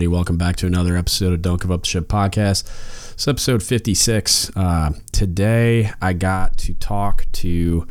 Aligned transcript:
everybody? 0.00 0.16
Welcome 0.16 0.38
back 0.38 0.56
to 0.56 0.66
another 0.66 0.96
episode 0.96 1.34
of 1.34 1.42
Don't 1.42 1.60
Give 1.60 1.70
Up 1.70 1.82
the 1.82 1.86
Ship 1.86 2.08
podcast. 2.08 2.64
It's 3.12 3.28
episode 3.28 3.62
56. 3.62 4.50
Uh, 4.56 4.92
today, 5.12 5.92
I 6.00 6.14
got 6.14 6.56
to 6.58 6.72
talk 6.72 7.26
to 7.32 7.86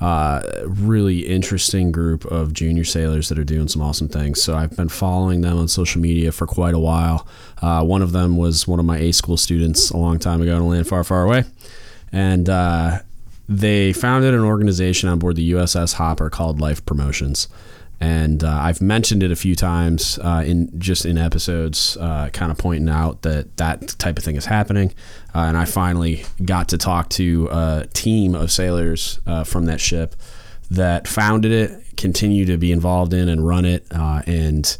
uh, 0.00 0.40
a 0.58 0.68
really 0.68 1.26
interesting 1.26 1.90
group 1.90 2.24
of 2.26 2.52
junior 2.52 2.84
sailors 2.84 3.28
that 3.28 3.40
are 3.40 3.44
doing 3.44 3.66
some 3.66 3.82
awesome 3.82 4.08
things. 4.08 4.40
So, 4.40 4.56
I've 4.56 4.76
been 4.76 4.88
following 4.88 5.40
them 5.40 5.58
on 5.58 5.66
social 5.66 6.00
media 6.00 6.30
for 6.30 6.46
quite 6.46 6.74
a 6.74 6.78
while. 6.78 7.26
Uh, 7.60 7.82
one 7.82 8.02
of 8.02 8.12
them 8.12 8.36
was 8.36 8.68
one 8.68 8.78
of 8.78 8.86
my 8.86 8.98
A 8.98 9.10
school 9.10 9.36
students 9.36 9.90
a 9.90 9.96
long 9.96 10.20
time 10.20 10.40
ago 10.40 10.54
in 10.54 10.62
a 10.62 10.66
land 10.68 10.86
far, 10.86 11.02
far 11.02 11.24
away. 11.24 11.42
And 12.12 12.48
uh, 12.48 13.00
they 13.48 13.92
founded 13.92 14.32
an 14.32 14.44
organization 14.44 15.08
on 15.08 15.18
board 15.18 15.34
the 15.34 15.50
USS 15.50 15.94
Hopper 15.94 16.30
called 16.30 16.60
Life 16.60 16.86
Promotions 16.86 17.48
and 18.00 18.44
uh, 18.44 18.60
I've 18.62 18.80
mentioned 18.80 19.22
it 19.22 19.32
a 19.32 19.36
few 19.36 19.56
times 19.56 20.18
uh, 20.22 20.44
in 20.46 20.70
just 20.78 21.04
in 21.04 21.18
episodes, 21.18 21.96
uh, 21.96 22.30
kind 22.32 22.52
of 22.52 22.58
pointing 22.58 22.88
out 22.88 23.22
that 23.22 23.56
that 23.56 23.88
type 23.98 24.18
of 24.18 24.24
thing 24.24 24.36
is 24.36 24.46
happening. 24.46 24.94
Uh, 25.34 25.40
and 25.40 25.56
I 25.56 25.64
finally 25.64 26.24
got 26.44 26.68
to 26.68 26.78
talk 26.78 27.08
to 27.10 27.48
a 27.50 27.86
team 27.92 28.34
of 28.34 28.52
sailors 28.52 29.18
uh, 29.26 29.42
from 29.42 29.66
that 29.66 29.80
ship 29.80 30.14
that 30.70 31.08
founded 31.08 31.50
it, 31.50 31.96
continue 31.96 32.44
to 32.44 32.56
be 32.56 32.70
involved 32.70 33.12
in 33.12 33.28
and 33.28 33.46
run 33.46 33.64
it, 33.64 33.84
uh, 33.90 34.22
and 34.26 34.78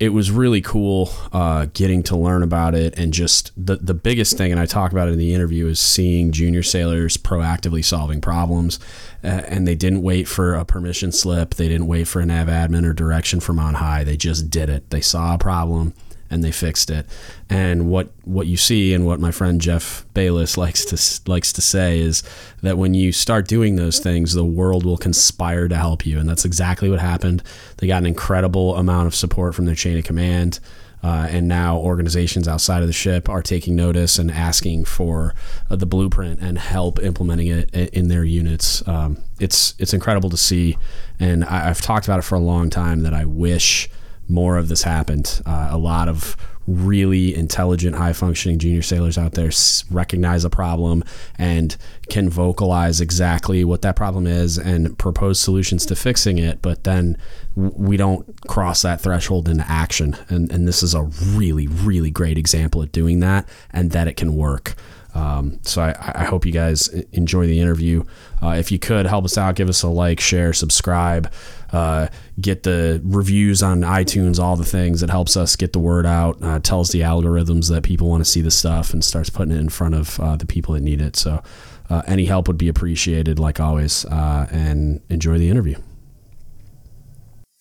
it 0.00 0.10
was 0.10 0.30
really 0.30 0.60
cool 0.60 1.10
uh, 1.32 1.66
getting 1.72 2.02
to 2.04 2.16
learn 2.16 2.42
about 2.42 2.74
it. 2.74 2.96
And 2.98 3.12
just 3.12 3.52
the, 3.56 3.76
the 3.76 3.94
biggest 3.94 4.36
thing 4.36 4.52
and 4.52 4.60
i 4.60 4.66
talk 4.66 4.92
about 4.92 5.08
it 5.08 5.12
in 5.12 5.18
the 5.18 5.34
interview 5.34 5.66
is 5.66 5.80
seeing 5.80 6.30
junior 6.30 6.62
sailors 6.62 7.16
proactively 7.16 7.84
solving 7.84 8.20
problems. 8.20 8.78
Uh, 9.24 9.42
and 9.48 9.66
they 9.66 9.74
didn't 9.74 10.02
wait 10.02 10.28
for 10.28 10.54
a 10.54 10.64
permission 10.64 11.10
slip. 11.10 11.54
They 11.54 11.68
didn't 11.68 11.88
wait 11.88 12.06
for 12.06 12.20
a 12.20 12.24
NAVADMIN 12.24 12.84
or 12.84 12.92
direction 12.92 13.40
from 13.40 13.58
on 13.58 13.74
high. 13.74 14.04
They 14.04 14.16
just 14.16 14.50
did 14.50 14.68
it. 14.68 14.90
They 14.90 15.00
saw 15.00 15.34
a 15.34 15.38
problem 15.38 15.94
and 16.30 16.44
they 16.44 16.52
fixed 16.52 16.90
it. 16.90 17.06
And 17.48 17.90
what 17.90 18.10
what 18.24 18.46
you 18.46 18.56
see 18.56 18.94
and 18.94 19.06
what 19.06 19.20
my 19.20 19.30
friend 19.30 19.60
Jeff 19.60 20.04
Bayless 20.14 20.56
likes 20.56 20.84
to 20.86 21.30
likes 21.30 21.52
to 21.54 21.62
say 21.62 22.00
is 22.00 22.22
that 22.62 22.78
when 22.78 22.94
you 22.94 23.12
start 23.12 23.48
doing 23.48 23.76
those 23.76 23.98
things, 23.98 24.34
the 24.34 24.44
world 24.44 24.84
will 24.84 24.98
conspire 24.98 25.68
to 25.68 25.76
help 25.76 26.04
you, 26.06 26.18
and 26.18 26.28
that's 26.28 26.44
exactly 26.44 26.90
what 26.90 27.00
happened. 27.00 27.42
They 27.78 27.86
got 27.86 27.98
an 27.98 28.06
incredible 28.06 28.76
amount 28.76 29.06
of 29.06 29.14
support 29.14 29.54
from 29.54 29.66
their 29.66 29.74
chain 29.74 29.98
of 29.98 30.04
command. 30.04 30.60
Uh, 31.00 31.28
and 31.30 31.46
now 31.46 31.76
organizations 31.76 32.48
outside 32.48 32.80
of 32.80 32.88
the 32.88 32.92
ship 32.92 33.28
are 33.28 33.40
taking 33.40 33.76
notice 33.76 34.18
and 34.18 34.32
asking 34.32 34.84
for 34.84 35.32
uh, 35.70 35.76
the 35.76 35.86
blueprint 35.86 36.40
and 36.40 36.58
help 36.58 36.98
implementing 36.98 37.46
it 37.46 37.72
in 37.94 38.08
their 38.08 38.24
units. 38.24 38.86
Um, 38.88 39.18
it's 39.38 39.74
it's 39.78 39.94
incredible 39.94 40.28
to 40.30 40.36
see, 40.36 40.76
and 41.20 41.44
I, 41.44 41.66
have 41.66 41.80
talked 41.80 42.06
about 42.06 42.18
it 42.18 42.22
for 42.22 42.34
a 42.34 42.40
long 42.40 42.68
time 42.68 43.02
that 43.02 43.14
I 43.14 43.26
wish 43.26 43.88
more 44.28 44.56
of 44.56 44.68
this 44.68 44.82
happened. 44.82 45.40
Uh, 45.46 45.68
a 45.70 45.78
lot 45.78 46.08
of 46.08 46.36
really 46.68 47.34
intelligent, 47.34 47.96
high 47.96 48.12
functioning 48.12 48.58
junior 48.58 48.82
sailors 48.82 49.16
out 49.16 49.32
there 49.32 49.50
recognize 49.90 50.44
a 50.44 50.50
problem 50.50 51.02
and 51.38 51.76
can 52.10 52.28
vocalize 52.28 53.00
exactly 53.00 53.64
what 53.64 53.80
that 53.80 53.96
problem 53.96 54.26
is 54.26 54.58
and 54.58 54.96
propose 54.98 55.40
solutions 55.40 55.86
to 55.86 55.96
fixing 55.96 56.36
it. 56.36 56.60
But 56.60 56.84
then 56.84 57.16
we 57.56 57.96
don't 57.96 58.26
cross 58.46 58.82
that 58.82 59.00
threshold 59.00 59.48
into 59.48 59.64
action. 59.66 60.16
And, 60.28 60.52
and 60.52 60.68
this 60.68 60.82
is 60.82 60.94
a 60.94 61.02
really, 61.02 61.66
really 61.66 62.10
great 62.10 62.36
example 62.36 62.82
of 62.82 62.92
doing 62.92 63.20
that 63.20 63.48
and 63.72 63.90
that 63.92 64.06
it 64.06 64.18
can 64.18 64.36
work. 64.36 64.74
Um, 65.14 65.58
so 65.62 65.82
I, 65.82 66.12
I, 66.14 66.24
hope 66.24 66.44
you 66.44 66.52
guys 66.52 66.88
enjoy 67.12 67.46
the 67.46 67.60
interview. 67.60 68.04
Uh, 68.42 68.50
if 68.50 68.70
you 68.70 68.78
could 68.78 69.06
help 69.06 69.24
us 69.24 69.38
out, 69.38 69.56
give 69.56 69.68
us 69.68 69.82
a 69.82 69.88
like, 69.88 70.20
share, 70.20 70.52
subscribe, 70.52 71.32
uh, 71.72 72.08
get 72.40 72.62
the 72.62 73.00
reviews 73.04 73.62
on 73.62 73.80
iTunes, 73.80 74.38
all 74.38 74.56
the 74.56 74.64
things. 74.64 75.02
It 75.02 75.10
helps 75.10 75.36
us 75.36 75.56
get 75.56 75.72
the 75.72 75.78
word 75.78 76.06
out, 76.06 76.42
uh, 76.42 76.58
tells 76.60 76.90
the 76.90 77.00
algorithms 77.00 77.68
that 77.70 77.82
people 77.82 78.08
want 78.08 78.24
to 78.24 78.30
see 78.30 78.40
the 78.40 78.50
stuff, 78.50 78.92
and 78.92 79.04
starts 79.04 79.30
putting 79.30 79.54
it 79.54 79.60
in 79.60 79.68
front 79.68 79.94
of 79.94 80.18
uh, 80.20 80.36
the 80.36 80.46
people 80.46 80.74
that 80.74 80.80
need 80.80 81.00
it. 81.00 81.16
So 81.16 81.42
uh, 81.90 82.02
any 82.06 82.26
help 82.26 82.48
would 82.48 82.58
be 82.58 82.68
appreciated, 82.68 83.38
like 83.38 83.60
always. 83.60 84.04
Uh, 84.04 84.46
and 84.50 85.00
enjoy 85.08 85.38
the 85.38 85.48
interview. 85.48 85.76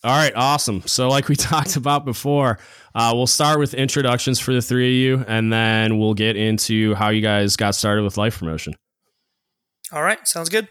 All 0.04 0.16
right, 0.16 0.34
awesome. 0.36 0.84
So, 0.86 1.10
like 1.10 1.28
we 1.28 1.36
talked 1.36 1.76
about 1.76 2.06
before, 2.06 2.60
uh, 2.94 3.12
we'll 3.16 3.28
start 3.28 3.60
with 3.60 3.74
introductions 3.74 4.40
for 4.40 4.54
the 4.54 4.62
three 4.62 4.88
of 4.88 4.94
you, 5.20 5.26
and 5.28 5.52
then 5.52 6.00
we'll 6.00 6.14
get 6.14 6.36
into 6.36 6.94
how 6.96 7.10
you 7.10 7.22
guys 7.22 7.56
got 7.56 7.76
started 7.76 8.04
with 8.04 8.18
life 8.18 8.40
promotion. 8.40 8.76
All 9.92 10.04
right, 10.04 10.26
sounds 10.28 10.50
good. 10.50 10.68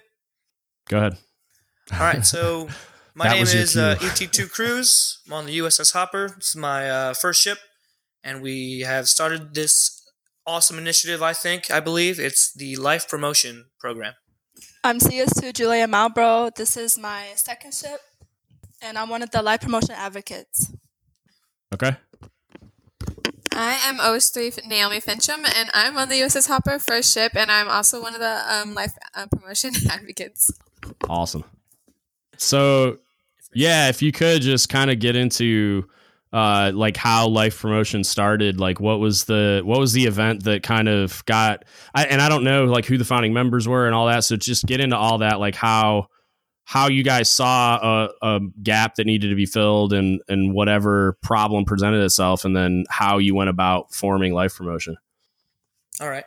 Go 0.88 0.98
ahead. 0.98 1.18
All 1.92 1.98
right, 1.98 2.24
so 2.24 2.68
my 3.16 3.28
name 3.30 3.42
is 3.42 3.76
uh, 3.76 3.96
ET2 3.98 4.50
Cruz. 4.54 5.20
I'm 5.26 5.32
on 5.32 5.46
the 5.46 5.58
USS 5.58 5.94
Hopper. 5.94 6.34
This 6.36 6.50
is 6.50 6.56
my 6.56 6.88
uh, 6.88 7.14
first 7.14 7.42
ship, 7.42 7.58
and 8.22 8.42
we 8.42 8.80
have 8.80 9.08
started 9.08 9.54
this 9.54 10.06
awesome 10.46 10.76
initiative. 10.78 11.22
I 11.22 11.32
think, 11.32 11.70
I 11.70 11.80
believe, 11.80 12.20
it's 12.20 12.52
the 12.52 12.76
Life 12.76 13.08
Promotion 13.08 13.66
Program. 13.80 14.12
I'm 14.84 14.98
CS2 14.98 15.54
Julia 15.54 15.88
Malbro. 15.88 16.54
This 16.54 16.76
is 16.76 16.98
my 16.98 17.28
second 17.36 17.72
ship, 17.72 18.00
and 18.82 18.98
I'm 18.98 19.08
one 19.08 19.22
of 19.22 19.30
the 19.30 19.40
Life 19.40 19.62
Promotion 19.62 19.92
advocates. 19.92 20.70
Okay. 21.72 21.96
I 23.52 23.80
am 23.86 23.96
OS3 23.96 24.66
Naomi 24.68 25.00
Fincham, 25.00 25.38
and 25.56 25.70
I'm 25.72 25.96
on 25.96 26.10
the 26.10 26.20
USS 26.20 26.48
Hopper 26.48 26.78
first 26.78 27.14
ship, 27.14 27.32
and 27.34 27.50
I'm 27.50 27.68
also 27.68 28.02
one 28.02 28.12
of 28.12 28.20
the 28.20 28.42
um, 28.54 28.74
life 28.74 28.92
uh, 29.14 29.26
promotion 29.26 29.72
advocates. 29.90 30.50
Awesome. 31.08 31.44
So, 32.36 32.98
yeah, 33.56 33.88
if 33.88 34.02
you 34.02 34.12
could 34.12 34.42
just 34.42 34.68
kind 34.68 34.90
of 34.90 34.98
get 34.98 35.16
into 35.16 35.88
uh, 36.32 36.70
like 36.74 36.96
how 36.96 37.28
life 37.28 37.60
promotion 37.60 38.04
started, 38.04 38.60
like 38.60 38.80
what 38.80 39.00
was 39.00 39.24
the 39.24 39.62
what 39.64 39.78
was 39.78 39.92
the 39.94 40.04
event 40.04 40.44
that 40.44 40.62
kind 40.62 40.88
of 40.88 41.24
got, 41.24 41.64
I, 41.94 42.04
and 42.04 42.20
I 42.20 42.28
don't 42.28 42.44
know 42.44 42.64
like 42.64 42.84
who 42.84 42.98
the 42.98 43.04
founding 43.04 43.32
members 43.32 43.66
were 43.66 43.86
and 43.86 43.94
all 43.94 44.06
that. 44.08 44.24
So 44.24 44.36
just 44.36 44.66
get 44.66 44.80
into 44.80 44.96
all 44.96 45.18
that, 45.18 45.40
like 45.40 45.54
how 45.54 46.08
how 46.66 46.88
you 46.88 47.04
guys 47.04 47.30
saw 47.30 48.08
a, 48.20 48.26
a, 48.26 48.40
gap 48.62 48.96
that 48.96 49.06
needed 49.06 49.28
to 49.28 49.36
be 49.36 49.46
filled 49.46 49.92
and 49.92 50.20
and 50.28 50.52
whatever 50.52 51.16
problem 51.22 51.64
presented 51.64 52.04
itself 52.04 52.44
and 52.44 52.54
then 52.54 52.84
how 52.90 53.18
you 53.18 53.34
went 53.34 53.48
about 53.48 53.94
forming 53.94 54.34
life 54.34 54.56
promotion 54.56 54.96
all 56.00 56.10
right 56.10 56.24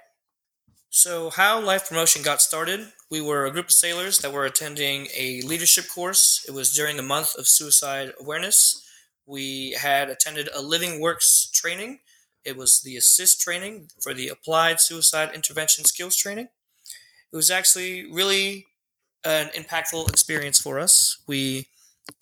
so 0.89 1.29
how 1.29 1.59
life 1.59 1.89
promotion 1.89 2.23
got 2.23 2.41
started 2.41 2.87
we 3.09 3.21
were 3.21 3.45
a 3.45 3.51
group 3.51 3.65
of 3.65 3.71
sailors 3.71 4.19
that 4.19 4.31
were 4.33 4.45
attending 4.45 5.07
a 5.15 5.41
leadership 5.41 5.85
course 5.93 6.43
it 6.47 6.51
was 6.51 6.73
during 6.73 6.97
the 6.97 7.03
month 7.03 7.35
of 7.37 7.47
suicide 7.47 8.13
awareness 8.19 8.85
we 9.25 9.71
had 9.79 10.09
attended 10.09 10.47
a 10.49 10.61
LivingWorks 10.61 11.51
training 11.51 11.99
it 12.45 12.55
was 12.57 12.81
the 12.81 12.95
ASIST 12.95 13.39
training 13.39 13.89
for 14.01 14.13
the 14.13 14.27
applied 14.29 14.79
suicide 14.79 15.31
intervention 15.33 15.85
skills 15.85 16.15
training 16.15 16.49
it 17.31 17.35
was 17.35 17.51
actually 17.51 18.11
really 18.11 18.65
an 19.23 19.49
impactful 19.49 20.09
experience 20.09 20.59
for 20.59 20.79
us. 20.79 21.17
We 21.27 21.67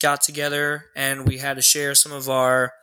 got 0.02 0.22
together 0.22 0.86
and 0.96 1.28
we 1.28 1.38
had 1.38 1.56
to 1.56 1.62
share 1.62 1.96
some 1.96 2.12
of 2.12 2.30
our 2.30 2.74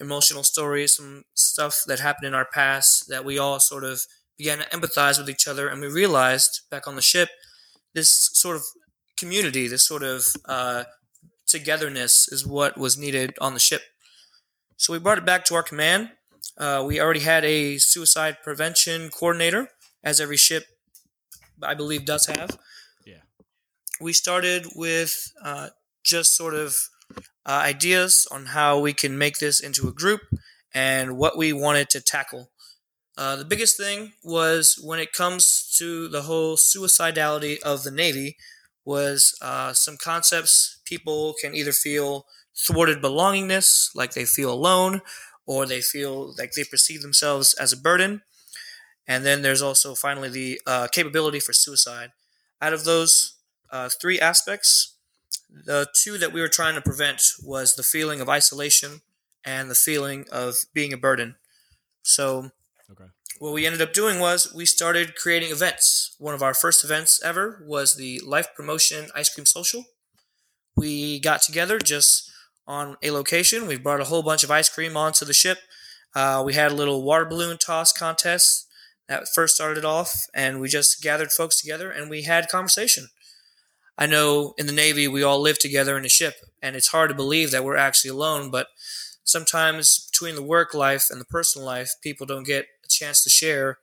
emotional 0.00 0.42
stories, 0.42 0.94
some 0.96 1.24
stuff 1.34 1.82
that 1.86 2.00
happened 2.00 2.28
in 2.28 2.34
our 2.34 2.46
past 2.46 3.08
that 3.08 3.24
we 3.24 3.38
all 3.38 3.60
sort 3.60 3.84
of 3.84 4.00
began 4.38 4.58
to 4.58 4.64
empathize 4.66 5.18
with 5.18 5.30
each 5.30 5.48
other. 5.48 5.68
And 5.68 5.80
we 5.80 5.88
realized 5.88 6.62
back 6.70 6.86
on 6.86 6.96
the 6.96 7.02
ship, 7.02 7.30
this 7.96 8.10
sort 8.42 8.56
of 8.56 8.62
community, 9.18 9.66
this 9.68 9.86
sort 9.92 10.04
of 10.04 10.20
uh, 10.44 10.84
togetherness 11.48 12.28
is 12.28 12.46
what 12.46 12.76
was 12.78 12.96
needed 12.98 13.34
on 13.40 13.54
the 13.54 13.60
ship. 13.68 13.82
So 14.76 14.92
we 14.92 14.98
brought 15.00 15.18
it 15.18 15.24
back 15.32 15.44
to 15.46 15.54
our 15.54 15.62
command. 15.62 16.10
Uh, 16.58 16.84
we 16.86 17.00
already 17.00 17.24
had 17.32 17.42
a 17.44 17.78
suicide 17.78 18.36
prevention 18.44 19.10
coordinator, 19.10 19.62
as 20.04 20.20
every 20.20 20.36
ship, 20.36 20.64
I 21.62 21.74
believe, 21.74 22.04
does 22.04 22.26
have 22.26 22.50
Yeah. 23.04 23.22
we 24.00 24.12
started 24.12 24.66
with 24.76 25.12
uh, 25.42 25.68
just 26.04 26.36
sort 26.36 26.54
of 26.54 26.76
uh, 27.46 27.62
ideas 27.74 28.26
on 28.30 28.46
how 28.46 28.78
we 28.86 28.92
can 28.92 29.16
make 29.24 29.38
this 29.38 29.60
into 29.60 29.88
a 29.88 29.92
group 29.92 30.20
and 30.74 31.16
what 31.16 31.38
we 31.38 31.52
wanted 31.52 31.88
to 31.90 32.00
tackle. 32.00 32.50
Uh, 33.16 33.36
the 33.36 33.44
biggest 33.44 33.76
thing 33.78 34.12
was 34.22 34.78
when 34.82 34.98
it 34.98 35.12
comes 35.12 35.74
to 35.78 36.08
the 36.08 36.22
whole 36.22 36.56
suicidality 36.56 37.58
of 37.62 37.82
the 37.82 37.90
Navy 37.90 38.36
was 38.84 39.36
uh, 39.40 39.72
some 39.72 39.96
concepts 39.96 40.80
people 40.84 41.34
can 41.40 41.54
either 41.54 41.72
feel 41.72 42.26
thwarted 42.56 43.02
belongingness, 43.02 43.90
like 43.94 44.12
they 44.12 44.24
feel 44.24 44.52
alone, 44.52 45.00
or 45.46 45.66
they 45.66 45.80
feel 45.80 46.34
like 46.38 46.52
they 46.52 46.64
perceive 46.64 47.02
themselves 47.02 47.54
as 47.54 47.72
a 47.72 47.76
burden. 47.76 48.22
And 49.06 49.24
then 49.24 49.42
there's 49.42 49.62
also 49.62 49.94
finally 49.94 50.28
the 50.28 50.60
uh, 50.66 50.88
capability 50.90 51.40
for 51.40 51.52
suicide. 51.52 52.10
Out 52.60 52.72
of 52.72 52.84
those 52.84 53.34
uh, 53.70 53.88
three 54.00 54.20
aspects. 54.20 54.94
The 55.50 55.88
two 55.94 56.18
that 56.18 56.32
we 56.32 56.40
were 56.40 56.48
trying 56.48 56.74
to 56.76 56.80
prevent 56.82 57.22
was 57.42 57.74
the 57.76 57.82
feeling 57.82 58.20
of 58.20 58.28
isolation 58.28 59.02
and 59.44 59.70
the 59.70 59.74
feeling 59.76 60.26
of 60.32 60.56
being 60.74 60.92
a 60.92 60.96
burden. 60.98 61.36
So, 62.02 62.52
okay. 62.90 63.10
what 63.38 63.52
we 63.52 63.66
ended 63.66 63.82
up 63.82 63.92
doing 63.92 64.18
was 64.18 64.52
we 64.54 64.66
started 64.66 65.16
creating 65.16 65.50
events. 65.50 66.14
One 66.18 66.34
of 66.34 66.42
our 66.42 66.54
first 66.54 66.84
events 66.84 67.20
ever 67.22 67.62
was 67.66 67.96
the 67.96 68.20
Life 68.24 68.48
Promotion 68.54 69.08
Ice 69.14 69.32
Cream 69.32 69.46
Social. 69.46 69.84
We 70.76 71.20
got 71.20 71.42
together, 71.42 71.78
just 71.78 72.30
on 72.66 72.96
a 73.02 73.10
location. 73.10 73.66
We 73.66 73.76
brought 73.76 74.00
a 74.00 74.04
whole 74.04 74.22
bunch 74.22 74.42
of 74.42 74.50
ice 74.50 74.68
cream 74.68 74.96
onto 74.96 75.24
the 75.24 75.32
ship. 75.32 75.58
Uh, 76.14 76.42
we 76.44 76.54
had 76.54 76.72
a 76.72 76.74
little 76.74 77.02
water 77.02 77.24
balloon 77.24 77.58
toss 77.58 77.92
contest 77.92 78.66
that 79.08 79.28
first 79.34 79.54
started 79.54 79.84
off, 79.84 80.26
and 80.34 80.60
we 80.60 80.68
just 80.68 81.02
gathered 81.02 81.30
folks 81.30 81.60
together 81.60 81.90
and 81.90 82.10
we 82.10 82.22
had 82.22 82.48
conversation. 82.48 83.08
I 83.98 84.06
know 84.06 84.54
in 84.58 84.66
the 84.66 84.72
Navy 84.72 85.08
we 85.08 85.22
all 85.22 85.40
live 85.40 85.58
together 85.58 85.96
in 85.96 86.04
a 86.04 86.10
ship, 86.10 86.34
and 86.60 86.76
it's 86.76 86.88
hard 86.88 87.08
to 87.10 87.14
believe 87.14 87.50
that 87.50 87.64
we're 87.64 87.76
actually 87.76 88.10
alone, 88.10 88.50
but 88.50 88.68
sometimes 89.24 90.08
between 90.10 90.34
the 90.34 90.42
work 90.42 90.74
life 90.74 91.06
and 91.10 91.20
the 91.20 91.24
personal 91.24 91.66
life, 91.66 91.90
people 92.02 92.26
don't 92.26 92.46
get 92.46 92.66
a 92.86 92.88
chance 92.88 93.22
to 93.24 93.30
share 93.30 93.78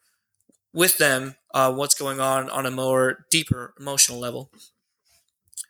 with 0.73 0.97
them 0.97 1.35
uh, 1.53 1.71
what's 1.71 1.95
going 1.95 2.19
on 2.19 2.49
on 2.49 2.65
a 2.65 2.71
more 2.71 3.25
deeper 3.29 3.73
emotional 3.79 4.19
level. 4.19 4.49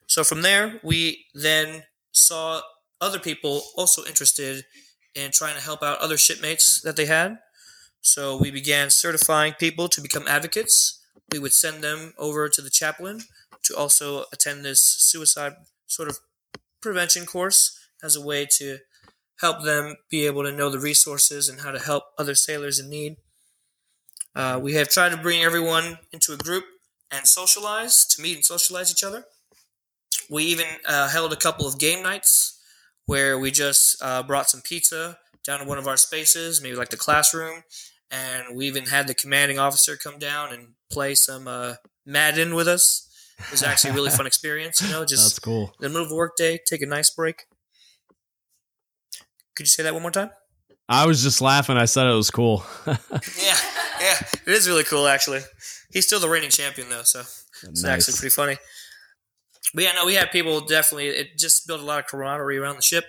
So 0.07 0.23
from 0.23 0.41
there, 0.41 0.79
we 0.83 1.25
then 1.33 1.83
saw 2.11 2.61
other 3.01 3.19
people 3.19 3.63
also 3.75 4.05
interested 4.05 4.65
in 5.15 5.31
trying 5.31 5.55
to 5.55 5.61
help 5.61 5.83
out 5.83 5.99
other 5.99 6.17
shipmates 6.17 6.81
that 6.81 6.95
they 6.95 7.05
had. 7.05 7.39
So 8.01 8.37
we 8.37 8.51
began 8.51 8.89
certifying 8.89 9.53
people 9.53 9.87
to 9.89 10.01
become 10.01 10.27
advocates. 10.27 11.01
We 11.31 11.39
would 11.39 11.53
send 11.53 11.83
them 11.83 12.13
over 12.17 12.49
to 12.49 12.61
the 12.61 12.69
chaplain 12.69 13.21
to 13.63 13.75
also 13.75 14.25
attend 14.31 14.63
this 14.63 14.81
suicide 14.81 15.53
sort 15.87 16.09
of 16.09 16.19
prevention 16.81 17.25
course 17.25 17.77
as 18.03 18.15
a 18.15 18.21
way 18.21 18.45
to 18.57 18.79
help 19.43 19.61
them 19.63 19.97
be 20.09 20.25
able 20.25 20.41
to 20.41 20.53
know 20.53 20.69
the 20.69 20.79
resources 20.79 21.49
and 21.49 21.59
how 21.59 21.71
to 21.71 21.77
help 21.77 22.05
other 22.17 22.33
sailors 22.33 22.79
in 22.79 22.89
need. 22.89 23.17
Uh, 24.33 24.57
we 24.63 24.73
have 24.75 24.87
tried 24.87 25.09
to 25.09 25.17
bring 25.17 25.43
everyone 25.43 25.99
into 26.13 26.31
a 26.31 26.37
group 26.37 26.63
and 27.11 27.27
socialize, 27.27 28.05
to 28.05 28.21
meet 28.21 28.35
and 28.35 28.45
socialize 28.45 28.89
each 28.89 29.03
other. 29.03 29.25
We 30.29 30.45
even 30.45 30.65
uh, 30.87 31.09
held 31.09 31.33
a 31.33 31.35
couple 31.35 31.67
of 31.67 31.77
game 31.77 32.01
nights 32.01 32.57
where 33.05 33.37
we 33.37 33.51
just 33.51 34.01
uh, 34.01 34.23
brought 34.23 34.49
some 34.49 34.61
pizza 34.61 35.19
down 35.43 35.59
to 35.59 35.65
one 35.65 35.77
of 35.77 35.87
our 35.87 35.97
spaces, 35.97 36.61
maybe 36.61 36.77
like 36.77 36.89
the 36.89 36.95
classroom, 36.95 37.63
and 38.09 38.55
we 38.55 38.65
even 38.65 38.85
had 38.85 39.07
the 39.07 39.13
commanding 39.13 39.59
officer 39.59 39.97
come 39.97 40.19
down 40.19 40.53
and 40.53 40.69
play 40.89 41.15
some 41.15 41.49
uh, 41.49 41.73
Madden 42.05 42.55
with 42.55 42.69
us. 42.69 43.09
It 43.39 43.51
was 43.51 43.61
actually 43.61 43.91
a 43.91 43.93
really 43.93 44.09
fun 44.09 44.25
experience, 44.33 44.81
you 44.81 44.87
know, 44.87 45.03
just 45.03 45.23
That's 45.25 45.39
cool. 45.39 45.65
in 45.65 45.81
the 45.81 45.89
middle 45.89 46.05
of 46.05 46.11
a 46.13 46.15
work 46.15 46.37
day, 46.37 46.59
take 46.65 46.81
a 46.81 46.85
nice 46.85 47.09
break. 47.09 47.43
Could 49.55 49.65
you 49.65 49.69
say 49.69 49.83
that 49.83 49.93
one 49.93 50.01
more 50.01 50.11
time? 50.11 50.31
I 50.89 51.05
was 51.05 51.23
just 51.23 51.41
laughing. 51.41 51.77
I 51.77 51.85
said 51.85 52.07
it 52.07 52.13
was 52.13 52.31
cool. 52.31 52.63
Yeah, 52.85 53.57
yeah, 54.01 54.17
it 54.45 54.51
is 54.51 54.67
really 54.67 54.83
cool 54.83 55.07
actually. 55.07 55.41
He's 55.91 56.05
still 56.05 56.19
the 56.19 56.27
reigning 56.27 56.49
champion 56.49 56.89
though, 56.89 57.03
so 57.03 57.21
it's 57.63 57.83
actually 57.85 58.15
pretty 58.15 58.33
funny. 58.33 58.57
But 59.73 59.83
yeah, 59.83 59.91
no, 59.93 60.05
we 60.05 60.15
had 60.15 60.31
people 60.31 60.61
definitely. 60.61 61.07
It 61.07 61.37
just 61.37 61.67
built 61.67 61.81
a 61.81 61.85
lot 61.85 61.99
of 61.99 62.07
camaraderie 62.07 62.57
around 62.57 62.75
the 62.75 62.81
ship. 62.81 63.05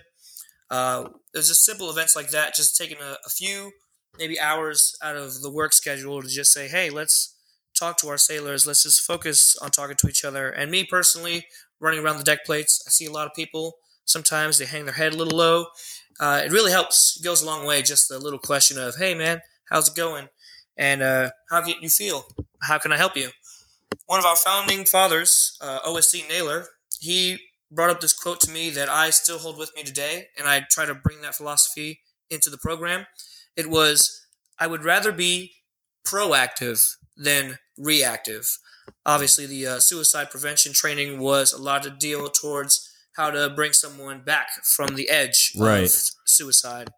Uh, 0.71 1.09
it 1.35 1.39
was 1.39 1.49
just 1.49 1.65
simple 1.65 1.91
events 1.91 2.17
like 2.17 2.31
that, 2.31 2.55
just 2.55 2.77
taking 2.77 2.99
a, 2.99 3.17
a 3.27 3.31
few 3.31 3.73
maybe 4.19 4.39
hours 4.39 4.97
out 5.03 5.17
of 5.17 5.43
the 5.43 5.51
work 5.51 5.73
schedule 5.73 6.23
to 6.23 6.29
just 6.29 6.53
say, 6.53 6.69
hey, 6.69 6.91
let's 6.91 7.35
talk 7.79 7.99
to 7.99 8.09
our 8.09 8.19
sailors. 8.19 8.67
Let's 8.67 8.83
just 8.85 9.01
focus 9.01 9.57
on 9.61 9.71
talking 9.71 9.97
to 9.97 10.09
each 10.09 10.25
other. 10.25 10.49
And 10.49 10.71
me 10.71 10.85
personally, 10.85 11.47
running 11.81 12.01
around 12.01 12.19
the 12.19 12.25
deck 12.25 12.45
plates, 12.45 12.83
I 12.87 12.91
see 12.91 13.07
a 13.07 13.13
lot 13.13 13.27
of 13.27 13.35
people. 13.35 13.75
Sometimes 14.05 14.59
they 14.59 14.67
hang 14.67 14.85
their 14.85 14.95
head 14.95 15.13
a 15.13 15.17
little 15.17 15.37
low. 15.37 15.67
Uh, 16.21 16.43
it 16.45 16.53
really 16.53 16.71
helps. 16.71 17.17
It 17.19 17.25
goes 17.25 17.43
a 17.43 17.47
long 17.47 17.67
way. 17.67 17.83
Just 17.83 18.11
a 18.11 18.19
little 18.19 18.39
question 18.39 18.79
of, 18.79 18.97
hey, 18.97 19.15
man, 19.15 19.43
how's 19.71 19.89
it 19.89 19.97
going? 19.97 20.29
And 20.77 21.03
uh, 21.03 21.31
how 21.51 21.63
can 21.63 21.75
you 21.81 21.89
feel? 21.89 22.27
How 22.63 22.79
can 22.79 22.93
I 22.93 22.97
help 22.97 23.17
you? 23.17 23.31
One 24.07 24.19
of 24.19 24.27
our 24.27 24.37
founding 24.37 24.85
fathers, 24.85 25.57
uh, 25.61 25.81
OSC 25.81 26.29
Naylor, 26.29 26.69
he 27.01 27.39
brought 27.71 27.91
up 27.91 28.01
this 28.01 28.13
quote 28.13 28.41
to 28.41 28.51
me 28.51 28.71
that 28.71 28.89
I 28.89 29.11
still 29.11 29.39
hold 29.39 29.59
with 29.59 29.75
me 29.75 29.83
today, 29.83 30.29
and 30.39 30.47
I 30.47 30.67
try 30.71 30.85
to 30.87 30.95
bring 30.95 31.23
that 31.23 31.35
philosophy 31.35 32.01
into 32.31 32.51
the 32.51 32.59
program. 32.59 33.07
It 33.57 33.69
was, 33.69 34.27
I 34.59 34.67
would 34.67 34.85
rather 34.85 35.13
be 35.13 35.53
proactive 36.05 36.97
than 37.17 37.59
reactive. 37.79 38.59
Obviously, 39.07 39.47
the 39.47 39.67
uh, 39.67 39.81
suicide 39.81 40.31
prevention 40.31 40.73
training 40.73 41.19
was 41.19 41.53
a 41.53 41.61
lot 41.61 41.87
of 41.87 41.99
deal 41.99 42.29
towards 42.29 42.84
how 43.17 43.31
to 43.31 43.49
bring 43.51 43.73
someone 43.73 44.21
back 44.23 44.65
from 44.65 44.97
the 44.97 45.09
edge 45.09 45.53
Right. 45.57 45.85
of 45.85 45.93
suicide. 46.27 46.91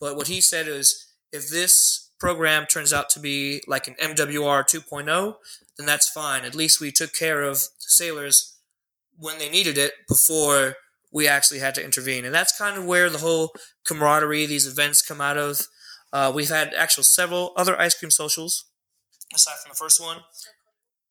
But 0.00 0.16
what 0.16 0.28
he 0.28 0.40
said 0.40 0.68
is, 0.68 1.06
if 1.32 1.48
this 1.48 2.10
program 2.18 2.66
turns 2.66 2.92
out 2.92 3.10
to 3.10 3.20
be 3.20 3.62
like 3.66 3.88
an 3.88 3.94
MWR 4.00 4.64
2.0, 4.64 5.36
then 5.76 5.86
that's 5.86 6.08
fine. 6.08 6.44
At 6.44 6.54
least 6.54 6.80
we 6.80 6.90
took 6.92 7.12
care 7.12 7.42
of 7.42 7.58
the 7.58 7.68
sailors 7.88 8.56
when 9.18 9.38
they 9.38 9.48
needed 9.50 9.76
it 9.78 9.92
before 10.08 10.76
we 11.12 11.26
actually 11.28 11.60
had 11.60 11.74
to 11.74 11.84
intervene. 11.84 12.24
And 12.24 12.34
that's 12.34 12.56
kind 12.56 12.76
of 12.76 12.84
where 12.84 13.08
the 13.10 13.18
whole 13.18 13.54
camaraderie, 13.86 14.46
these 14.46 14.66
events 14.66 15.02
come 15.02 15.20
out 15.20 15.36
of. 15.38 15.66
Uh, 16.12 16.32
we've 16.34 16.48
had 16.48 16.72
actual 16.74 17.02
several 17.02 17.52
other 17.56 17.78
ice 17.80 17.94
cream 17.94 18.10
socials 18.10 18.64
aside 19.34 19.56
from 19.62 19.70
the 19.70 19.76
first 19.76 20.00
one. 20.00 20.18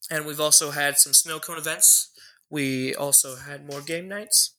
And 0.10 0.26
we've 0.26 0.40
also 0.40 0.72
had 0.72 0.98
some 0.98 1.14
snow 1.14 1.40
cone 1.40 1.58
events. 1.58 2.12
We 2.50 2.96
also 2.96 3.36
had 3.36 3.68
more 3.70 3.82
game 3.82 4.08
nights. 4.08 4.56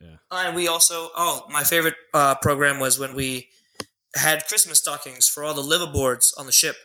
Yeah. 0.00 0.16
And 0.30 0.54
we 0.54 0.68
also, 0.68 1.10
oh, 1.16 1.44
my 1.50 1.64
favorite 1.64 1.94
uh, 2.14 2.36
program 2.36 2.78
was 2.78 2.98
when 2.98 3.14
we 3.14 3.48
had 4.14 4.46
Christmas 4.46 4.78
stockings 4.78 5.28
for 5.28 5.42
all 5.44 5.54
the 5.54 5.62
liveaboards 5.62 6.32
on 6.38 6.46
the 6.46 6.52
ship. 6.52 6.76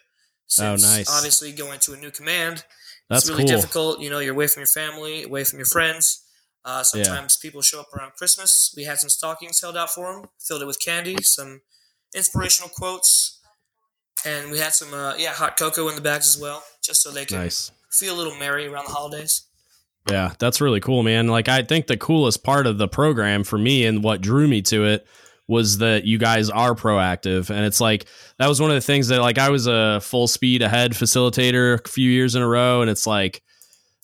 Oh, 0.60 0.75
nice. 0.75 1.10
Obviously, 1.10 1.51
going 1.51 1.79
to 1.82 1.93
a 1.93 1.98
new 1.98 2.12
command, 2.12 2.63
That's 3.10 3.24
it's 3.24 3.29
really 3.29 3.43
cool. 3.50 3.55
difficult. 3.55 4.00
You 4.01 4.10
know, 4.10 4.20
you're 4.20 4.34
away 4.34 4.48
from 4.48 4.62
your 4.62 4.67
family, 4.67 5.24
away 5.24 5.43
from 5.43 5.60
your 5.60 5.65
friends. 5.65 6.22
Uh, 6.65 6.84
Yeah. 6.93 7.03
sometimes 7.03 7.38
people 7.38 7.62
show 7.62 7.79
up 7.82 7.93
around 7.93 8.13
Christmas. 8.13 8.74
We 8.77 8.84
had 8.86 8.98
some 9.00 9.10
stockings 9.10 9.60
held 9.62 9.75
out 9.77 9.91
for 9.91 10.13
them, 10.13 10.29
filled 10.39 10.62
it 10.62 10.65
with 10.65 10.79
candy, 10.79 11.22
some 11.24 11.62
inspirational 12.15 12.70
quotes, 12.70 13.39
and 14.25 14.50
we 14.51 14.60
had 14.60 14.74
some, 14.74 14.93
uh, 14.93 15.15
yeah, 15.15 15.34
hot 15.34 15.58
cocoa 15.58 15.89
in 15.89 15.96
the 15.96 16.01
bags 16.01 16.27
as 16.27 16.39
well, 16.39 16.63
just 16.82 17.01
so 17.01 17.12
they 17.12 17.25
can 17.25 17.38
Nice. 17.39 17.72
feel 17.91 18.15
a 18.15 18.17
little 18.17 18.36
merry 18.36 18.65
around 18.67 18.86
the 18.86 18.91
holidays. 18.93 19.43
Yeah, 20.10 20.33
that's 20.38 20.60
really 20.60 20.79
cool, 20.79 21.03
man. 21.03 21.27
Like 21.27 21.48
I 21.48 21.63
think 21.63 21.88
the 21.88 21.98
coolest 21.98 22.43
part 22.43 22.67
of 22.67 22.77
the 22.77 22.88
program 22.88 23.43
for 23.43 23.57
me 23.57 23.86
and 23.86 24.03
what 24.03 24.22
drew 24.22 24.48
me 24.48 24.62
to 24.63 24.86
it 24.86 25.07
was 25.48 25.77
that 25.77 26.05
you 26.05 26.17
guys 26.17 26.50
are 26.50 26.74
proactive. 26.74 27.50
And 27.50 27.65
it's 27.65 27.79
like 27.79 28.05
that 28.38 28.48
was 28.48 28.60
one 28.60 28.69
of 28.69 28.75
the 28.75 28.81
things 28.81 29.07
that 29.10 29.22
like 29.22 29.38
I 29.38 29.50
was 29.50 29.67
a 29.67 30.00
full 30.01 30.27
speed 30.27 30.62
ahead 30.62 30.91
facilitator 30.91 31.79
a 31.86 31.89
few 31.89 32.10
years 32.10 32.36
in 32.36 32.41
a 32.41 32.48
row. 32.48 32.81
And 32.81 32.89
it's 32.89 33.07
like 33.07 33.43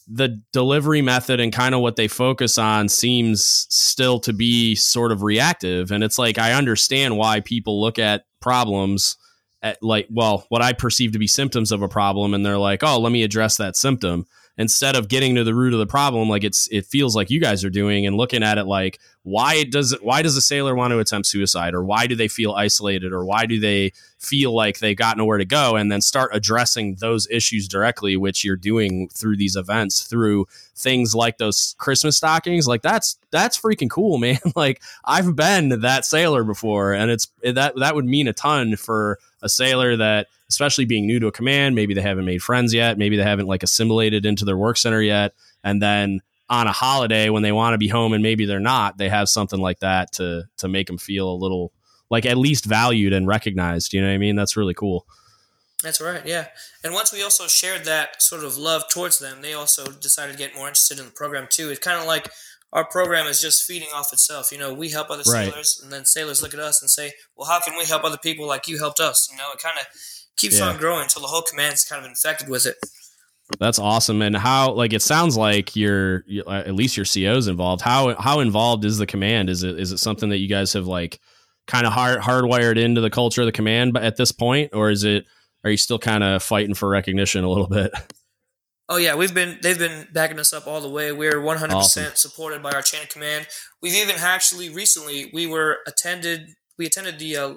the 0.07 0.41
delivery 0.53 1.01
method 1.01 1.39
and 1.39 1.53
kind 1.53 1.75
of 1.75 1.81
what 1.81 1.95
they 1.95 2.07
focus 2.07 2.57
on 2.57 2.89
seems 2.89 3.67
still 3.69 4.19
to 4.21 4.33
be 4.33 4.75
sort 4.75 5.11
of 5.11 5.21
reactive. 5.21 5.91
And 5.91 6.03
it's 6.03 6.17
like 6.17 6.37
I 6.37 6.53
understand 6.53 7.17
why 7.17 7.41
people 7.41 7.81
look 7.81 7.99
at 7.99 8.23
problems 8.41 9.17
at 9.61 9.77
like 9.81 10.07
well 10.09 10.45
what 10.49 10.61
I 10.61 10.73
perceive 10.73 11.11
to 11.11 11.19
be 11.19 11.27
symptoms 11.27 11.71
of 11.71 11.81
a 11.81 11.89
problem 11.89 12.33
and 12.33 12.45
they're 12.45 12.57
like 12.57 12.81
oh 12.81 12.97
let 12.97 13.11
me 13.11 13.23
address 13.23 13.57
that 13.57 13.75
symptom 13.75 14.25
instead 14.59 14.95
of 14.95 15.07
getting 15.07 15.35
to 15.35 15.43
the 15.43 15.55
root 15.55 15.73
of 15.73 15.79
the 15.79 15.87
problem 15.87 16.29
like 16.29 16.43
it's 16.43 16.67
it 16.69 16.85
feels 16.85 17.15
like 17.15 17.31
you 17.31 17.39
guys 17.39 17.63
are 17.63 17.69
doing 17.69 18.05
and 18.05 18.15
looking 18.15 18.43
at 18.43 18.59
it 18.59 18.65
like 18.65 18.99
why 19.23 19.63
does 19.63 19.91
it 19.91 20.03
why 20.03 20.21
does 20.21 20.37
a 20.37 20.41
sailor 20.41 20.73
want 20.73 20.91
to 20.91 20.99
attempt 20.99 21.27
suicide? 21.27 21.73
Or 21.73 21.83
why 21.83 22.07
do 22.07 22.15
they 22.15 22.27
feel 22.27 22.53
isolated? 22.53 23.11
Or 23.11 23.25
why 23.25 23.45
do 23.45 23.59
they 23.59 23.91
feel 24.17 24.55
like 24.55 24.79
they 24.79 24.95
got 24.95 25.17
nowhere 25.17 25.37
to 25.37 25.45
go? 25.45 25.75
And 25.75 25.91
then 25.91 26.01
start 26.01 26.31
addressing 26.33 26.95
those 26.95 27.27
issues 27.29 27.67
directly 27.67 28.15
which 28.15 28.43
you're 28.43 28.55
doing 28.55 29.09
through 29.09 29.37
these 29.37 29.55
events 29.55 30.03
through 30.03 30.47
things 30.75 31.13
like 31.13 31.37
those 31.37 31.75
christmas 31.77 32.17
stockings. 32.17 32.67
Like 32.67 32.81
that's 32.81 33.17
that's 33.31 33.59
freaking 33.59 33.89
cool 33.89 34.17
man. 34.19 34.39
Like 34.55 34.81
i've 35.03 35.35
been 35.35 35.81
that 35.81 36.05
sailor 36.05 36.43
before 36.43 36.93
and 36.93 37.11
it's 37.11 37.27
that 37.43 37.73
that 37.77 37.95
would 37.95 38.05
mean 38.05 38.27
a 38.27 38.33
ton 38.33 38.75
for 38.75 39.19
a 39.41 39.49
sailor 39.49 39.97
that 39.97 40.27
especially 40.49 40.85
being 40.85 41.05
new 41.05 41.19
to 41.19 41.27
a 41.27 41.31
command 41.31 41.75
maybe 41.75 41.93
they 41.93 42.01
haven't 42.01 42.25
made 42.25 42.41
friends 42.41 42.73
yet 42.73 42.97
maybe 42.97 43.15
they 43.15 43.23
haven't 43.23 43.47
like 43.47 43.63
assimilated 43.63 44.25
into 44.25 44.43
their 44.43 44.57
work 44.57 44.77
center 44.77 45.01
yet 45.01 45.33
and 45.63 45.81
then 45.81 46.21
on 46.49 46.67
a 46.67 46.71
holiday 46.71 47.29
when 47.29 47.43
they 47.43 47.51
want 47.51 47.73
to 47.73 47.77
be 47.77 47.87
home 47.87 48.13
and 48.13 48.23
maybe 48.23 48.45
they're 48.45 48.59
not 48.59 48.97
they 48.97 49.09
have 49.09 49.29
something 49.29 49.59
like 49.59 49.79
that 49.79 50.11
to 50.13 50.43
to 50.57 50.67
make 50.67 50.87
them 50.87 50.97
feel 50.97 51.29
a 51.31 51.35
little 51.35 51.71
like 52.09 52.25
at 52.25 52.37
least 52.37 52.65
valued 52.65 53.13
and 53.13 53.27
recognized 53.27 53.93
you 53.93 54.01
know 54.01 54.07
what 54.07 54.13
i 54.13 54.17
mean 54.17 54.35
that's 54.35 54.57
really 54.57 54.73
cool 54.73 55.05
That's 55.83 56.01
right, 56.01 56.25
yeah. 56.25 56.47
And 56.83 56.93
once 56.93 57.13
we 57.13 57.23
also 57.23 57.47
shared 57.47 57.85
that 57.85 58.21
sort 58.21 58.43
of 58.43 58.57
love 58.57 58.83
towards 58.89 59.17
them, 59.19 59.41
they 59.41 59.53
also 59.53 59.85
decided 59.91 60.33
to 60.33 60.37
get 60.37 60.53
more 60.53 60.67
interested 60.67 60.99
in 60.99 61.05
the 61.05 61.11
program 61.11 61.47
too. 61.49 61.69
It's 61.69 61.79
kind 61.79 61.97
of 62.01 62.05
like 62.05 62.27
our 62.73 62.83
program 62.83 63.27
is 63.27 63.39
just 63.39 63.63
feeding 63.63 63.87
off 63.95 64.11
itself. 64.11 64.51
You 64.51 64.57
know, 64.57 64.73
we 64.73 64.89
help 64.89 65.09
other 65.09 65.23
Right. 65.25 65.47
sailors, 65.47 65.79
and 65.81 65.89
then 65.93 66.03
sailors 66.03 66.41
look 66.43 66.53
at 66.53 66.59
us 66.59 66.81
and 66.81 66.89
say, 66.91 67.13
"Well, 67.35 67.47
how 67.47 67.61
can 67.61 67.77
we 67.77 67.85
help 67.85 68.03
other 68.03 68.17
people 68.17 68.45
like 68.45 68.67
you 68.67 68.77
helped 68.79 68.99
us?" 68.99 69.29
You 69.31 69.37
know, 69.37 69.49
it 69.53 69.59
kind 69.63 69.79
of 69.79 69.85
keeps 70.35 70.57
Yeah. 70.59 70.67
on 70.67 70.77
growing 70.77 71.03
until 71.03 71.21
the 71.21 71.29
whole 71.29 71.43
command's 71.43 71.85
kind 71.85 72.03
of 72.03 72.09
infected 72.11 72.49
with 72.49 72.65
it. 72.65 72.75
That's 73.59 73.79
awesome. 73.79 74.21
And 74.21 74.35
how 74.35 74.73
like 74.73 74.93
it 74.93 75.01
sounds 75.01 75.35
like 75.35 75.75
your 75.75 76.23
uh, 76.45 76.51
at 76.65 76.75
least 76.75 76.97
your 76.97 77.05
CO's 77.05 77.47
involved. 77.47 77.81
How 77.81 78.15
how 78.21 78.41
involved 78.41 78.85
is 78.85 78.97
the 78.97 79.07
command? 79.07 79.49
Is 79.49 79.63
it 79.63 79.79
is 79.79 79.91
it 79.91 79.97
something 79.97 80.29
that 80.29 80.37
you 80.37 80.47
guys 80.47 80.73
have 80.73 80.85
like 80.87 81.19
kind 81.67 81.87
of 81.87 81.93
hard 81.93 82.19
hardwired 82.21 82.77
into 82.77 83.01
the 83.01 83.09
culture 83.09 83.41
of 83.41 83.45
the 83.45 83.51
command 83.51 83.93
but 83.93 84.03
at 84.03 84.17
this 84.17 84.31
point 84.31 84.71
or 84.73 84.89
is 84.89 85.03
it 85.03 85.25
are 85.63 85.69
you 85.69 85.77
still 85.77 85.99
kind 85.99 86.23
of 86.23 86.41
fighting 86.41 86.73
for 86.73 86.89
recognition 86.89 87.43
a 87.43 87.49
little 87.49 87.67
bit? 87.67 87.91
Oh 88.91 88.97
yeah, 88.97 89.13
we've 89.13 89.35
been 89.35 89.59
they've 89.61 89.77
been 89.77 90.07
backing 90.11 90.39
us 90.39 90.51
up 90.51 90.65
all 90.65 90.81
the 90.81 90.89
way. 90.89 91.11
We're 91.11 91.39
100% 91.39 91.71
Awesome. 91.71 92.05
supported 92.15 92.63
by 92.63 92.71
our 92.71 92.81
chain 92.81 93.03
of 93.03 93.09
command. 93.09 93.45
We've 93.83 93.93
even 93.93 94.15
actually 94.17 94.69
recently 94.69 95.29
we 95.31 95.45
were 95.45 95.77
attended 95.85 96.55
we 96.75 96.87
attended 96.87 97.19
the 97.19 97.37
uh, 97.37 97.53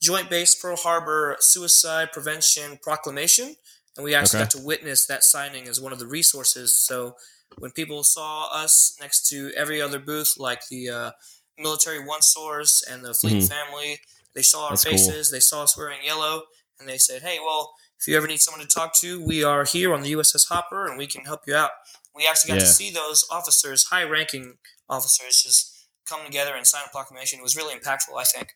Joint 0.00 0.30
Base 0.30 0.54
Pearl 0.54 0.76
Harbor 0.76 1.36
Suicide 1.40 2.12
Prevention 2.12 2.78
Proclamation, 2.80 3.56
and 3.98 4.04
we 4.04 4.14
actually 4.14 4.38
Okay. 4.38 4.44
got 4.44 4.50
to 4.52 4.58
witness 4.64 5.04
that 5.06 5.24
signing 5.24 5.68
as 5.68 5.80
one 5.80 5.92
of 5.92 5.98
the 5.98 6.06
resources. 6.06 6.80
So 6.80 7.16
when 7.58 7.72
people 7.72 8.04
saw 8.04 8.46
us 8.46 8.94
next 9.00 9.26
to 9.30 9.52
every 9.56 9.82
other 9.82 9.98
booth, 9.98 10.34
like 10.38 10.68
the 10.68 10.88
uh, 10.88 11.10
Military 11.58 11.98
OneSource 11.98 12.82
and 12.88 13.04
the 13.04 13.12
Fleet 13.12 13.42
Mhm. 13.42 13.48
family, 13.48 14.00
they 14.34 14.42
saw 14.42 14.64
our 14.66 14.70
That's 14.70 14.84
cool. 14.84 14.92
faces, 14.92 15.30
they 15.30 15.40
saw 15.40 15.64
us 15.64 15.76
wearing 15.76 16.02
yellow, 16.04 16.44
and 16.78 16.88
they 16.88 16.96
said, 16.98 17.20
"Hey, 17.22 17.38
well." 17.38 17.74
If 18.00 18.06
you 18.06 18.16
ever 18.16 18.28
need 18.28 18.40
someone 18.40 18.64
to 18.64 18.72
talk 18.72 18.94
to, 19.00 19.20
we 19.20 19.42
are 19.42 19.64
here 19.64 19.92
on 19.92 20.02
the 20.02 20.10
USS 20.10 20.44
Hopper 20.44 20.86
and 20.86 20.96
we 20.96 21.08
can 21.08 21.24
help 21.24 21.48
you 21.48 21.56
out. 21.56 21.72
We 22.14 22.28
actually 22.28 22.50
got 22.50 22.60
Yeah. 22.60 22.66
to 22.68 22.72
see 22.72 22.90
those 22.92 23.24
officers, 23.28 23.86
high 23.86 24.04
ranking 24.04 24.58
officers, 24.88 25.42
just 25.42 25.72
come 26.08 26.24
together 26.24 26.54
and 26.54 26.64
sign 26.64 26.84
a 26.86 26.90
proclamation. 26.90 27.40
It 27.40 27.42
was 27.42 27.56
really 27.56 27.74
impactful, 27.74 28.16
I 28.16 28.22
think. 28.22 28.54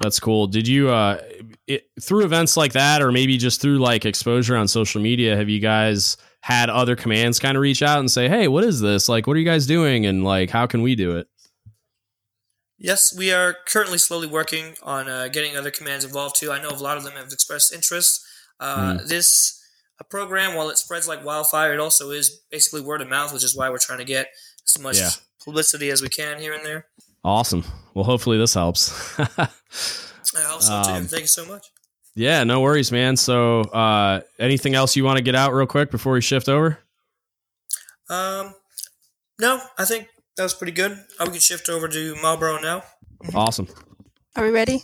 That's 0.00 0.18
cool. 0.18 0.46
Did 0.46 0.66
you 0.66 0.88
uh 0.88 1.20
it, 1.66 1.84
through 2.02 2.24
events 2.24 2.56
like 2.56 2.72
that 2.72 3.02
or 3.02 3.12
maybe 3.12 3.36
just 3.36 3.60
through 3.60 3.78
like 3.78 4.04
exposure 4.06 4.56
on 4.56 4.66
social 4.66 5.00
media 5.00 5.36
have 5.36 5.48
you 5.48 5.60
guys 5.60 6.16
had 6.42 6.70
other 6.70 6.96
commands 6.96 7.38
kind 7.38 7.56
of 7.56 7.60
reach 7.60 7.82
out 7.82 7.98
and 7.98 8.10
say, 8.10 8.26
"Hey, 8.28 8.48
what 8.48 8.64
is 8.64 8.80
this? 8.80 9.08
Like 9.08 9.26
what 9.26 9.36
are 9.36 9.38
you 9.40 9.44
guys 9.44 9.66
doing 9.66 10.06
and 10.06 10.24
like 10.24 10.48
how 10.50 10.66
can 10.66 10.80
we 10.82 10.94
do 10.94 11.16
it?" 11.18 11.28
Yes, 12.78 13.14
we 13.14 13.30
are 13.30 13.54
currently 13.66 13.98
slowly 13.98 14.26
working 14.26 14.74
on 14.82 15.06
uh, 15.06 15.28
getting 15.28 15.54
other 15.54 15.70
commands 15.70 16.02
involved 16.04 16.36
too. 16.40 16.50
I 16.50 16.62
know 16.62 16.70
a 16.70 16.76
lot 16.82 16.96
of 16.96 17.04
them 17.04 17.12
have 17.12 17.30
expressed 17.30 17.74
interest. 17.74 18.24
Uh, 18.58 18.98
This 19.06 19.62
a 19.98 20.04
program, 20.04 20.54
while 20.54 20.70
it 20.70 20.78
spreads 20.78 21.06
like 21.06 21.22
wildfire, 21.22 21.74
it 21.74 21.80
also 21.80 22.10
is 22.10 22.40
basically 22.50 22.80
word 22.80 23.02
of 23.02 23.08
mouth, 23.08 23.34
which 23.34 23.44
is 23.44 23.54
why 23.54 23.68
we're 23.68 23.76
trying 23.78 23.98
to 23.98 24.04
get 24.06 24.28
as 24.66 24.80
much 24.82 24.96
Yeah. 24.96 25.10
publicity 25.44 25.90
as 25.90 26.00
we 26.00 26.08
can 26.08 26.40
here 26.40 26.54
and 26.54 26.64
there. 26.64 26.86
Awesome. 27.24 27.64
Well, 27.94 28.04
hopefully 28.04 28.38
this 28.38 28.54
helps. 28.54 29.18
I 29.18 29.24
hope 30.36 30.62
so 30.62 30.72
Um, 30.72 31.02
too. 31.02 31.08
Thank 31.08 31.22
you 31.22 31.26
so 31.26 31.44
much. 31.46 31.66
yeah, 32.14 32.44
no 32.44 32.60
worries, 32.60 32.90
man. 32.92 33.16
So, 33.16 33.60
uh 33.62 34.20
anything 34.38 34.74
else 34.74 34.96
you 34.96 35.04
want 35.04 35.18
to 35.18 35.22
get 35.24 35.34
out 35.34 35.52
real 35.52 35.66
quick 35.66 35.90
before 35.90 36.12
we 36.14 36.20
shift 36.20 36.48
over? 36.48 36.78
Um, 38.08 38.54
no, 39.40 39.60
I 39.78 39.84
think 39.84 40.08
that 40.36 40.42
was 40.42 40.54
pretty 40.54 40.72
good. 40.72 40.92
Uh, 41.18 41.24
we 41.26 41.30
can 41.32 41.40
shift 41.40 41.68
over 41.68 41.88
to 41.88 42.16
Marlboro 42.22 42.58
now. 42.60 42.82
Awesome. 43.34 43.68
Are 44.36 44.44
we 44.44 44.50
ready? 44.50 44.82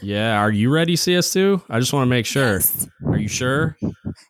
Yeah, 0.00 0.38
are 0.38 0.50
you 0.50 0.70
ready 0.70 0.96
CS2? 0.96 1.62
I 1.68 1.78
just 1.80 1.92
want 1.92 2.06
to 2.06 2.10
make 2.10 2.26
sure. 2.26 2.54
Yes. 2.54 2.88
Are 3.06 3.18
you 3.18 3.28
sure? 3.28 3.76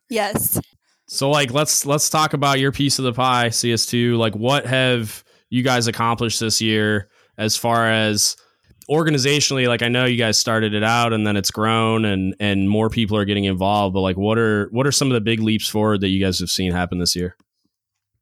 Yes. 0.08 0.60
So 1.08 1.28
like 1.30 1.52
let's 1.52 1.84
let's 1.84 2.08
talk 2.08 2.32
about 2.32 2.58
your 2.60 2.72
piece 2.72 2.98
of 2.98 3.04
the 3.04 3.12
pie, 3.12 3.48
CS2. 3.48 4.16
Like 4.16 4.34
what 4.34 4.64
have 4.66 5.22
you 5.50 5.62
guys 5.62 5.86
accomplished 5.88 6.40
this 6.40 6.60
year 6.60 7.08
as 7.38 7.56
far 7.56 7.90
as 7.90 8.36
organizationally 8.90 9.68
like 9.68 9.82
I 9.82 9.88
know 9.88 10.04
you 10.04 10.16
guys 10.16 10.38
started 10.38 10.74
it 10.74 10.82
out 10.82 11.12
and 11.12 11.26
then 11.26 11.36
it's 11.36 11.50
grown 11.50 12.04
and 12.04 12.34
and 12.40 12.68
more 12.68 12.90
people 12.90 13.16
are 13.16 13.24
getting 13.24 13.44
involved, 13.44 13.94
but 13.94 14.00
like 14.00 14.16
what 14.16 14.38
are 14.38 14.68
what 14.70 14.86
are 14.86 14.92
some 14.92 15.08
of 15.08 15.14
the 15.14 15.20
big 15.20 15.40
leaps 15.40 15.68
forward 15.68 16.00
that 16.00 16.08
you 16.08 16.24
guys 16.24 16.40
have 16.40 16.50
seen 16.50 16.72
happen 16.72 16.98
this 16.98 17.16
year? 17.16 17.36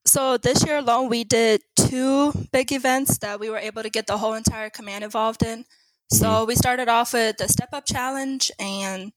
So 0.07 0.39
this 0.39 0.65
year 0.65 0.79
alone, 0.79 1.09
we 1.09 1.25
did 1.25 1.63
two 1.77 2.33
big 2.53 2.73
events 2.73 3.19
that 3.19 3.39
we 3.39 3.51
were 3.51 3.59
able 3.59 3.83
to 3.83 3.91
get 3.91 4.07
the 4.07 4.19
whole 4.19 4.35
entire 4.35 4.71
command 4.71 5.05
involved 5.05 5.43
in. 5.43 5.67
So 6.13 6.45
we 6.45 6.57
started 6.57 6.89
off 6.89 7.13
with 7.13 7.37
the 7.37 7.49
Step 7.49 7.69
Up 7.73 7.85
Challenge, 7.87 8.51
and 8.59 9.13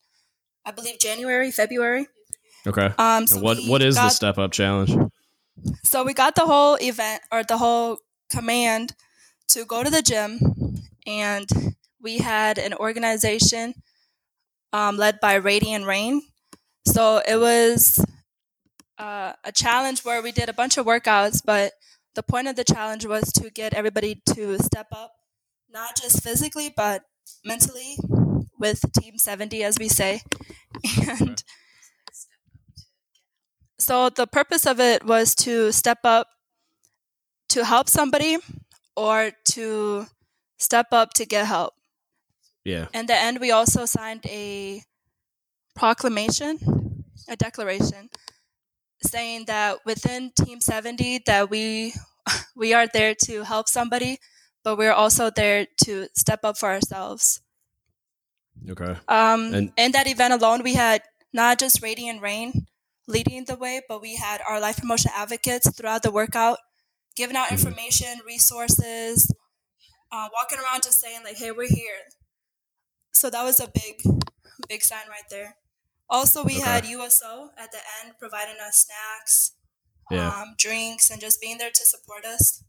I 0.66 0.72
believe 0.72 1.00
January, 1.00 1.52
February. 1.52 2.08
Okay. 2.68 2.94
Um, 2.98 3.28
so 3.28 3.40
what 3.42 3.58
what 3.66 3.82
is 3.82 3.96
the 3.96 4.10
step 4.10 4.38
up 4.38 4.52
challenge? 4.52 4.96
So 5.84 6.04
we 6.04 6.14
got 6.14 6.36
the 6.36 6.46
whole 6.46 6.76
event 6.76 7.22
or 7.32 7.44
the 7.44 7.58
whole 7.58 7.98
command 8.32 8.96
to 9.50 9.66
go 9.66 9.84
to 9.84 9.90
the 9.90 10.02
gym, 10.02 10.40
and 11.06 11.48
we 12.02 12.18
had 12.18 12.58
an 12.58 12.74
organization 12.74 13.74
um, 14.72 14.98
led 14.98 15.20
by 15.20 15.36
Radiant 15.36 15.86
Rain. 15.86 16.22
So 16.86 17.22
it 17.26 17.38
was 17.38 18.04
uh, 18.98 19.34
a 19.44 19.52
challenge 19.52 20.04
where 20.04 20.22
we 20.22 20.32
did 20.32 20.50
a 20.50 20.54
bunch 20.54 20.78
of 20.78 20.86
workouts, 20.86 21.42
but 21.44 21.74
the 22.16 22.24
point 22.24 22.48
of 22.48 22.56
the 22.56 22.64
challenge 22.64 23.06
was 23.06 23.32
to 23.34 23.50
get 23.50 23.74
everybody 23.74 24.22
to 24.36 24.58
step 24.60 24.88
up, 24.92 25.14
not 25.70 25.96
just 25.96 26.22
physically, 26.22 26.74
but 26.76 27.04
mentally 27.44 27.98
with 28.60 28.82
Team 29.00 29.18
70, 29.18 29.64
as 29.64 29.78
we 29.80 29.88
say. 29.88 30.22
And 31.20 31.44
so 33.80 34.10
the 34.10 34.28
purpose 34.28 34.66
of 34.66 34.80
it 34.80 35.06
was 35.06 35.36
to 35.36 35.72
step 35.72 36.00
up 36.04 36.28
to 37.50 37.66
help 37.66 37.90
somebody 37.90 38.38
or 38.96 39.32
to 39.52 40.08
step 40.58 40.88
up 40.92 41.14
to 41.16 41.26
get 41.26 41.46
help. 41.48 41.74
Yeah. 42.64 42.88
In 42.94 43.08
the 43.08 43.16
end, 43.16 43.40
we 43.40 43.52
also 43.52 43.86
signed 43.86 44.26
a 44.26 44.84
proclamation, 45.76 47.04
a 47.28 47.36
declaration, 47.36 48.10
saying 49.04 49.46
that 49.48 49.80
within 49.86 50.32
Team 50.36 50.62
70 50.62 51.24
that 51.26 51.50
we 51.50 51.94
we 52.56 52.74
are 52.74 52.88
there 52.88 53.14
to 53.26 53.44
help 53.44 53.68
somebody, 53.68 54.18
but 54.64 54.78
we're 54.78 54.94
also 54.94 55.30
there 55.30 55.68
to 55.84 56.08
step 56.16 56.40
up 56.44 56.58
for 56.58 56.70
ourselves. 56.70 57.42
Okay. 58.70 58.96
Um, 59.10 59.54
And- 59.54 59.74
in 59.78 59.92
that 59.92 60.08
event 60.08 60.34
alone, 60.34 60.64
we 60.64 60.76
had 60.76 61.02
not 61.34 61.60
just 61.60 61.82
Radiant 61.82 62.22
Rain 62.22 62.68
leading 63.08 63.44
the 63.46 63.58
way, 63.58 63.82
but 63.90 64.00
we 64.02 64.16
had 64.16 64.40
our 64.48 64.60
life 64.62 64.78
promotion 64.78 65.12
advocates 65.14 65.70
throughout 65.76 66.04
the 66.04 66.12
workout, 66.12 66.60
giving 67.16 67.36
out 67.36 67.48
Mhm. 67.50 67.58
information, 67.58 68.20
resources, 68.26 69.32
uh, 70.12 70.30
walking 70.34 70.60
around 70.60 70.84
just 70.84 71.00
saying 71.00 71.24
like, 71.24 71.38
"Hey, 71.38 71.52
we're 71.52 71.68
here." 71.68 72.02
So 73.12 73.30
that 73.30 73.44
was 73.44 73.60
a 73.60 73.68
big, 73.68 74.02
big 74.68 74.84
sign 74.84 75.08
right 75.08 75.28
there. 75.30 75.58
Also, 76.10 76.44
we 76.44 76.58
Okay. 76.58 76.64
had 76.70 76.86
USO 76.86 77.52
at 77.58 77.72
the 77.72 77.82
end 78.02 78.18
providing 78.20 78.60
us 78.60 78.86
snacks, 78.86 79.52
Yeah. 80.12 80.30
um, 80.30 80.56
drinks, 80.58 81.10
and 81.10 81.22
just 81.22 81.40
being 81.42 81.58
there 81.58 81.72
to 81.72 81.86
support 81.86 82.26
us, 82.26 82.64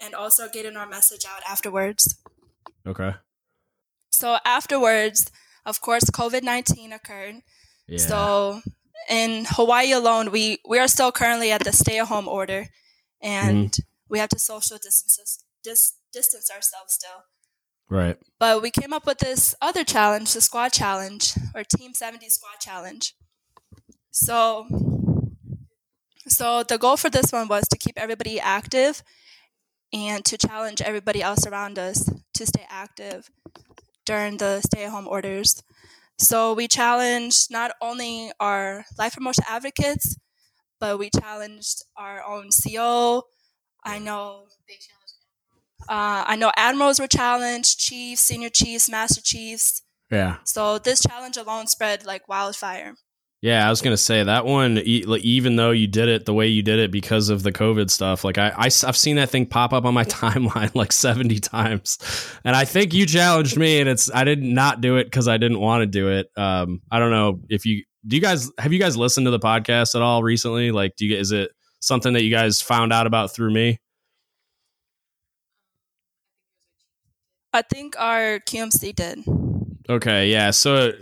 and 0.00 0.14
also 0.14 0.48
getting 0.48 0.76
our 0.76 0.86
message 0.86 1.24
out 1.24 1.42
afterwards. 1.46 2.16
Okay. 2.86 3.12
So 4.12 4.38
afterwards, 4.44 5.30
of 5.64 5.80
course, 5.80 6.04
COVID 6.04 6.42
nineteen 6.42 6.92
occurred. 6.92 7.42
Yeah. 7.88 7.98
So 8.06 8.62
in 9.08 9.46
Hawaii 9.46 9.92
alone, 9.92 10.30
we 10.30 10.58
we 10.68 10.78
are 10.78 10.88
still 10.88 11.10
currently 11.12 11.50
at 11.50 11.64
the 11.64 11.72
stay 11.72 11.98
at 11.98 12.08
home 12.08 12.28
order, 12.28 12.68
and 13.24 13.72
Mm-hmm. 13.72 13.82
we 14.10 14.18
have 14.20 14.28
to 14.30 14.38
social 14.38 14.78
distance 14.78 15.42
dis, 15.64 15.94
distance 16.12 16.50
ourselves 16.54 16.92
still. 16.94 17.24
right. 17.88 18.18
But 18.38 18.62
we 18.62 18.70
came 18.70 18.92
up 18.92 19.06
with 19.06 19.18
this 19.18 19.54
other 19.60 19.84
challenge, 19.84 20.34
the 20.34 20.40
squad 20.42 20.70
challenge 20.72 21.34
or 21.54 21.64
Team 21.64 21.94
70 21.94 22.28
squad 22.28 22.60
challenge. 22.60 23.14
So 24.12 24.66
so 26.28 26.62
the 26.62 26.78
goal 26.78 26.96
for 26.96 27.10
this 27.10 27.32
one 27.32 27.48
was 27.48 27.68
to 27.68 27.78
keep 27.78 27.98
everybody 27.98 28.40
active 28.40 29.02
and 29.92 30.24
to 30.24 30.36
challenge 30.38 30.80
everybody 30.82 31.22
else 31.22 31.46
around 31.46 31.78
us 31.78 32.08
to 32.34 32.46
stay 32.46 32.66
active 32.68 33.30
during 34.06 34.38
the 34.38 34.60
stay-at-home 34.60 35.08
orders. 35.08 35.62
So 36.18 36.52
we 36.54 36.68
challenged 36.68 37.50
not 37.50 37.72
only 37.80 38.32
our 38.40 38.84
life 38.98 39.14
promotion 39.14 39.44
advocates, 39.48 40.16
but 40.84 40.98
we 40.98 41.08
challenged 41.08 41.82
our 41.96 42.22
own 42.22 42.50
CO. 42.50 43.22
I 43.86 43.98
know 43.98 44.48
they 44.68 44.74
challenged 44.74 45.14
uh, 45.88 46.24
I 46.26 46.36
know 46.36 46.52
admirals 46.56 47.00
were 47.00 47.06
challenged, 47.06 47.78
chiefs, 47.78 48.20
senior 48.22 48.50
chiefs, 48.50 48.90
master 48.90 49.20
chiefs. 49.22 49.82
Yeah. 50.10 50.36
So 50.44 50.78
this 50.78 51.00
challenge 51.00 51.38
alone 51.38 51.66
spread 51.68 52.04
like 52.04 52.28
wildfire. 52.28 52.94
Yeah, 53.40 53.66
I 53.66 53.70
was 53.70 53.80
gonna 53.82 53.96
say 53.96 54.22
that 54.22 54.44
one. 54.44 54.78
e- 54.78 55.04
like, 55.06 55.22
Even 55.22 55.56
though 55.56 55.70
you 55.70 55.86
did 55.86 56.08
it 56.08 56.26
the 56.26 56.34
way 56.34 56.48
you 56.48 56.62
did 56.62 56.78
it 56.78 56.90
because 56.90 57.30
of 57.30 57.42
the 57.42 57.52
COVID 57.52 57.90
stuff, 57.90 58.22
like 58.24 58.36
I, 58.36 58.52
I 58.56 58.64
have 58.64 58.96
seen 58.96 59.16
that 59.16 59.30
thing 59.30 59.46
pop 59.46 59.72
up 59.72 59.84
on 59.86 59.94
my 59.94 60.04
timeline 60.20 60.74
like 60.74 60.92
seventy 60.92 61.38
times, 61.38 61.98
and 62.44 62.54
I 62.54 62.64
think 62.66 62.92
you 62.92 63.06
challenged 63.06 63.56
me, 63.56 63.80
and 63.80 63.88
it's 63.88 64.10
I 64.14 64.24
did 64.24 64.42
not 64.42 64.82
do 64.82 64.96
it 64.96 65.04
because 65.04 65.28
I 65.28 65.38
didn't 65.38 65.60
want 65.60 65.80
to 65.82 65.86
do 65.86 66.08
it. 66.10 66.28
Um, 66.36 66.80
I 66.90 66.98
don't 66.98 67.10
know 67.10 67.40
if 67.48 67.64
you 67.64 67.84
do. 68.06 68.16
You 68.16 68.22
guys 68.22 68.50
have 68.58 68.72
you 68.72 68.78
guys 68.78 68.96
listened 68.96 69.26
to 69.26 69.30
the 69.30 69.38
podcast 69.40 69.94
at 69.94 70.02
all 70.02 70.22
recently? 70.22 70.70
Like, 70.70 70.96
do 70.96 71.06
you 71.06 71.16
is 71.16 71.32
it 71.32 71.50
something 71.80 72.12
that 72.14 72.22
you 72.22 72.30
guys 72.30 72.60
found 72.60 72.92
out 72.92 73.06
about 73.06 73.34
through 73.34 73.52
me? 73.52 73.78
I 77.52 77.62
think 77.62 77.94
our 77.98 78.40
QMC 78.40 78.94
did. 78.96 79.20
Okay, 79.88 80.30
yeah. 80.30 80.50
So, 80.50 80.92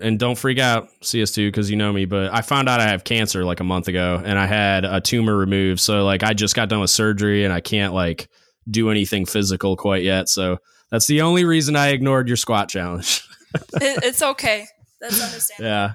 and 0.00 0.18
don't 0.18 0.38
freak 0.38 0.58
out, 0.58 0.88
CS2, 1.02 1.48
because 1.48 1.70
you 1.70 1.76
know 1.76 1.92
me, 1.92 2.06
but 2.06 2.32
I 2.32 2.40
found 2.40 2.68
out 2.68 2.80
I 2.80 2.88
have 2.88 3.04
cancer 3.04 3.44
like 3.44 3.60
a 3.60 3.64
month 3.64 3.88
ago, 3.88 4.22
and 4.24 4.38
I 4.38 4.46
had 4.46 4.84
a 4.84 5.00
tumor 5.00 5.36
removed. 5.36 5.80
So, 5.80 6.04
like, 6.04 6.22
I 6.22 6.32
just 6.32 6.54
got 6.54 6.68
done 6.70 6.80
with 6.80 6.90
surgery, 6.90 7.44
and 7.44 7.52
I 7.52 7.60
can't 7.60 7.92
like 7.92 8.28
do 8.70 8.90
anything 8.90 9.26
physical 9.26 9.76
quite 9.76 10.02
yet. 10.02 10.28
So 10.28 10.58
that's 10.90 11.06
the 11.06 11.22
only 11.22 11.44
reason 11.44 11.76
I 11.76 11.88
ignored 11.88 12.28
your 12.28 12.36
squat 12.36 12.68
challenge. 12.68 13.22
It, 13.74 14.02
it's 14.02 14.22
okay. 14.22 14.64
That's 14.98 15.22
understandable. 15.22 15.68
yeah. 15.68 15.92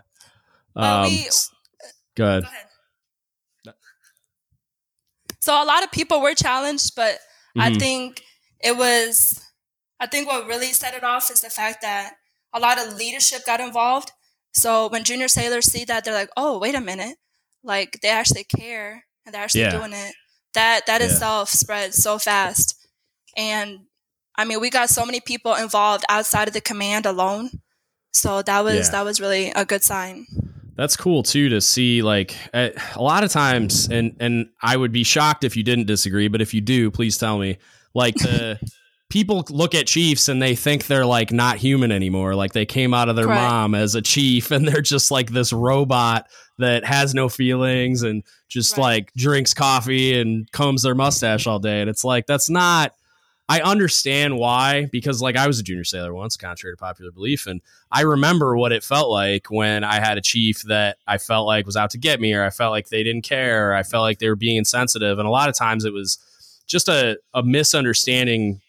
But 0.77 0.83
Um, 0.83 1.03
we- 1.11 1.29
go 2.15 2.25
ahead. 2.27 2.43
Go 2.43 2.49
ahead. 2.49 3.75
So 5.41 5.61
a 5.61 5.65
lot 5.65 5.83
of 5.83 5.91
people 5.91 6.21
were 6.21 6.35
challenged, 6.35 6.93
but 6.95 7.19
I 7.57 7.69
Mhm. 7.71 7.79
think 7.79 8.23
it 8.59 8.75
was. 8.77 9.41
I 9.99 10.05
think 10.05 10.27
what 10.27 10.45
really 10.45 10.73
set 10.73 10.93
it 10.93 11.03
off 11.03 11.31
is 11.31 11.41
the 11.41 11.49
fact 11.49 11.81
that 11.81 12.17
a 12.53 12.59
lot 12.59 12.77
of 12.77 12.93
leadership 12.93 13.45
got 13.45 13.59
involved. 13.59 14.11
So 14.53 14.87
when 14.87 15.03
junior 15.03 15.27
sailors 15.27 15.65
see 15.71 15.83
that, 15.85 16.03
they're 16.03 16.13
like, 16.13 16.29
"Oh, 16.37 16.59
wait 16.59 16.75
a 16.75 16.81
minute! 16.81 17.17
Like 17.63 17.99
they 18.01 18.09
actually 18.09 18.43
care 18.43 19.05
and 19.25 19.33
they're 19.33 19.43
actually 19.43 19.61
Yeah. 19.61 19.71
doing 19.77 19.93
it." 19.93 20.15
That 20.53 20.85
that 20.85 21.01
Yeah. 21.01 21.07
itself 21.07 21.49
spread 21.49 21.95
so 21.95 22.19
fast, 22.19 22.75
and 23.35 23.87
I 24.35 24.45
mean, 24.45 24.59
we 24.59 24.69
got 24.69 24.89
so 24.91 25.05
many 25.05 25.19
people 25.21 25.55
involved 25.55 26.05
outside 26.09 26.47
of 26.47 26.53
the 26.53 26.61
command 26.61 27.05
alone. 27.07 27.63
So 28.13 28.41
that 28.43 28.63
was 28.63 28.87
Yeah. 28.87 28.91
that 28.91 29.05
was 29.05 29.19
really 29.21 29.51
a 29.51 29.65
good 29.65 29.83
sign. 29.83 30.27
That's 30.77 30.95
cool 30.95 31.23
too 31.23 31.49
to 31.49 31.59
see 31.59 32.01
like 32.01 32.35
a, 32.53 32.71
a 32.95 33.01
lot 33.01 33.23
of 33.23 33.31
times 33.31 33.89
and 33.89 34.15
and 34.19 34.49
I 34.61 34.77
would 34.77 34.91
be 34.91 35.03
shocked 35.03 35.43
if 35.43 35.57
you 35.57 35.63
didn't 35.63 35.87
disagree 35.87 36.27
but 36.27 36.41
if 36.41 36.53
you 36.53 36.61
do 36.61 36.91
please 36.91 37.17
tell 37.17 37.37
me 37.39 37.57
like 37.93 38.15
the 38.15 38.59
people 39.09 39.43
look 39.49 39.73
at 39.73 39.87
chiefs 39.87 40.27
and 40.27 40.41
they 40.41 40.53
think 40.55 40.85
they're 40.85 41.05
like 41.05 41.31
not 41.31 41.57
human 41.57 41.91
anymore 41.91 42.35
like 42.35 42.53
they 42.53 42.65
came 42.65 42.93
out 42.93 43.09
of 43.09 43.15
their 43.15 43.25
Correct. 43.25 43.41
mom 43.41 43.73
as 43.73 43.95
a 43.95 44.01
chief 44.01 44.51
and 44.51 44.67
they're 44.67 44.81
just 44.81 45.09
like 45.11 45.31
this 45.31 45.51
robot 45.51 46.27
that 46.59 46.85
has 46.85 47.13
no 47.15 47.27
feelings 47.29 48.03
and 48.03 48.23
just 48.49 48.77
Right. 48.77 48.83
like 48.83 49.13
drinks 49.13 49.53
coffee 49.53 50.19
and 50.19 50.51
combs 50.51 50.83
their 50.83 50.95
mustache 50.95 51.47
all 51.47 51.59
day 51.59 51.81
and 51.81 51.89
it's 51.89 52.03
like 52.03 52.27
that's 52.27 52.49
not 52.49 52.93
I 53.49 53.61
understand 53.61 54.37
why 54.37 54.87
because 54.91 55.21
like 55.21 55.37
I 55.37 55.47
was 55.47 55.59
a 55.59 55.63
junior 55.63 55.85
sailor 55.85 56.13
once 56.13 56.35
contrary 56.35 56.75
to 56.75 56.79
popular 56.79 57.11
belief 57.11 57.47
and 57.47 57.61
I 57.91 58.01
remember 58.01 58.57
what 58.57 58.73
it 58.73 58.83
felt 58.83 59.09
like 59.09 59.49
when 59.49 59.83
I 59.83 59.99
had 59.99 60.17
a 60.17 60.21
chief 60.21 60.63
that 60.63 60.97
I 61.07 61.17
felt 61.17 61.47
like 61.47 61.65
was 61.65 61.77
out 61.77 61.91
to 61.91 61.97
get 61.97 62.19
me, 62.19 62.33
or 62.33 62.43
I 62.43 62.49
felt 62.49 62.71
like 62.71 62.89
they 62.89 63.03
didn't 63.03 63.23
care, 63.23 63.71
or 63.71 63.73
I 63.75 63.83
felt 63.83 64.01
like 64.01 64.19
they 64.19 64.27
were 64.27 64.35
being 64.35 64.57
insensitive. 64.57 65.19
And 65.19 65.27
a 65.27 65.31
lot 65.31 65.49
of 65.49 65.55
times 65.55 65.85
it 65.85 65.93
was 65.93 66.19
just 66.67 66.89
a, 66.89 67.17
a 67.33 67.43
misunderstanding 67.43 68.61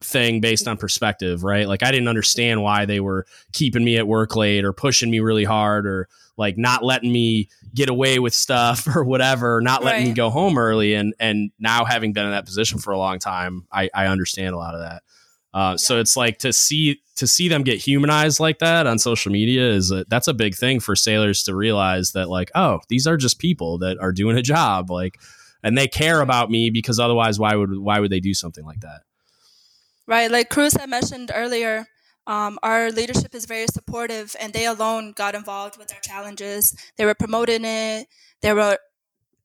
thing 0.00 0.40
based 0.40 0.66
on 0.66 0.76
perspective, 0.76 1.44
right? 1.44 1.68
Like 1.68 1.82
I 1.82 1.90
didn't 1.90 2.08
understand 2.08 2.62
why 2.62 2.84
they 2.84 3.00
were 3.00 3.26
keeping 3.52 3.84
me 3.84 3.96
at 3.96 4.08
work 4.08 4.34
late 4.36 4.64
or 4.64 4.72
pushing 4.72 5.10
me 5.10 5.20
really 5.20 5.44
hard 5.44 5.86
or 5.86 6.08
like 6.36 6.58
not 6.58 6.82
letting 6.82 7.12
me 7.12 7.48
get 7.76 7.88
away 7.88 8.18
with 8.18 8.34
stuff 8.34 8.88
or 8.96 9.04
whatever, 9.04 9.60
not 9.60 9.84
letting 9.84 10.08
me 10.08 10.12
go 10.14 10.30
home 10.30 10.58
early. 10.58 10.94
And 10.94 11.14
and 11.20 11.50
now 11.58 11.84
having 11.84 12.12
been 12.12 12.24
in 12.24 12.32
that 12.32 12.46
position 12.46 12.78
for 12.78 12.92
a 12.92 12.98
long 12.98 13.18
time, 13.20 13.66
I, 13.70 13.88
I 13.94 14.06
understand 14.06 14.54
a 14.54 14.58
lot 14.58 14.74
of 14.74 14.80
that. 14.80 15.02
Uh, 15.54 15.76
So 15.76 16.00
it's 16.00 16.16
like 16.16 16.38
to 16.38 16.52
see 16.52 17.00
to 17.16 17.26
see 17.26 17.48
them 17.48 17.62
get 17.62 17.78
humanized 17.78 18.40
like 18.40 18.58
that 18.58 18.86
on 18.86 18.98
social 18.98 19.32
media 19.32 19.70
is 19.70 19.90
a, 19.90 20.04
that's 20.08 20.28
a 20.28 20.34
big 20.34 20.54
thing 20.54 20.80
for 20.80 20.96
sailors 20.96 21.44
to 21.44 21.54
realize 21.54 22.12
that 22.12 22.28
like 22.28 22.50
oh 22.54 22.80
these 22.88 23.06
are 23.06 23.16
just 23.16 23.38
people 23.38 23.78
that 23.78 23.96
are 23.98 24.12
doing 24.12 24.36
a 24.36 24.42
job 24.42 24.90
like 24.90 25.18
and 25.62 25.78
they 25.78 25.88
care 25.88 26.20
about 26.20 26.50
me 26.50 26.68
because 26.68 26.98
otherwise 27.00 27.38
why 27.38 27.54
would 27.54 27.78
why 27.78 28.00
would 28.00 28.10
they 28.10 28.20
do 28.20 28.34
something 28.34 28.66
like 28.66 28.80
that 28.80 29.00
Right, 30.06 30.30
like 30.30 30.50
Cruz 30.50 30.74
had 30.74 30.88
mentioned 30.88 31.32
earlier, 31.34 31.86
um, 32.26 32.58
our 32.62 32.90
leadership 32.90 33.34
is 33.34 33.44
very 33.46 33.66
supportive, 33.72 34.34
and 34.40 34.52
they 34.52 34.66
alone 34.66 35.12
got 35.12 35.34
involved 35.34 35.78
with 35.78 35.92
our 35.94 36.00
challenges. 36.00 36.74
They 36.96 37.04
were 37.04 37.14
promoting 37.14 37.64
it. 37.64 38.08
They 38.42 38.52
were 38.52 38.78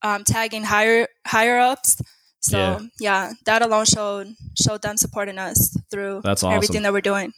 um, 0.02 0.24
tagging 0.24 0.64
higher 0.64 1.08
higher 1.26 1.60
ups. 1.60 2.02
So 2.40 2.58
Yeah. 2.58 2.80
yeah. 3.00 3.34
that 3.46 3.62
alone 3.62 3.86
showed 3.86 4.34
showed 4.60 4.82
them 4.82 4.98
supporting 4.98 5.38
us 5.38 5.78
through 5.92 6.22
That's 6.24 6.44
awesome. 6.44 6.56
everything 6.56 6.82
that 6.84 6.92
we're 6.94 7.02
doing. 7.02 7.34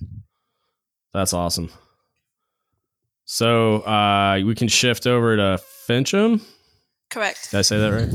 that's 1.13 1.33
awesome 1.33 1.69
so 3.25 3.81
uh, 3.81 4.39
we 4.45 4.55
can 4.55 4.67
shift 4.67 5.07
over 5.07 5.35
to 5.37 5.59
Fincham. 5.87 6.41
Correct. 7.09 7.51
Did 7.51 7.57
I 7.57 7.61
say 7.61 7.77
that 7.79 7.89
right? 7.91 8.09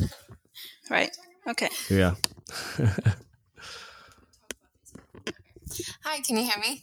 Right. 0.90 1.10
Okay. 1.48 1.68
Yeah. 1.90 2.14
Hi, 6.04 6.20
can 6.20 6.36
you 6.36 6.44
hear 6.44 6.58
me? 6.60 6.82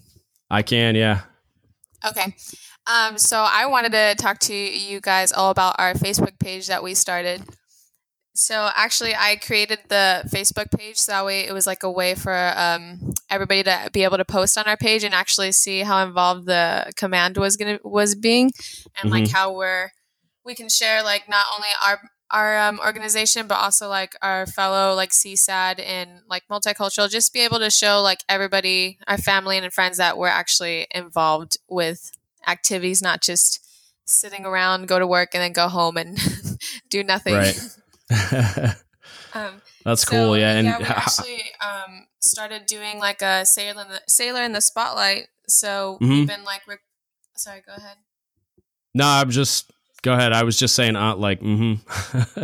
I 0.49 0.61
can. 0.61 0.95
Yeah. 0.95 1.21
Okay. 2.05 2.35
Um, 2.87 3.17
so 3.17 3.37
I 3.37 3.65
wanted 3.65 3.91
to 3.93 4.15
talk 4.17 4.39
to 4.41 4.53
you 4.53 5.01
guys 5.01 5.31
all 5.31 5.49
about 5.49 5.75
our 5.79 5.93
Facebook 5.93 6.37
page 6.39 6.67
that 6.67 6.83
we 6.83 6.93
started. 6.93 7.43
So 8.35 8.69
actually, 8.75 9.15
I 9.15 9.37
created 9.37 9.79
the 9.87 10.23
Facebook 10.27 10.69
page 10.77 10.97
so 10.97 11.13
that 11.13 11.25
way 11.25 11.47
it 11.47 11.53
was 11.53 11.65
like 11.65 11.83
a 11.83 11.91
way 11.91 12.15
for 12.15 12.53
um, 12.55 13.13
everybody 13.29 13.63
to 13.63 13.89
be 13.93 14.03
able 14.03 14.17
to 14.17 14.25
post 14.25 14.57
on 14.57 14.65
our 14.65 14.75
page 14.75 15.05
and 15.05 15.13
actually 15.13 15.53
see 15.53 15.79
how 15.79 16.05
involved 16.05 16.45
the 16.45 16.91
command 16.97 17.37
was 17.37 17.55
gonna 17.55 17.79
was 17.83 18.13
being, 18.13 18.51
and 19.01 19.09
like 19.09 19.31
how 19.31 19.55
we're 19.55 19.89
we 20.43 20.53
can 20.53 20.67
share 20.67 21.01
like 21.01 21.29
not 21.29 21.45
only 21.55 21.69
our 21.87 21.99
our 22.31 22.57
um, 22.57 22.79
organization 22.79 23.47
but 23.47 23.55
also 23.55 23.87
like 23.87 24.15
our 24.21 24.45
fellow 24.45 24.95
like 24.95 25.11
CSADD 25.11 25.79
and 25.85 26.21
like 26.29 26.43
multicultural 26.49 27.09
just 27.09 27.33
be 27.33 27.41
able 27.41 27.59
to 27.59 27.69
show 27.69 28.01
like 28.01 28.19
everybody 28.27 28.97
our 29.07 29.17
family 29.17 29.57
and 29.57 29.71
friends 29.73 29.97
that 29.97 30.17
we're 30.17 30.27
actually 30.27 30.87
involved 30.91 31.57
with 31.69 32.11
activities 32.47 33.01
not 33.01 33.21
just 33.21 33.59
sitting 34.05 34.45
around 34.45 34.87
go 34.87 34.97
to 34.99 35.07
work 35.07 35.29
and 35.33 35.41
then 35.41 35.53
go 35.53 35.67
home 35.67 35.97
and 35.97 36.17
do 36.89 37.03
nothing 37.03 37.33
Right. 37.35 37.59
um, 39.33 39.61
That's 39.83 40.03
so, 40.03 40.11
cool. 40.11 40.37
Yeah. 40.37 40.53
And 40.57 40.67
yeah, 40.67 40.77
we 40.77 40.85
actually 40.85 41.41
um, 41.61 42.07
started 42.19 42.65
doing 42.65 42.99
like 42.99 43.21
a 43.21 43.45
sailor 43.45 43.81
in 43.83 43.87
the 43.89 44.01
sailor 44.07 44.43
in 44.43 44.51
the 44.53 44.61
spotlight. 44.61 45.27
So 45.47 45.97
Mhm. 46.01 46.09
we've 46.09 46.27
been 46.27 46.43
like, 46.43 46.61
rec- 46.67 46.79
sorry, 47.35 47.61
go 47.65 47.73
ahead. 47.75 47.97
No, 48.93 49.05
I'm 49.05 49.29
just 49.29 49.71
go 50.05 50.13
ahead. 50.13 50.31
I 50.31 50.43
was 50.43 50.57
just 50.57 50.75
saying, 50.75 50.95
uh, 50.95 51.15
like, 51.15 51.41
mm-hmm. 51.41 52.43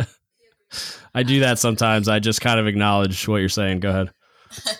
I 1.14 1.22
do 1.22 1.40
that 1.40 1.60
sometimes. 1.60 2.08
I 2.08 2.18
just 2.18 2.40
kind 2.40 2.58
of 2.58 2.66
acknowledge 2.66 3.28
what 3.28 3.36
you're 3.38 3.48
saying. 3.48 3.80
Go 3.80 3.90
ahead. 3.90 4.10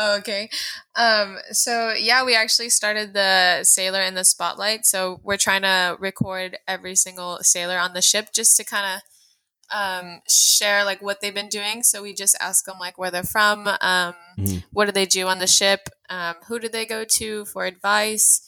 Okay. 0.00 0.48
Um, 0.94 1.38
so 1.50 1.92
yeah, 1.92 2.24
we 2.24 2.36
actually 2.36 2.70
started 2.70 3.14
the 3.14 3.64
sailor 3.64 4.00
in 4.00 4.14
the 4.14 4.24
spotlight. 4.24 4.86
So 4.86 5.20
we're 5.24 5.36
trying 5.36 5.62
to 5.62 5.96
record 5.98 6.56
every 6.68 6.94
single 6.94 7.38
sailor 7.42 7.78
on 7.78 7.94
the 7.94 8.00
ship 8.00 8.28
just 8.32 8.56
to 8.58 8.64
kind 8.64 8.86
of 8.94 9.76
um, 9.76 10.20
share 10.28 10.84
like 10.84 11.02
what 11.02 11.20
they've 11.20 11.34
been 11.34 11.48
doing. 11.48 11.82
So 11.82 12.00
we 12.00 12.14
just 12.14 12.36
ask 12.40 12.64
them 12.64 12.76
like 12.78 12.96
where 12.96 13.10
they're 13.10 13.24
from, 13.24 13.66
um, 13.80 14.14
Mhm. 14.38 14.62
what 14.72 14.84
do 14.84 14.92
they 14.92 15.04
do 15.04 15.26
on 15.26 15.40
the 15.40 15.48
ship, 15.48 15.88
um, 16.08 16.36
who 16.46 16.60
do 16.60 16.68
they 16.68 16.86
go 16.86 17.04
to 17.04 17.44
for 17.46 17.64
advice, 17.64 18.40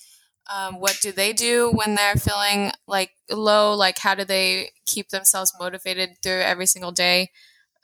um, 0.54 0.80
what 0.80 0.98
do 1.00 1.12
they 1.12 1.32
do 1.32 1.70
when 1.70 1.94
they're 1.94 2.16
feeling 2.16 2.72
like 2.86 3.12
low, 3.30 3.74
like 3.74 3.98
how 3.98 4.14
do 4.14 4.24
they 4.24 4.70
keep 4.86 5.10
themselves 5.10 5.52
motivated 5.58 6.10
through 6.22 6.40
every 6.40 6.66
single 6.66 6.92
day. 6.92 7.30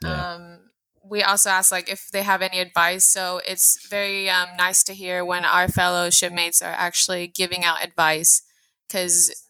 Yeah. 0.03 0.35
Um, 0.35 0.59
we 1.09 1.23
also 1.23 1.51
ask 1.51 1.71
like 1.71 1.89
if 1.89 2.11
they 2.13 2.23
have 2.23 2.43
any 2.43 2.59
advice. 2.59 3.05
So 3.05 3.41
it's 3.47 3.87
very 3.89 4.29
um, 4.29 4.49
nice 4.59 4.83
to 4.85 4.93
hear 4.95 5.25
when 5.25 5.45
our 5.45 5.69
fellow 5.69 6.11
shipmates 6.11 6.61
are 6.61 6.75
actually 6.77 7.29
giving 7.29 7.65
out 7.65 7.85
advice 7.85 8.43
because 8.89 9.45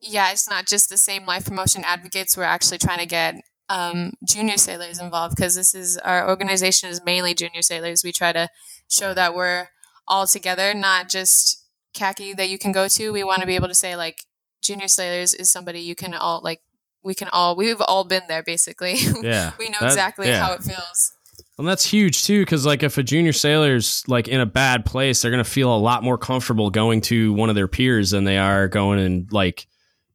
yeah, 0.00 0.32
it's 0.32 0.48
not 0.48 0.66
just 0.66 0.88
the 0.88 0.96
same 0.96 1.26
life 1.26 1.44
promotion 1.44 1.82
advocates. 1.84 2.36
We're 2.36 2.44
actually 2.44 2.78
trying 2.78 3.00
to 3.00 3.06
get 3.06 3.34
um, 3.68 4.14
junior 4.24 4.56
sailors 4.56 4.98
involved 4.98 5.36
because 5.36 5.54
this 5.54 5.74
is 5.74 5.98
our 5.98 6.28
organization 6.28 6.88
is 6.88 7.04
mainly 7.04 7.34
junior 7.34 7.60
sailors. 7.60 8.02
We 8.02 8.12
try 8.12 8.32
to 8.32 8.48
show 8.90 9.12
that 9.12 9.34
we're 9.34 9.68
all 10.08 10.26
together, 10.26 10.72
not 10.72 11.10
just 11.10 11.59
khaki 11.94 12.32
that 12.34 12.48
you 12.48 12.58
can 12.58 12.72
go 12.72 12.88
to. 12.88 13.10
We 13.12 13.24
want 13.24 13.40
to 13.40 13.46
be 13.46 13.54
able 13.56 13.68
to 13.68 13.74
say 13.74 13.96
like 13.96 14.24
junior 14.62 14.88
sailors 14.88 15.34
is 15.34 15.50
somebody 15.50 15.80
you 15.80 15.94
can 15.94 16.14
all 16.14 16.40
like. 16.42 16.60
We 17.02 17.14
can 17.14 17.28
all 17.28 17.56
we've 17.56 17.80
all 17.80 18.04
been 18.04 18.24
there 18.28 18.42
basically. 18.42 18.96
Yeah. 19.22 19.52
we 19.58 19.70
know 19.70 19.78
That- 19.80 19.86
exactly 19.88 20.28
yeah. 20.28 20.44
how 20.44 20.52
it 20.52 20.62
feels. 20.62 21.12
And 21.56 21.66
that's 21.68 21.84
huge 21.84 22.24
too, 22.24 22.40
because 22.42 22.64
like 22.66 22.82
if 22.82 22.96
a 22.98 23.02
junior 23.02 23.32
sailor's 23.32 24.02
like 24.06 24.28
in 24.28 24.40
a 24.40 24.46
bad 24.46 24.84
place, 24.86 25.20
they're 25.22 25.30
gonna 25.30 25.44
feel 25.44 25.74
a 25.74 25.78
lot 25.78 26.02
more 26.02 26.18
comfortable 26.18 26.68
going 26.70 27.00
to 27.02 27.32
one 27.34 27.48
of 27.48 27.54
their 27.54 27.68
peers 27.68 28.10
than 28.10 28.24
they 28.24 28.36
are 28.38 28.68
going 28.68 28.98
and 28.98 29.30
like 29.32 29.66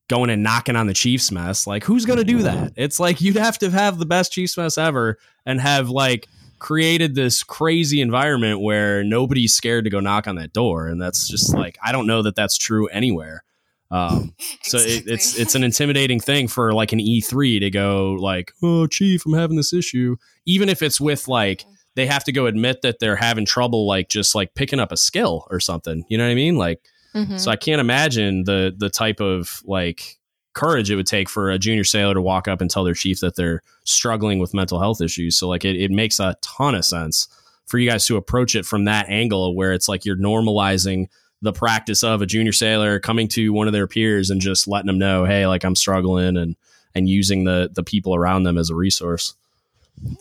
going 0.07 0.29
and 0.29 0.43
knocking 0.43 0.75
on 0.75 0.85
the 0.87 0.93
Chiefs 0.93 1.31
mess. 1.31 1.65
Like, 1.67 1.83
who's 1.83 2.05
gonna 2.05 2.23
do 2.23 2.43
that? 2.43 2.73
It's 2.75 2.99
like 2.99 3.19
you'd 3.21 3.35
have 3.35 3.57
to 3.59 3.69
have 3.71 3.97
the 3.97 4.05
best 4.05 4.31
Chiefs 4.31 4.55
mess 4.57 4.77
ever 4.77 5.17
and 5.45 5.59
have 5.61 5.89
like 5.89 6.27
created 6.59 7.15
this 7.15 7.43
crazy 7.43 8.01
environment 8.01 8.61
where 8.61 9.03
nobody's 9.03 9.53
scared 9.53 9.83
to 9.85 9.89
go 9.89 9.99
knock 9.99 10.27
on 10.27 10.35
that 10.35 10.53
door. 10.53 10.87
And 10.87 11.01
that's 11.01 11.27
just 11.27 11.53
like 11.53 11.77
I 11.83 11.91
don't 11.91 12.07
know 12.07 12.21
that 12.23 12.35
that's 12.35 12.57
true 12.57 12.87
anywhere. 12.87 13.43
Um, 13.91 14.33
so 14.63 14.77
it, 14.77 15.03
it's 15.07 15.37
it's 15.37 15.55
an 15.55 15.63
intimidating 15.63 16.19
thing 16.19 16.47
for 16.47 16.73
like 16.73 16.91
an 16.91 16.99
E3 16.99 17.59
to 17.59 17.69
go 17.69 18.13
like, 18.13 18.51
oh, 18.63 18.87
chief, 18.87 19.25
I'm 19.25 19.33
having 19.33 19.57
this 19.57 19.73
issue, 19.73 20.15
even 20.45 20.69
if 20.69 20.81
it's 20.81 20.99
with 20.99 21.27
like 21.27 21.65
they 21.95 22.05
have 22.07 22.23
to 22.25 22.31
go 22.31 22.45
admit 22.45 22.81
that 22.81 22.99
they're 22.99 23.15
having 23.15 23.45
trouble, 23.45 23.87
like 23.87 24.09
just 24.09 24.35
like 24.35 24.53
picking 24.55 24.79
up 24.79 24.91
a 24.91 24.97
skill 24.97 25.47
or 25.49 25.59
something. 25.59 26.03
You 26.09 26.17
know 26.17 26.25
what 26.25 26.31
I 26.31 26.35
mean? 26.35 26.57
Like, 26.57 26.81
Mhm. 27.15 27.39
so 27.39 27.49
I 27.49 27.55
can't 27.55 27.79
imagine 27.79 28.43
the 28.43 28.73
the 28.75 28.89
type 28.89 29.21
of 29.21 29.61
like 29.65 30.17
courage 30.55 30.89
it 30.89 30.95
would 30.95 31.05
take 31.05 31.29
for 31.29 31.51
a 31.51 31.59
junior 31.59 31.83
sailor 31.83 32.15
to 32.15 32.21
walk 32.21 32.47
up 32.47 32.61
and 32.61 32.71
tell 32.71 32.83
their 32.83 32.95
chief 32.95 33.19
that 33.19 33.35
they're 33.35 33.61
struggling 33.83 34.39
with 34.39 34.53
mental 34.53 34.79
health 34.79 35.01
issues. 35.01 35.37
So 35.37 35.47
like 35.47 35.63
it, 35.63 35.75
it 35.75 35.91
makes 35.91 36.19
a 36.19 36.35
ton 36.41 36.73
of 36.73 36.83
sense 36.83 37.27
for 37.67 37.77
you 37.77 37.89
guys 37.89 38.07
to 38.07 38.17
approach 38.17 38.55
it 38.55 38.65
from 38.65 38.85
that 38.85 39.07
angle 39.09 39.55
where 39.55 39.73
it's 39.73 39.87
like 39.87 40.05
you're 40.05 40.17
normalizing 40.17 41.07
the 41.41 41.53
practice 41.53 42.03
of 42.03 42.21
a 42.21 42.25
junior 42.25 42.51
sailor 42.51 42.99
coming 42.99 43.27
to 43.27 43.53
one 43.53 43.67
of 43.67 43.73
their 43.73 43.87
peers 43.87 44.29
and 44.29 44.41
just 44.41 44.67
letting 44.67 44.87
them 44.87 44.97
know, 44.97 45.25
hey, 45.25 45.45
like 45.45 45.63
I'm 45.63 45.75
struggling 45.75 46.37
and 46.37 46.55
and 46.95 47.09
using 47.09 47.43
the 47.43 47.69
the 47.73 47.83
people 47.83 48.15
around 48.15 48.43
them 48.43 48.57
as 48.57 48.69
a 48.69 48.75
resource. 48.75 49.35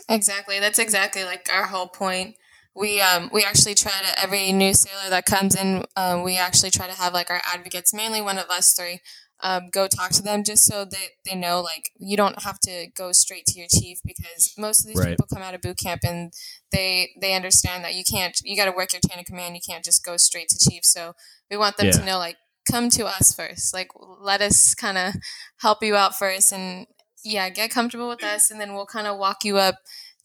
Exactly. 0.09 0.61
That's 0.61 0.79
exactly 0.79 1.25
like 1.25 1.49
our 1.53 1.64
whole 1.64 1.87
point. 1.87 2.37
We 2.75 3.01
um 3.01 3.31
we 3.33 3.44
actually 3.44 3.75
try 3.77 3.92
to 3.92 4.20
every 4.20 4.53
new 4.53 4.75
sailor 4.75 5.11
that 5.11 5.27
comes 5.27 5.55
in, 5.55 5.85
um, 5.97 6.25
we 6.25 6.37
actually 6.37 6.70
try 6.70 6.88
to 6.88 6.92
have 6.92 7.14
like 7.14 7.31
our 7.31 7.40
advocates, 7.53 7.94
mainly 7.94 8.20
one 8.20 8.38
of 8.38 8.51
us 8.51 8.73
three, 8.73 9.01
um, 9.45 9.69
go 9.71 9.87
talk 9.87 10.11
to 10.13 10.23
them 10.23 10.43
just 10.43 10.65
so 10.65 10.85
that 10.87 11.09
they 11.25 11.37
know 11.37 11.61
like 11.61 11.91
you 11.99 12.17
don't 12.17 12.43
have 12.43 12.59
to 12.61 12.87
go 12.97 13.13
straight 13.13 13.45
to 13.47 13.59
your 13.59 13.69
chief 13.71 13.99
because 14.05 14.55
most 14.59 14.81
of 14.81 14.87
these 14.89 14.99
Right. 14.99 15.11
people 15.11 15.27
come 15.33 15.43
out 15.43 15.55
of 15.55 15.61
boot 15.61 15.77
camp 15.79 16.01
and 16.03 16.33
they 16.73 17.11
they 17.21 17.35
understand 17.35 17.85
that 17.85 17.95
you 17.95 18.05
can't 18.11 18.37
you 18.43 18.57
got 18.57 18.65
to 18.65 18.73
work 18.77 18.93
your 18.95 19.01
chain 19.09 19.19
of 19.21 19.27
command. 19.27 19.55
You 19.55 19.61
can't 19.69 19.85
just 19.85 20.03
go 20.05 20.17
straight 20.17 20.49
to 20.49 20.59
chief. 20.71 20.85
So 20.85 21.13
we 21.51 21.57
want 21.59 21.77
them 21.77 21.87
Yeah. 21.87 21.93
to 21.93 22.05
know 22.07 22.19
like 22.19 22.37
come 22.71 22.89
to 22.91 23.05
us 23.05 23.35
first. 23.35 23.75
Like 23.75 23.91
let 24.21 24.41
us 24.41 24.75
kind 24.75 24.97
of 24.97 25.15
help 25.61 25.83
you 25.83 25.95
out 25.95 26.17
first 26.17 26.51
and 26.53 26.87
yeah, 27.23 27.51
get 27.51 27.71
comfortable 27.71 28.09
with 28.09 28.25
us 28.25 28.51
and 28.51 28.59
then 28.61 28.73
we'll 28.75 28.87
kind 28.87 29.07
of 29.07 29.19
walk 29.19 29.45
you 29.45 29.59
up 29.59 29.77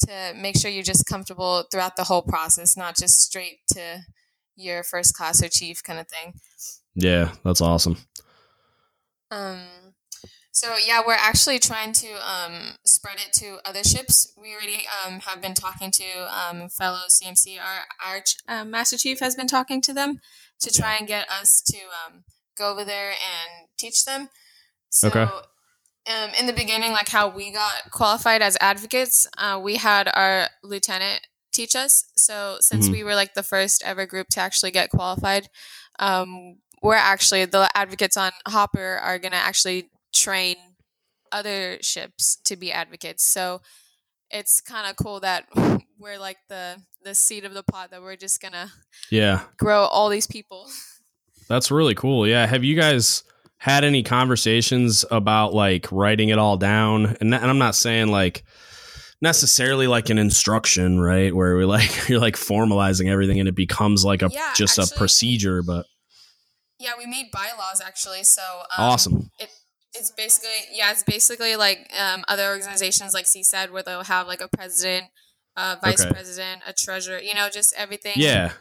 to 0.08 0.34
make 0.36 0.58
sure 0.58 0.72
you're 0.72 0.82
just 0.94 1.06
comfortable 1.06 1.66
throughout 1.70 1.98
the 1.98 2.06
whole 2.06 2.22
process, 2.22 2.78
not 2.78 2.96
just 2.96 3.20
straight 3.20 3.58
to 3.74 4.00
your 4.56 4.82
first 4.84 5.14
class 5.14 5.44
or 5.44 5.50
chief 5.50 5.84
kind 5.84 6.00
of 6.00 6.08
thing. 6.08 6.34
Yeah, 6.96 7.34
that's 7.44 7.60
awesome. 7.62 7.98
Um, 9.32 9.94
so 10.52 10.76
yeah, 10.78 11.02
we're 11.06 11.14
actually 11.14 11.60
trying 11.60 11.94
to 11.94 12.08
um, 12.16 12.76
spread 12.86 13.18
it 13.26 13.32
to 13.34 13.60
other 13.66 13.84
ships. 13.84 14.34
We 14.38 14.54
already 14.54 14.86
um, 15.06 15.20
have 15.22 15.42
been 15.42 15.54
talking 15.54 15.92
to 15.92 16.04
um, 16.30 16.70
fellow 16.70 17.02
CMC. 17.10 17.58
Our 17.60 17.86
our 18.06 18.24
uh, 18.48 18.66
master 18.66 18.98
chief 18.98 19.20
has 19.20 19.36
been 19.36 19.48
talking 19.48 19.82
to 19.82 19.94
them 19.94 20.20
to 20.62 20.72
try 20.72 20.96
and 20.98 21.08
get 21.08 21.30
us 21.30 21.62
to 21.62 21.78
um, 21.78 22.24
go 22.58 22.72
over 22.72 22.84
there 22.84 23.12
and 23.12 23.70
teach 23.78 24.06
them. 24.06 24.30
So, 24.90 25.08
Okay. 25.10 25.22
um, 26.08 26.32
in 26.40 26.48
the 26.48 26.54
beginning, 26.54 26.92
like 26.92 27.10
how 27.10 27.28
we 27.30 27.52
got 27.52 27.92
qualified 27.92 28.42
as 28.42 28.58
advocates, 28.60 29.28
uh, 29.38 29.60
we 29.62 29.76
had 29.76 30.10
our 30.14 30.50
lieutenant 30.64 31.22
teach 31.52 31.76
us. 31.76 32.06
So 32.16 32.58
since 32.62 32.88
Mhm. 32.90 32.92
we 32.92 33.04
were 33.04 33.16
like 33.16 33.34
the 33.34 33.44
first 33.44 33.84
ever 33.84 34.06
group 34.06 34.28
to 34.30 34.40
actually 34.40 34.72
get 34.72 34.90
qualified, 34.90 35.50
um, 36.00 36.58
we're 36.82 36.96
actually 36.96 37.46
the 37.46 37.70
advocates 37.76 38.18
on 38.18 38.32
Hopper 38.48 38.98
are 39.02 39.20
going 39.20 39.32
to 39.32 39.38
actually 39.38 39.90
train 40.14 40.56
other 41.32 41.78
ships 41.82 42.38
to 42.46 42.56
be 42.56 42.72
advocates. 42.72 43.24
So 43.24 43.62
it's 44.32 44.62
kind 44.62 44.90
of 44.90 44.96
cool 44.96 45.20
that 45.22 45.46
we're 46.00 46.20
like 46.20 46.38
the 46.50 46.78
the 47.04 47.16
seed 47.16 47.46
of 47.46 47.54
the 47.54 47.64
pot 47.64 47.92
that 47.92 48.02
we're 48.02 48.16
just 48.16 48.42
gonna 48.42 48.72
Yeah, 49.10 49.44
grow 49.58 49.86
all 49.86 50.10
these 50.10 50.28
people. 50.28 50.68
that's 51.48 51.72
really 51.72 51.96
cool. 51.96 52.28
Yeah, 52.28 52.46
have 52.46 52.64
you 52.64 52.76
guys 52.76 53.24
had 53.58 53.84
any 53.84 54.04
conversations 54.04 55.06
about 55.12 55.54
like 55.54 55.92
writing 55.92 56.30
it 56.30 56.38
all 56.38 56.58
down? 56.58 57.18
And, 57.22 57.34
and 57.34 57.46
I'm 57.46 57.58
not 57.58 57.76
saying 57.76 58.10
like 58.10 58.44
necessarily 59.22 59.88
like 59.88 60.10
an 60.10 60.18
instruction, 60.18 61.00
right? 61.00 61.36
Where 61.36 61.56
we 61.58 61.66
like 61.66 62.10
you're 62.10 62.20
like 62.20 62.36
formalizing 62.36 63.10
everything 63.10 63.40
and 63.40 63.50
it 63.50 63.56
becomes 63.56 64.04
like 64.06 64.22
a 64.22 64.30
Yeah, 64.32 64.54
just 64.56 64.78
a 64.78 64.94
procedure, 64.98 65.62
but 65.64 65.86
Yeah, 66.80 66.92
we 66.98 67.06
made 67.06 67.28
bylaws 67.32 67.82
actually. 67.86 68.24
So 68.24 68.42
um, 68.78 68.86
awesome. 68.86 69.30
It, 69.40 69.50
it's 69.94 70.12
basically 70.12 70.50
yeah, 70.74 70.92
it's 70.92 71.04
basically 71.04 71.56
like 71.56 71.90
um, 72.00 72.24
other 72.28 72.48
organizations 72.50 73.14
like 73.14 73.26
CSADD 73.26 73.72
where 73.72 73.84
they'll 73.84 74.04
have 74.04 74.28
like 74.28 74.42
a 74.42 74.48
president, 74.48 75.06
a 75.58 75.78
vice 75.84 76.02
Okay. 76.02 76.12
president, 76.12 76.62
a 76.68 76.74
treasurer. 76.74 77.20
You 77.20 77.34
know, 77.34 77.50
just 77.52 77.74
everything. 77.78 78.14
Yeah. 78.16 78.52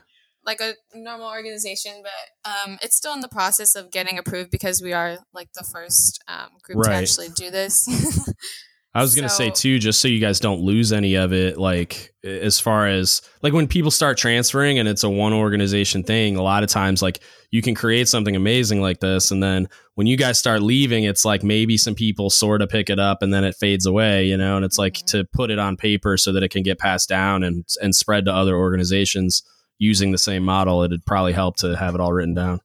like 0.44 0.60
a 0.62 0.72
normal 0.94 1.28
organization, 1.28 2.02
but 2.02 2.50
um, 2.50 2.78
it's 2.80 2.96
still 2.96 3.12
in 3.12 3.20
the 3.20 3.28
process 3.28 3.74
of 3.74 3.90
getting 3.90 4.18
approved 4.18 4.50
because 4.50 4.80
we 4.80 4.94
are 4.94 5.18
like 5.34 5.52
the 5.52 5.64
first 5.64 6.22
um, 6.26 6.48
group 6.62 6.82
to 6.84 6.90
actually 6.90 7.28
do 7.36 7.50
this. 7.50 7.86
I 8.94 9.02
was 9.02 9.14
gonna 9.14 9.28
say 9.28 9.50
too, 9.50 9.78
just 9.78 10.00
so 10.00 10.08
you 10.08 10.18
guys 10.20 10.40
don't 10.40 10.60
lose 10.62 10.92
any 10.92 11.16
of 11.16 11.32
it, 11.34 11.58
like 11.58 12.14
as 12.24 12.58
far 12.58 12.88
as 12.88 13.20
like 13.42 13.52
when 13.52 13.68
people 13.68 13.90
start 13.90 14.16
transferring 14.16 14.78
and 14.78 14.88
it's 14.88 15.04
a 15.04 15.10
one 15.10 15.34
organization 15.34 16.02
thing, 16.02 16.36
a 16.36 16.42
lot 16.42 16.62
of 16.62 16.70
times 16.70 17.02
like 17.02 17.20
you 17.50 17.62
can 17.62 17.74
create 17.74 18.08
something 18.08 18.36
amazing 18.36 18.80
like 18.82 19.00
this, 19.00 19.30
and 19.30 19.42
then 19.42 19.68
when 19.94 20.06
you 20.06 20.16
guys 20.16 20.38
start 20.38 20.62
leaving, 20.62 21.04
it's 21.04 21.24
like 21.24 21.42
maybe 21.42 21.76
some 21.76 21.94
people 21.94 22.30
sort 22.30 22.62
of 22.62 22.68
pick 22.68 22.90
it 22.90 22.98
up 22.98 23.22
and 23.22 23.32
then 23.32 23.42
it 23.44 23.54
fades 23.54 23.86
away, 23.86 24.26
you 24.26 24.36
know, 24.36 24.56
and 24.56 24.64
it's 24.64 24.78
like 24.78 24.94
Mhm. 24.94 25.06
to 25.06 25.24
put 25.32 25.50
it 25.50 25.58
on 25.58 25.76
paper 25.76 26.16
so 26.16 26.32
that 26.32 26.42
it 26.42 26.50
can 26.50 26.62
get 26.62 26.78
passed 26.78 27.08
down 27.08 27.42
and 27.42 27.64
and 27.80 27.94
spread 27.94 28.24
to 28.26 28.32
other 28.32 28.56
organizations 28.56 29.42
using 29.78 30.10
the 30.12 30.18
same 30.18 30.44
model. 30.44 30.82
It'd 30.82 31.06
probably 31.06 31.32
help 31.32 31.56
to 31.58 31.76
have 31.76 31.94
it 31.94 32.00
all 32.00 32.12
written 32.12 32.34
down. 32.34 32.60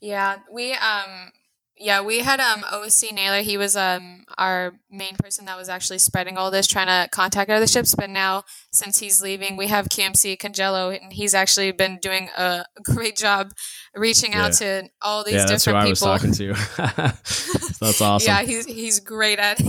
Yeah, 0.00 0.38
we 0.52 0.72
um 0.72 1.30
yeah, 1.76 2.00
we 2.02 2.20
had 2.20 2.38
um 2.40 2.64
OC 2.72 3.12
Naylor. 3.12 3.42
He 3.42 3.56
was 3.56 3.76
um 3.76 4.24
our 4.38 4.74
main 4.90 5.16
person 5.16 5.44
that 5.46 5.56
was 5.56 5.68
actually 5.68 5.98
spreading 5.98 6.36
all 6.38 6.50
this, 6.50 6.66
trying 6.66 6.86
to 6.86 7.08
contact 7.10 7.50
other 7.50 7.66
ships. 7.66 7.94
But 7.94 8.10
now, 8.10 8.44
since 8.72 8.98
he's 8.98 9.20
leaving, 9.20 9.56
we 9.56 9.66
have 9.66 9.88
QMC 9.88 10.36
Congello, 10.38 10.96
and 10.96 11.12
he's 11.12 11.34
actually 11.34 11.72
been 11.72 11.98
doing 12.00 12.28
a 12.36 12.64
great 12.84 13.16
job 13.16 13.52
reaching 13.94 14.34
out 14.34 14.52
to 14.54 14.88
all 15.02 15.24
these 15.24 15.34
yeah, 15.34 15.46
that's 15.46 15.64
who 15.64 15.72
different 15.72 15.86
I 15.86 15.90
was 15.90 16.00
people. 16.00 16.16
talking 16.16 16.32
to. 16.32 17.72
that's 17.80 18.00
awesome. 18.00 18.26
Yeah, 18.26 18.42
he's 18.42 18.66
he's 18.66 19.00
great 19.00 19.38
at 19.38 19.60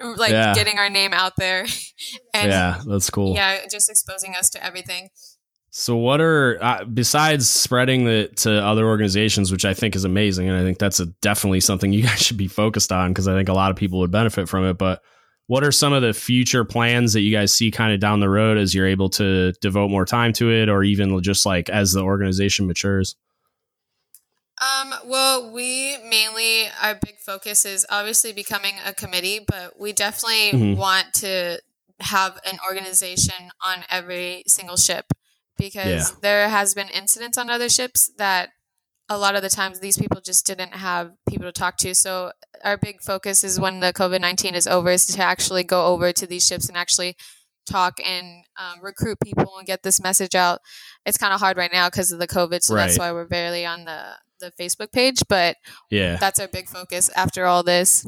like 0.00 0.30
Yeah. 0.30 0.54
getting 0.54 0.78
our 0.78 0.88
name 0.90 1.12
out 1.12 1.34
there, 1.36 1.66
and 2.32 2.50
yeah, 2.50 2.80
that's 2.86 3.10
cool. 3.10 3.34
yeah, 3.34 3.66
just 3.70 3.90
exposing 3.90 4.34
us 4.34 4.48
to 4.50 4.64
everything. 4.64 5.10
So, 5.76 5.96
what 5.96 6.20
are 6.20 6.56
uh, 6.62 6.84
besides 6.84 7.50
spreading 7.50 8.06
it 8.06 8.36
to 8.38 8.64
other 8.64 8.86
organizations, 8.86 9.50
which 9.50 9.64
I 9.64 9.74
think 9.74 9.96
is 9.96 10.04
amazing, 10.04 10.48
and 10.48 10.56
I 10.56 10.62
think 10.62 10.78
that's 10.78 11.00
a, 11.00 11.06
definitely 11.20 11.58
something 11.58 11.92
you 11.92 12.02
guys 12.04 12.22
should 12.22 12.36
be 12.36 12.46
focused 12.46 12.92
on 12.92 13.10
because 13.10 13.26
I 13.26 13.34
think 13.34 13.48
a 13.48 13.54
lot 13.54 13.72
of 13.72 13.76
people 13.76 13.98
would 13.98 14.12
benefit 14.12 14.48
from 14.48 14.64
it. 14.66 14.78
But 14.78 15.02
what 15.48 15.64
are 15.64 15.72
some 15.72 15.92
of 15.92 16.00
the 16.00 16.12
future 16.12 16.64
plans 16.64 17.12
that 17.14 17.22
you 17.22 17.32
guys 17.32 17.52
see 17.52 17.72
kind 17.72 17.92
of 17.92 17.98
down 17.98 18.20
the 18.20 18.28
road 18.28 18.56
as 18.56 18.72
you're 18.72 18.86
able 18.86 19.08
to 19.10 19.50
devote 19.60 19.88
more 19.90 20.04
time 20.04 20.32
to 20.34 20.48
it, 20.52 20.68
or 20.68 20.84
even 20.84 21.20
just 21.24 21.44
like 21.44 21.68
as 21.68 21.92
the 21.92 22.02
organization 22.02 22.68
matures? 22.68 23.16
Um, 24.62 24.94
well, 25.06 25.50
we 25.50 25.96
mainly 26.08 26.66
our 26.80 26.94
big 26.94 27.18
focus 27.18 27.64
is 27.64 27.84
obviously 27.90 28.32
becoming 28.32 28.74
a 28.86 28.94
committee, 28.94 29.40
but 29.44 29.80
we 29.80 29.92
definitely 29.92 30.52
Mhm. 30.52 30.76
want 30.76 31.14
to 31.14 31.60
have 31.98 32.38
an 32.46 32.60
organization 32.64 33.50
on 33.60 33.78
every 33.90 34.44
single 34.46 34.76
ship 34.76 35.06
because 35.58 36.10
Yeah. 36.10 36.16
there 36.22 36.48
has 36.48 36.74
been 36.74 36.88
incidents 36.88 37.38
on 37.38 37.50
other 37.50 37.68
ships 37.68 38.10
that 38.18 38.50
a 39.08 39.18
lot 39.18 39.34
of 39.36 39.42
the 39.42 39.50
times 39.50 39.80
these 39.80 39.98
people 39.98 40.20
just 40.20 40.46
didn't 40.46 40.72
have 40.72 41.10
people 41.28 41.44
to 41.46 41.52
talk 41.52 41.76
to. 41.78 41.94
So 41.94 42.32
our 42.64 42.76
big 42.78 43.02
focus 43.02 43.44
is 43.44 43.60
when 43.60 43.80
the 43.80 43.92
COVID 43.92 44.20
nineteen 44.20 44.54
is 44.54 44.66
over, 44.66 44.90
is 44.90 45.06
to 45.08 45.22
actually 45.22 45.62
go 45.64 45.86
over 45.86 46.12
to 46.12 46.26
these 46.26 46.46
ships 46.46 46.68
and 46.68 46.76
actually 46.76 47.16
talk 47.70 47.94
and 48.04 48.44
um, 48.58 48.80
recruit 48.82 49.18
people 49.22 49.56
and 49.58 49.66
get 49.66 49.82
this 49.82 50.00
message 50.02 50.34
out. 50.34 50.60
It's 51.06 51.18
kind 51.18 51.32
of 51.34 51.40
hard 51.40 51.56
right 51.56 51.72
now 51.72 51.88
because 51.88 52.12
of 52.12 52.18
the 52.18 52.26
COVID, 52.28 52.62
so 52.62 52.74
that's 52.74 52.98
why 52.98 53.12
we're 53.12 53.26
barely 53.26 53.66
on 53.66 53.84
the 53.84 54.16
the 54.40 54.52
Facebook 54.60 54.90
page. 54.92 55.18
But 55.28 55.56
Yeah, 55.90 56.16
that's 56.16 56.40
our 56.40 56.48
big 56.48 56.68
focus 56.68 57.10
after 57.14 57.44
all 57.46 57.62
this. 57.62 58.06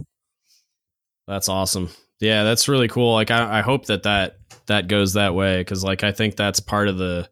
That's 1.26 1.48
awesome. 1.48 1.90
Yeah, 2.20 2.44
that's 2.44 2.68
really 2.68 2.88
cool. 2.88 3.12
Like 3.14 3.30
I, 3.30 3.58
I 3.58 3.62
hope 3.62 3.86
that 3.86 4.04
that 4.04 4.36
that 4.66 4.88
goes 4.88 5.14
that 5.14 5.34
way 5.34 5.58
because 5.60 5.84
like 5.84 6.04
I 6.04 6.12
think 6.12 6.36
that's 6.36 6.60
part 6.60 6.88
of 6.88 6.98
the 6.98 7.28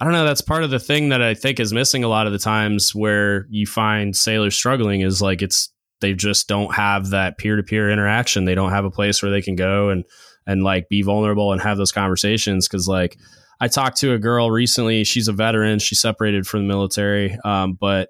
I 0.00 0.04
don't 0.04 0.14
know 0.14 0.24
that's 0.24 0.40
part 0.40 0.64
of 0.64 0.70
the 0.70 0.80
thing 0.80 1.10
that 1.10 1.22
I 1.22 1.34
think 1.34 1.60
is 1.60 1.72
missing 1.72 2.02
a 2.02 2.08
lot 2.08 2.26
of 2.26 2.32
the 2.32 2.38
times 2.38 2.94
where 2.94 3.46
you 3.50 3.66
find 3.66 4.16
sailors 4.16 4.56
struggling 4.56 5.00
is 5.00 5.22
like 5.22 5.42
it's 5.42 5.70
they 6.00 6.12
just 6.12 6.48
don't 6.48 6.74
have 6.74 7.10
that 7.10 7.38
peer 7.38 7.56
to 7.56 7.62
peer 7.62 7.90
interaction. 7.90 8.44
They 8.44 8.56
don't 8.56 8.72
have 8.72 8.84
a 8.84 8.90
place 8.90 9.22
where 9.22 9.30
they 9.30 9.42
can 9.42 9.56
go 9.56 9.90
and 9.90 10.04
and 10.46 10.62
like 10.62 10.88
be 10.88 11.02
vulnerable 11.02 11.52
and 11.52 11.60
have 11.60 11.78
those 11.78 11.92
conversations 11.92 12.68
because 12.68 12.88
like 12.88 13.16
I 13.60 13.68
talked 13.68 13.98
to 13.98 14.12
a 14.12 14.18
girl 14.18 14.50
recently. 14.50 15.04
She's 15.04 15.28
a 15.28 15.32
veteran. 15.32 15.78
She 15.78 15.94
separated 15.94 16.48
from 16.48 16.62
the 16.62 16.68
military, 16.68 17.38
um, 17.44 17.78
but 17.80 18.08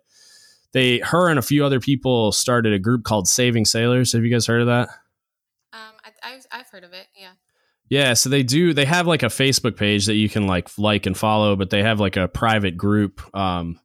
they 0.72 0.98
her 1.00 1.28
and 1.28 1.38
a 1.38 1.42
few 1.42 1.64
other 1.64 1.78
people 1.78 2.32
started 2.32 2.72
a 2.72 2.78
group 2.78 3.04
called 3.04 3.28
Saving 3.28 3.66
Sailors. 3.66 4.14
Have 4.14 4.24
you 4.24 4.30
guys 4.30 4.46
heard 4.46 4.62
of 4.62 4.68
that? 4.68 4.88
Um, 5.74 5.94
I, 6.04 6.10
I've 6.22 6.46
I've 6.50 6.68
heard 6.70 6.84
of 6.84 6.94
it. 6.94 7.06
Yeah. 7.14 7.32
Yeah, 7.92 8.14
so 8.14 8.30
they 8.30 8.42
do. 8.42 8.72
They 8.72 8.86
have 8.86 9.06
like 9.06 9.22
a 9.22 9.26
Facebook 9.26 9.76
page 9.76 10.06
that 10.06 10.14
you 10.14 10.26
can 10.26 10.46
like 10.46 10.70
like 10.78 11.04
and 11.04 11.14
follow, 11.14 11.56
but 11.56 11.68
they 11.68 11.82
have 11.82 12.00
like 12.00 12.16
a 12.16 12.26
private 12.26 12.74
group. 12.74 13.20
Um, 13.36 13.78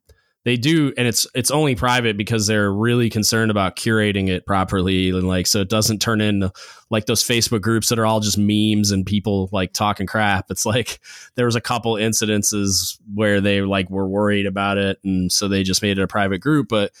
they 0.46 0.56
do, 0.56 0.94
and 0.96 1.06
it's 1.06 1.26
it's 1.34 1.50
only 1.50 1.74
private 1.74 2.16
because 2.16 2.46
they're 2.46 2.72
really 2.72 3.10
concerned 3.10 3.50
about 3.50 3.76
curating 3.76 4.30
it 4.30 4.46
properly, 4.46 5.10
and 5.10 5.28
like 5.28 5.46
so 5.46 5.60
it 5.60 5.68
doesn't 5.68 5.98
turn 5.98 6.22
into 6.22 6.50
like 6.88 7.04
those 7.04 7.22
Facebook 7.22 7.60
groups 7.60 7.90
that 7.90 7.98
are 7.98 8.06
all 8.06 8.20
just 8.20 8.38
memes 8.38 8.92
and 8.92 9.04
people 9.04 9.50
like 9.52 9.74
talking 9.74 10.06
crap. 10.06 10.46
It's 10.48 10.64
like 10.64 11.00
there 11.34 11.44
was 11.44 11.56
a 11.56 11.60
couple 11.60 11.92
incidences 11.96 12.98
where 13.12 13.42
they 13.42 13.60
like 13.60 13.90
were 13.90 14.08
worried 14.08 14.46
about 14.46 14.78
it, 14.78 14.98
and 15.04 15.30
so 15.30 15.48
they 15.48 15.62
just 15.62 15.82
made 15.82 15.98
it 15.98 16.02
a 16.02 16.08
private 16.08 16.38
group. 16.38 16.68
But 16.70 16.92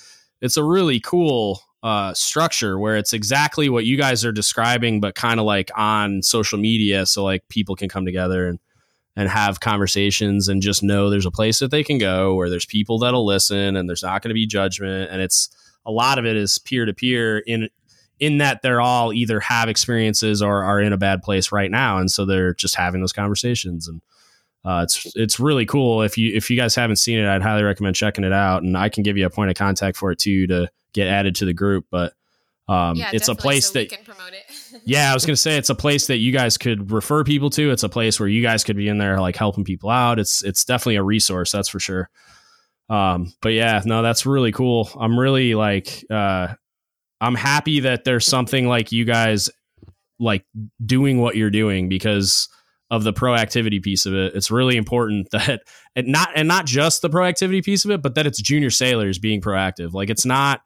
it's 0.42 0.58
a 0.58 0.62
really 0.62 1.00
cool 1.00 1.62
uh, 1.82 2.12
structure 2.14 2.78
where 2.78 2.96
it's 2.96 3.12
exactly 3.12 3.68
what 3.68 3.84
you 3.84 3.96
guys 3.96 4.24
are 4.24 4.32
describing, 4.32 5.00
but 5.00 5.14
kind 5.14 5.38
of 5.38 5.46
like 5.46 5.70
on 5.76 6.22
social 6.22 6.58
media, 6.58 7.06
so 7.06 7.24
like 7.24 7.48
people 7.48 7.76
can 7.76 7.88
come 7.88 8.04
together 8.04 8.48
and 8.48 8.58
and 9.16 9.28
have 9.28 9.58
conversations 9.58 10.46
and 10.46 10.62
just 10.62 10.80
know 10.80 11.10
there's 11.10 11.26
a 11.26 11.30
place 11.30 11.58
that 11.58 11.72
they 11.72 11.82
can 11.82 11.98
go 11.98 12.36
where 12.36 12.48
there's 12.48 12.66
people 12.66 13.00
that'll 13.00 13.26
listen 13.26 13.74
and 13.74 13.88
there's 13.88 14.04
not 14.04 14.22
going 14.22 14.28
to 14.28 14.34
be 14.34 14.46
judgment 14.46 15.10
and 15.10 15.20
it's 15.20 15.48
a 15.84 15.90
lot 15.90 16.20
of 16.20 16.24
it 16.24 16.36
is 16.36 16.56
peer 16.58 16.84
to 16.84 16.94
peer 16.94 17.38
in 17.38 17.68
in 18.20 18.38
that 18.38 18.62
they're 18.62 18.80
all 18.80 19.12
either 19.12 19.40
have 19.40 19.68
experiences 19.68 20.42
or 20.42 20.62
are 20.62 20.80
in 20.80 20.92
a 20.92 20.96
bad 20.98 21.22
place 21.22 21.52
right 21.52 21.70
now, 21.70 21.98
and 21.98 22.10
so 22.10 22.24
they're 22.24 22.54
just 22.54 22.74
having 22.74 23.00
those 23.00 23.12
conversations 23.12 23.88
and. 23.88 24.00
Uh, 24.64 24.82
it's 24.82 25.12
it's 25.14 25.40
really 25.40 25.64
cool. 25.64 26.02
If 26.02 26.18
you 26.18 26.34
if 26.34 26.50
you 26.50 26.56
guys 26.56 26.74
haven't 26.74 26.96
seen 26.96 27.18
it, 27.20 27.26
I'd 27.26 27.42
highly 27.42 27.62
recommend 27.62 27.94
checking 27.94 28.24
it 28.24 28.32
out. 28.32 28.64
And 28.64 28.76
I 28.76 28.88
can 28.88 29.04
give 29.04 29.16
you 29.16 29.24
a 29.24 29.30
point 29.30 29.50
of 29.50 29.56
contact 29.56 29.96
for 29.96 30.10
it 30.10 30.18
too 30.18 30.48
to 30.48 30.68
get 30.98 31.08
added 31.08 31.36
to 31.36 31.44
the 31.44 31.54
group. 31.54 31.86
But 31.90 32.12
um, 32.68 32.96
yeah, 32.96 33.10
it's 33.12 33.28
a 33.28 33.34
place 33.34 33.68
so 33.68 33.78
that 33.78 33.88
can 33.90 34.04
promote 34.04 34.32
it. 34.32 34.82
yeah, 34.84 35.10
I 35.10 35.14
was 35.14 35.24
gonna 35.24 35.36
say 35.36 35.56
it's 35.56 35.70
a 35.70 35.74
place 35.74 36.08
that 36.08 36.18
you 36.18 36.32
guys 36.32 36.58
could 36.58 36.92
refer 36.92 37.24
people 37.24 37.50
to. 37.50 37.70
It's 37.70 37.82
a 37.82 37.88
place 37.88 38.20
where 38.20 38.28
you 38.28 38.42
guys 38.42 38.64
could 38.64 38.76
be 38.76 38.88
in 38.88 38.98
there 38.98 39.20
like 39.20 39.36
helping 39.36 39.64
people 39.64 39.90
out. 39.90 40.18
It's 40.18 40.44
it's 40.44 40.64
definitely 40.64 40.96
a 40.96 41.02
resource, 41.02 41.50
that's 41.52 41.68
for 41.68 41.80
sure. 41.80 42.10
Um, 42.90 43.32
but 43.40 43.50
yeah, 43.50 43.82
no, 43.84 44.02
that's 44.02 44.26
really 44.26 44.52
cool. 44.52 44.90
I'm 44.98 45.18
really 45.18 45.54
like 45.54 46.04
uh 46.10 46.48
I'm 47.20 47.34
happy 47.34 47.80
that 47.80 48.04
there's 48.04 48.26
something 48.26 48.68
like 48.68 48.92
you 48.92 49.04
guys 49.04 49.50
like 50.20 50.44
doing 50.84 51.20
what 51.20 51.36
you're 51.36 51.50
doing 51.50 51.88
because 51.88 52.48
of 52.90 53.04
the 53.04 53.12
proactivity 53.12 53.82
piece 53.82 54.06
of 54.06 54.14
it. 54.14 54.34
It's 54.34 54.50
really 54.50 54.76
important 54.76 55.30
that 55.32 55.62
and 55.96 56.08
not 56.08 56.30
and 56.34 56.48
not 56.48 56.66
just 56.66 57.02
the 57.02 57.10
proactivity 57.10 57.64
piece 57.64 57.84
of 57.84 57.90
it, 57.90 58.02
but 58.02 58.14
that 58.14 58.26
it's 58.26 58.42
junior 58.42 58.70
sailors 58.70 59.18
being 59.18 59.40
proactive. 59.40 59.94
Like 59.94 60.10
it's 60.10 60.26
not 60.26 60.60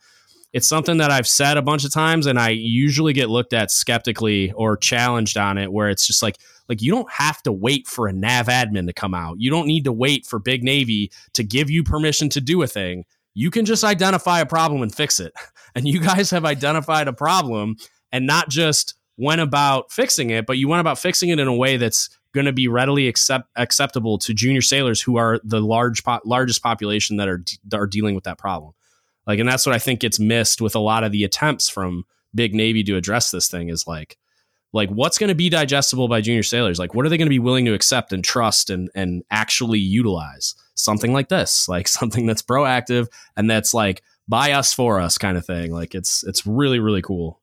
it's 0.53 0.67
something 0.67 0.99
that 0.99 1.11
I've 1.11 1.27
said 1.27 1.57
a 1.57 1.63
bunch 1.63 1.85
of 1.85 1.93
times 1.93 2.27
and 2.27 2.39
I 2.39 2.51
usually 2.51 3.13
get 3.13 3.31
looked 3.31 3.53
at 3.53 3.71
skeptically 3.71 4.53
or 4.53 4.77
challenged 4.77 5.39
on 5.39 5.57
it 5.59 5.73
where 5.73 5.89
it's 5.89 6.07
just 6.07 6.23
like 6.23 6.37
like 6.69 6.83
you 6.83 6.93
don't 6.93 7.11
have 7.11 7.43
to 7.43 7.53
wait 7.53 7.87
for 7.87 8.09
a 8.09 8.13
NAVADMIN 8.13 8.87
to 8.87 8.93
come 8.93 9.15
out. 9.15 9.37
You 9.39 9.51
don't 9.51 9.67
need 9.67 9.85
to 9.85 9.93
wait 9.93 10.27
for 10.27 10.39
Big 10.39 10.63
Navy 10.63 11.11
to 11.35 11.43
give 11.43 11.71
you 11.71 11.83
permission 11.83 12.29
to 12.31 12.41
do 12.41 12.63
a 12.63 12.67
thing. 12.67 13.05
You 13.35 13.51
can 13.51 13.65
just 13.65 13.83
identify 13.83 14.41
a 14.41 14.47
problem 14.47 14.83
and 14.83 14.95
fix 14.95 15.21
it. 15.21 15.33
And 15.75 15.89
you 15.89 16.01
guys 16.01 16.29
have 16.33 16.45
identified 16.45 17.09
a 17.09 17.15
problem 17.15 17.77
and 18.13 18.27
not 18.27 18.51
just 18.51 18.95
went 19.17 19.41
about 19.41 19.91
fixing 19.91 20.29
it, 20.29 20.45
but 20.45 20.59
you 20.59 20.69
went 20.69 20.81
about 20.81 20.99
fixing 20.99 21.31
it 21.31 21.39
in 21.39 21.49
a 21.49 21.57
way 21.57 21.79
that's 21.79 22.11
going 22.35 22.45
to 22.45 22.53
be 22.53 22.69
readily 22.69 23.09
accept, 23.09 23.49
acceptable 23.57 24.19
to 24.19 24.35
junior 24.35 24.61
sailors 24.61 25.01
who 25.01 25.17
are 25.17 25.41
the 25.45 25.63
large 25.63 26.05
po- 26.05 26.21
largest 26.27 26.63
population 26.63 27.17
that 27.17 27.27
are 27.27 27.43
that 27.69 27.81
are 27.81 27.87
dealing 27.87 28.15
with 28.15 28.25
that 28.25 28.37
problem. 28.37 28.75
Like, 29.27 29.39
and 29.39 29.49
that's 29.49 29.67
what 29.67 29.75
I 29.75 29.79
think 29.79 30.01
gets 30.01 30.19
missed 30.19 30.61
with 30.61 30.75
a 30.75 30.81
lot 30.81 31.05
of 31.05 31.13
the 31.13 31.25
attempts 31.25 31.69
from 31.69 32.05
Big 32.35 32.55
Navy 32.55 32.83
to 32.85 32.97
address 32.97 33.31
this 33.31 33.49
thing 33.49 33.69
is 33.69 33.87
like, 33.87 34.19
like 34.73 34.89
what's 34.91 35.19
going 35.19 35.29
to 35.29 35.35
be 35.35 35.51
digestible 35.51 36.09
by 36.09 36.21
junior 36.21 36.43
sailors? 36.43 36.79
Like, 36.79 36.95
what 36.95 37.05
are 37.05 37.09
they 37.09 37.19
going 37.19 37.27
to 37.27 37.31
be 37.31 37.39
willing 37.39 37.65
to 37.67 37.75
accept 37.75 38.13
and 38.13 38.25
trust 38.25 38.71
and 38.71 38.91
and 38.95 39.23
actually 39.31 39.79
utilize? 39.79 40.55
Something 40.75 41.13
like 41.13 41.29
this, 41.29 41.69
like 41.69 41.89
something 41.89 42.27
that's 42.27 42.43
proactive 42.43 43.09
and 43.37 43.51
that's 43.51 43.75
like 43.75 44.03
by 44.29 44.53
us 44.53 44.73
for 44.73 45.01
us 45.01 45.19
kind 45.19 45.37
of 45.37 45.45
thing. 45.45 45.73
Like, 45.73 45.95
it's 45.95 46.25
it's 46.25 46.47
really 46.47 46.79
really 46.79 47.03
cool. 47.03 47.41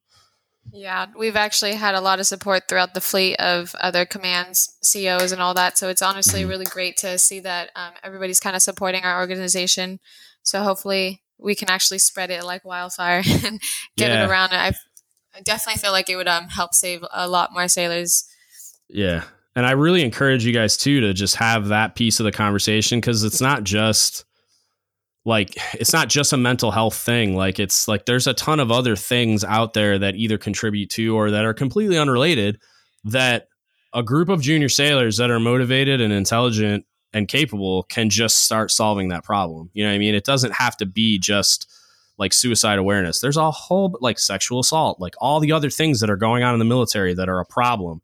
Yeah, 0.72 1.08
we've 1.18 1.36
actually 1.36 1.74
had 1.74 1.96
a 1.96 2.02
lot 2.02 2.20
of 2.20 2.28
support 2.28 2.68
throughout 2.68 2.94
the 2.94 3.02
fleet 3.02 3.38
of 3.38 3.74
other 3.76 4.06
commands, 4.06 4.78
COs, 4.84 5.32
and 5.32 5.42
all 5.42 5.56
that. 5.56 5.80
So 5.80 5.90
it's 5.90 6.02
honestly 6.02 6.46
really 6.46 6.66
great 6.66 6.96
to 6.98 7.18
see 7.18 7.40
that 7.40 7.72
um, 7.76 7.94
everybody's 8.04 8.40
kind 8.40 8.56
of 8.56 8.62
supporting 8.62 9.04
our 9.04 9.20
organization. 9.20 10.00
So 10.44 10.62
hopefully 10.62 11.24
we 11.40 11.56
can 11.56 11.70
actually 11.70 12.00
spread 12.00 12.30
it 12.32 12.44
like 12.44 12.66
wildfire 12.66 13.24
and 13.46 13.60
get 13.98 14.12
Yeah. 14.12 14.24
it 14.26 14.30
around. 14.30 14.54
I, 14.54 14.74
I 15.36 15.42
definitely 15.42 15.80
feel 15.80 15.92
like 15.92 16.10
it 16.10 16.16
would 16.16 16.28
um, 16.28 16.50
help 16.50 16.74
save 16.74 17.04
a 17.14 17.28
lot 17.28 17.54
more 17.54 17.68
sailors. 17.68 18.26
Yeah. 18.90 19.24
And 19.56 19.66
I 19.66 19.72
really 19.72 20.04
encourage 20.04 20.46
you 20.46 20.54
guys 20.54 20.78
too 20.78 21.02
to 21.02 21.14
just 21.14 21.36
have 21.38 21.68
that 21.70 21.96
piece 21.96 22.20
of 22.20 22.24
the 22.26 22.32
conversation 22.32 23.00
because 23.00 23.24
it's 23.24 23.42
not 23.42 23.64
just 23.64 24.26
like 25.26 25.56
it's 25.74 25.94
not 25.94 26.08
just 26.08 26.34
a 26.34 26.38
mental 26.38 26.72
health 26.72 26.96
thing. 26.96 27.36
Like 27.36 27.60
it's 27.60 27.88
like 27.88 28.06
there's 28.06 28.28
a 28.28 28.34
ton 28.34 28.60
of 28.60 28.72
other 28.72 28.96
things 28.96 29.44
out 29.44 29.74
there 29.74 30.00
that 30.00 30.16
either 30.16 30.38
contribute 30.38 30.90
to 30.92 31.16
or 31.16 31.32
that 31.32 31.46
are 31.46 31.54
completely 31.54 31.98
unrelated 31.98 32.58
that 33.06 33.48
a 33.94 34.02
group 34.04 34.30
of 34.30 34.42
junior 34.42 34.70
sailors 34.70 35.18
that 35.18 35.30
are 35.32 35.40
motivated 35.40 36.00
and 36.00 36.14
intelligent 36.14 36.86
and 37.14 37.28
capable 37.28 37.84
can 37.84 38.10
just 38.10 38.44
start 38.44 38.72
solving 38.72 39.10
that 39.10 39.24
problem. 39.24 39.70
You 39.74 39.84
know 39.84 39.90
what 39.90 39.96
I 39.96 40.00
mean? 40.00 40.16
It 40.16 40.26
doesn't 40.26 40.54
have 40.54 40.78
to 40.78 40.86
be 40.86 41.18
just 41.18 41.72
like 42.18 42.34
suicide 42.34 42.78
awareness. 42.78 43.20
There's 43.20 43.38
a 43.38 43.50
whole 43.50 43.98
like 44.02 44.20
sexual 44.20 44.60
assault, 44.60 45.00
like 45.00 45.16
all 45.20 45.40
the 45.40 45.52
other 45.52 45.70
things 45.70 46.02
that 46.02 46.10
are 46.10 46.18
going 46.18 46.44
on 46.44 46.54
in 46.54 46.60
the 46.60 46.66
military 46.66 47.14
that 47.14 47.30
are 47.30 47.40
a 47.40 47.46
problem. 47.46 48.02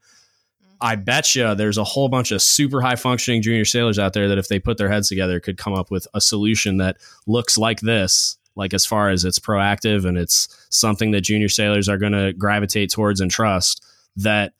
I 0.81 0.95
mm-hmm. 0.95 1.03
bet 1.03 1.35
you 1.35 1.53
there's 1.53 1.77
a 1.77 1.83
whole 1.83 2.09
bunch 2.09 2.31
of 2.31 2.41
super 2.41 2.81
high 2.81 2.95
functioning 2.95 3.41
junior 3.41 3.65
sailors 3.65 3.99
out 3.99 4.13
there 4.13 4.27
that 4.29 4.37
if 4.37 4.47
they 4.47 4.59
put 4.59 4.77
their 4.77 4.89
heads 4.89 5.09
together 5.09 5.39
could 5.39 5.57
come 5.57 5.73
up 5.73 5.91
with 5.91 6.07
a 6.13 6.21
solution 6.21 6.77
that 6.77 6.97
looks 7.27 7.57
like 7.57 7.81
this, 7.81 8.37
like 8.55 8.73
as 8.73 8.85
far 8.85 9.09
as 9.09 9.25
it's 9.25 9.39
proactive 9.39 10.05
and 10.05 10.17
it's 10.17 10.65
something 10.69 11.11
that 11.11 11.21
junior 11.21 11.49
sailors 11.49 11.89
are 11.89 11.97
going 11.97 12.13
to 12.13 12.33
gravitate 12.33 12.89
towards 12.89 13.19
and 13.19 13.29
trust 13.29 13.85
that 14.15 14.53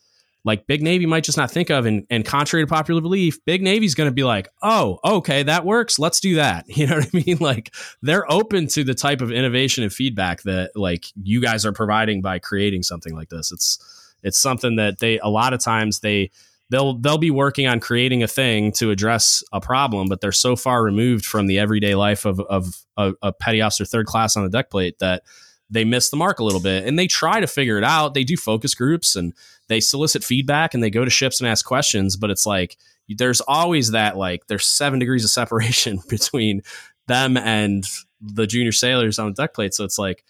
like 0.45 0.67
Big 0.67 0.81
Navy 0.81 1.05
might 1.07 1.23
just 1.23 1.37
not 1.37 1.51
think 1.51 1.69
of. 1.69 1.85
And, 1.85 2.05
and 2.09 2.23
contrary 2.23 2.63
to 2.63 2.69
popular 2.69 3.01
belief, 3.01 3.43
Big 3.45 3.61
Navy's 3.61 3.95
going 3.95 4.09
to 4.09 4.13
be 4.13 4.23
like, 4.23 4.47
oh, 4.61 4.99
okay, 5.03 5.43
that 5.43 5.65
works. 5.65 5.99
Let's 5.99 6.19
do 6.19 6.35
that. 6.35 6.65
You 6.75 6.87
know 6.87 6.97
what 6.97 7.07
I 7.13 7.23
mean? 7.25 7.37
Like 7.39 7.73
they're 8.01 8.29
open 8.31 8.67
to 8.67 8.83
the 8.83 8.93
type 8.93 9.21
of 9.21 9.31
innovation 9.31 9.83
and 9.83 9.91
feedback 9.91 10.43
that 10.43 10.71
like 10.75 11.05
you 11.23 11.41
guys 11.41 11.65
are 11.65 11.71
providing 11.71 12.21
by 12.21 12.37
creating 12.37 12.83
something 12.83 13.15
like 13.15 13.29
this. 13.29 13.51
It's, 13.51 14.13
it's 14.21 14.37
something 14.37 14.75
that 14.75 14.99
they 14.99 15.19
a 15.19 15.27
lot 15.27 15.53
of 15.53 15.61
times 15.61 16.01
they 16.01 16.31
they'll 16.69 16.97
they'll 16.97 17.17
be 17.17 17.31
working 17.31 17.67
on 17.67 17.79
creating 17.79 18.23
a 18.23 18.27
thing 18.27 18.71
to 18.73 18.91
address 18.91 19.43
a 19.53 19.61
problem, 19.61 20.07
but 20.09 20.19
they're 20.19 20.31
so 20.31 20.55
far 20.55 20.83
removed 20.83 21.25
from 21.25 21.47
the 21.47 21.59
everyday 21.59 21.95
life 21.95 22.25
of 22.25 22.39
of 22.41 22.85
a, 22.97 23.13
a 23.21 23.31
petty 23.31 23.61
officer 23.61 23.85
third 23.85 24.05
class 24.05 24.35
on 24.35 24.43
the 24.43 24.49
deck 24.49 24.69
plate 24.69 24.99
that 24.99 25.23
they 25.69 25.83
miss 25.83 26.09
the 26.09 26.17
mark 26.17 26.39
a 26.39 26.43
little 26.43 26.59
bit 26.59 26.85
and 26.85 26.97
they 26.97 27.07
try 27.07 27.39
to 27.39 27.47
figure 27.47 27.77
it 27.77 27.83
out. 27.83 28.13
They 28.13 28.23
do 28.23 28.37
focus 28.37 28.75
groups 28.75 29.15
and 29.15 29.33
they 29.67 29.79
solicit 29.79 30.23
feedback 30.23 30.73
and 30.73 30.83
they 30.83 30.89
go 30.89 31.03
to 31.03 31.09
ships 31.09 31.39
and 31.39 31.47
ask 31.47 31.65
questions, 31.65 32.15
but 32.15 32.29
it's 32.29 32.45
like 32.45 32.77
there's 33.09 33.41
always 33.41 33.91
that 33.91 34.17
like 34.17 34.47
there's 34.47 34.65
seven 34.65 34.99
degrees 34.99 35.23
of 35.23 35.29
separation 35.29 35.99
between 36.09 36.61
them 37.07 37.37
and 37.37 37.85
the 38.21 38.47
junior 38.47 38.71
sailors 38.71 39.19
on 39.19 39.27
the 39.27 39.33
deck 39.33 39.53
plate. 39.53 39.73
So 39.73 39.83
it's 39.83 39.99
like 39.99 40.23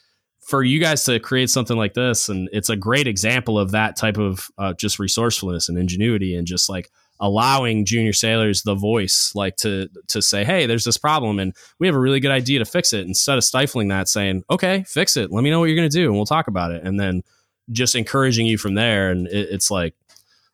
for 0.45 0.63
you 0.63 0.79
guys 0.79 1.03
to 1.05 1.19
create 1.19 1.49
something 1.49 1.75
like 1.75 1.95
this, 1.95 2.29
and 2.29 2.49
it's 2.51 2.69
a 2.69 2.75
great 2.75 3.07
example 3.07 3.57
of 3.57 3.71
that 3.71 3.95
type 3.95 4.17
of 4.17 4.47
uh, 4.57 4.73
just 4.73 4.99
resourcefulness 4.99 5.69
and 5.69 5.77
ingenuity, 5.77 6.35
and 6.35 6.45
just 6.45 6.69
like 6.69 6.91
allowing 7.19 7.85
junior 7.85 8.13
sailors 8.13 8.63
the 8.63 8.75
voice, 8.75 9.31
like 9.35 9.55
to 9.57 9.89
to 10.07 10.21
say, 10.21 10.43
"Hey, 10.43 10.65
there's 10.65 10.83
this 10.83 10.97
problem, 10.97 11.39
and 11.39 11.53
we 11.79 11.87
have 11.87 11.95
a 11.95 11.99
really 11.99 12.19
good 12.19 12.31
idea 12.31 12.59
to 12.59 12.65
fix 12.65 12.93
it." 12.93 13.07
Instead 13.07 13.37
of 13.37 13.43
stifling 13.43 13.87
that, 13.89 14.09
saying, 14.09 14.43
"Okay, 14.49 14.83
fix 14.87 15.17
it. 15.17 15.31
Let 15.31 15.43
me 15.43 15.49
know 15.49 15.59
what 15.59 15.65
you're 15.65 15.77
going 15.77 15.89
to 15.89 15.97
do, 15.97 16.07
and 16.07 16.15
we'll 16.15 16.25
talk 16.25 16.47
about 16.47 16.71
it," 16.71 16.83
and 16.83 16.99
then 16.99 17.23
just 17.71 17.95
encouraging 17.95 18.45
you 18.45 18.57
from 18.57 18.75
there. 18.75 19.09
And 19.11 19.27
it, 19.27 19.49
it's 19.51 19.71
like 19.71 19.95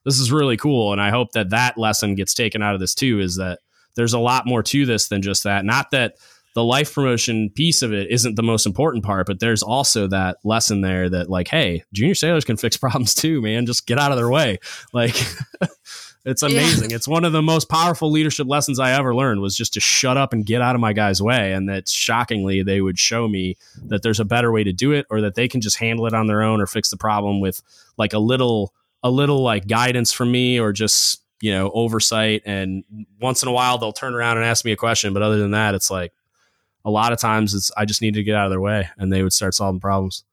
this 0.06 0.20
is 0.20 0.32
really 0.32 0.58
cool, 0.58 0.92
and 0.92 1.02
I 1.02 1.10
hope 1.10 1.32
that 1.34 1.50
that 1.50 1.78
lesson 1.78 2.16
gets 2.16 2.34
taken 2.34 2.62
out 2.62 2.74
of 2.74 2.80
this 2.80 2.96
too. 2.96 3.20
Is 3.20 3.38
that 3.38 3.60
there's 3.96 4.14
a 4.14 4.20
lot 4.20 4.46
more 4.46 4.64
to 4.64 4.86
this 4.86 5.08
than 5.08 5.22
just 5.22 5.44
that. 5.44 5.66
Not 5.66 5.92
that 5.92 6.16
the 6.54 6.64
life 6.64 6.94
promotion 6.94 7.50
piece 7.50 7.82
of 7.82 7.94
it 7.94 8.12
isn't 8.12 8.36
the 8.36 8.44
most 8.44 8.66
important 8.66 9.06
part, 9.06 9.26
but 9.26 9.40
there's 9.40 9.64
also 9.64 10.08
that 10.08 10.38
lesson 10.44 10.82
there 10.82 11.10
that 11.10 11.30
like, 11.30 11.48
hey, 11.48 11.84
junior 11.94 12.16
sailors 12.16 12.46
can 12.46 12.58
fix 12.58 12.76
problems 12.78 13.14
too, 13.14 13.42
man. 13.42 13.66
Just 13.66 13.88
get 13.88 13.98
out 13.98 14.12
of 14.12 14.18
their 14.18 14.30
way. 14.30 14.60
Like 14.94 15.16
it's 16.26 16.44
amazing. 16.44 16.92
It's 16.92 17.08
one 17.08 17.26
of 17.26 17.32
the 17.32 17.42
most 17.42 17.70
powerful 17.70 18.12
leadership 18.12 18.48
lessons 18.48 18.80
I 18.80 18.92
ever 18.92 19.16
learned 19.16 19.42
was 19.42 19.56
just 19.56 19.74
to 19.74 19.80
shut 19.80 20.18
up 20.18 20.34
and 20.34 20.46
get 20.46 20.62
out 20.62 20.76
of 20.76 20.82
my 20.82 20.94
guy's 20.94 21.22
way. 21.22 21.54
And 21.54 21.68
that 21.70 21.88
shockingly 21.88 22.64
they 22.64 22.82
would 22.82 23.00
show 23.00 23.28
me 23.28 23.58
that 23.86 24.04
there's 24.04 24.20
a 24.20 24.26
better 24.26 24.52
way 24.52 24.64
to 24.64 24.74
do 24.74 24.92
it 24.92 25.06
or 25.10 25.22
that 25.22 25.36
they 25.36 25.48
can 25.48 25.62
just 25.62 25.78
handle 25.78 26.06
it 26.06 26.14
on 26.14 26.28
their 26.28 26.42
own 26.42 26.62
or 26.62 26.68
fix 26.68 26.90
the 26.90 26.98
problem 26.98 27.40
with 27.40 27.62
like 27.98 28.14
a 28.14 28.20
little 28.20 28.74
a 29.04 29.10
little 29.10 29.42
like 29.42 29.68
guidance 29.68 30.14
from 30.14 30.32
me 30.32 30.60
or 30.60 30.72
just 30.72 31.24
you 31.42 31.52
know 31.52 31.72
oversight 31.74 32.44
and 32.46 32.84
once 33.20 33.42
in 33.42 33.50
a 33.50 33.52
while 33.52 33.80
they'll 33.80 33.92
turn 33.92 34.14
around 34.14 34.38
and 34.38 34.46
ask 34.46 34.64
me 34.64 34.72
a 34.72 34.76
question 34.76 35.12
but 35.12 35.24
other 35.24 35.40
than 35.40 35.50
that 35.50 35.74
it's 35.74 35.90
like 35.90 36.14
a 36.86 36.92
lot 36.92 37.14
of 37.14 37.20
times 37.20 37.54
it's 37.54 37.72
I 37.76 37.86
just 37.86 38.02
need 38.02 38.16
to 38.16 38.24
get 38.24 38.36
out 38.36 38.46
of 38.46 38.52
their 38.52 38.62
way 38.62 38.90
and 38.98 39.12
they 39.12 39.24
would 39.24 39.34
start 39.34 39.54
solving 39.54 39.80
problems. 39.80 40.24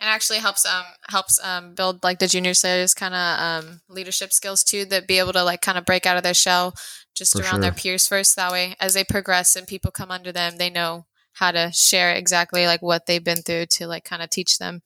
And 0.00 0.08
actually 0.08 0.38
helps 0.38 0.64
um 0.64 0.84
helps 1.08 1.42
um 1.44 1.74
build 1.74 2.02
like 2.04 2.18
the 2.18 2.26
junior 2.26 2.54
sailors 2.54 2.94
kind 2.94 3.14
of 3.14 3.40
um 3.40 3.80
leadership 3.88 4.32
skills 4.32 4.62
too 4.64 4.84
that 4.84 5.06
be 5.08 5.18
able 5.18 5.32
to 5.32 5.42
like 5.44 5.60
kind 5.60 5.78
of 5.78 5.84
break 5.84 6.06
out 6.06 6.16
of 6.16 6.22
their 6.22 6.34
shell 6.34 6.74
just 7.14 7.32
For 7.36 7.42
around 7.42 7.60
their 7.60 7.72
peers 7.72 8.06
first 8.06 8.36
that 8.36 8.52
way 8.52 8.76
as 8.80 8.94
they 8.94 9.04
progress 9.04 9.56
and 9.56 9.66
people 9.66 9.90
come 9.90 10.10
under 10.10 10.30
them 10.32 10.56
they 10.56 10.70
know 10.70 11.06
how 11.32 11.50
to 11.52 11.70
share 11.72 12.12
exactly 12.14 12.66
like 12.66 12.82
what 12.82 13.06
they've 13.06 13.22
been 13.24 13.42
through 13.42 13.66
to 13.66 13.86
like 13.86 14.04
kind 14.04 14.22
of 14.22 14.30
teach 14.30 14.58
them 14.58 14.82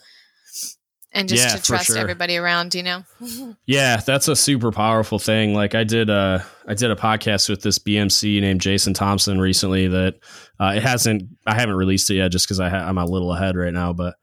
and 1.15 1.29
just 1.29 1.45
Yeah, 1.45 1.57
to 1.57 1.63
trust 1.63 1.87
sure. 1.89 1.99
everybody 1.99 2.37
around 2.39 2.75
you 2.75 2.83
know 2.83 3.05
Yeah, 3.67 3.99
that's 3.99 4.29
a 4.29 4.37
super 4.37 4.73
powerful 4.73 5.19
thing. 5.19 5.55
Like 5.55 5.75
I 5.75 5.85
did 5.85 6.09
a 6.11 6.45
I 6.67 6.75
did 6.75 6.91
a 6.91 6.97
podcast 6.97 7.49
with 7.49 7.63
this 7.63 7.79
BMC 7.79 8.41
named 8.41 8.61
Jason 8.61 8.95
Thompson 8.95 9.39
recently 9.41 9.89
that 9.89 10.15
uh, 10.59 10.73
it 10.77 10.83
hasn't 10.83 11.25
I 11.47 11.55
haven't 11.55 11.75
released 11.77 12.09
it 12.11 12.15
yet 12.15 12.33
just 12.33 12.47
because 12.47 12.59
ha- 12.59 12.89
I'm 12.89 12.99
a 12.99 13.05
little 13.05 13.33
ahead 13.33 13.57
right 13.57 13.73
now, 13.73 13.93
but 13.93 14.15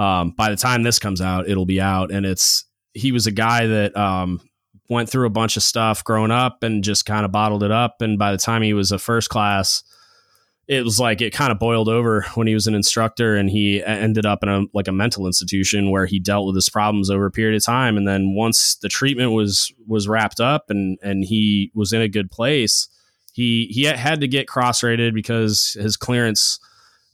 um, 0.00 0.30
by 0.30 0.48
the 0.48 0.56
time 0.56 0.82
this 0.82 0.98
comes 0.98 1.20
out, 1.20 1.46
it'll 1.46 1.66
be 1.66 1.80
out. 1.80 2.10
And 2.10 2.24
it's 2.24 2.64
he 2.94 3.12
was 3.12 3.26
a 3.26 3.30
guy 3.30 3.66
that 3.66 3.94
um, 3.94 4.40
went 4.88 5.10
through 5.10 5.26
a 5.26 5.30
bunch 5.30 5.58
of 5.58 5.62
stuff 5.62 6.02
growing 6.02 6.30
up 6.30 6.62
and 6.62 6.82
just 6.82 7.04
kind 7.04 7.26
of 7.26 7.30
bottled 7.30 7.62
it 7.62 7.70
up. 7.70 8.00
And 8.00 8.18
by 8.18 8.32
the 8.32 8.38
time 8.38 8.62
he 8.62 8.72
was 8.72 8.92
a 8.92 8.98
first 8.98 9.28
class, 9.28 9.82
it 10.66 10.84
was 10.84 10.98
like 10.98 11.20
it 11.20 11.34
kind 11.34 11.52
of 11.52 11.58
boiled 11.58 11.88
over 11.88 12.24
when 12.34 12.46
he 12.46 12.54
was 12.54 12.66
an 12.66 12.74
instructor 12.74 13.36
and 13.36 13.50
he 13.50 13.84
ended 13.84 14.24
up 14.24 14.42
in 14.42 14.48
a 14.48 14.62
like 14.72 14.88
a 14.88 14.92
mental 14.92 15.26
institution 15.26 15.90
where 15.90 16.06
he 16.06 16.18
dealt 16.18 16.46
with 16.46 16.54
his 16.54 16.70
problems 16.70 17.10
over 17.10 17.26
a 17.26 17.30
period 17.30 17.56
of 17.56 17.64
time 17.64 17.96
and 17.96 18.06
then 18.06 18.36
once 18.36 18.76
the 18.76 18.88
treatment 18.88 19.32
was 19.32 19.72
was 19.88 20.06
wrapped 20.06 20.38
up 20.38 20.70
and 20.70 20.96
and 21.02 21.24
he 21.24 21.72
was 21.74 21.92
in 21.92 22.00
a 22.00 22.08
good 22.08 22.30
place 22.30 22.86
he 23.32 23.66
he 23.72 23.82
had 23.82 24.20
to 24.20 24.28
get 24.28 24.46
cross 24.46 24.84
rated 24.84 25.12
because 25.12 25.76
his 25.80 25.96
clearance 25.96 26.60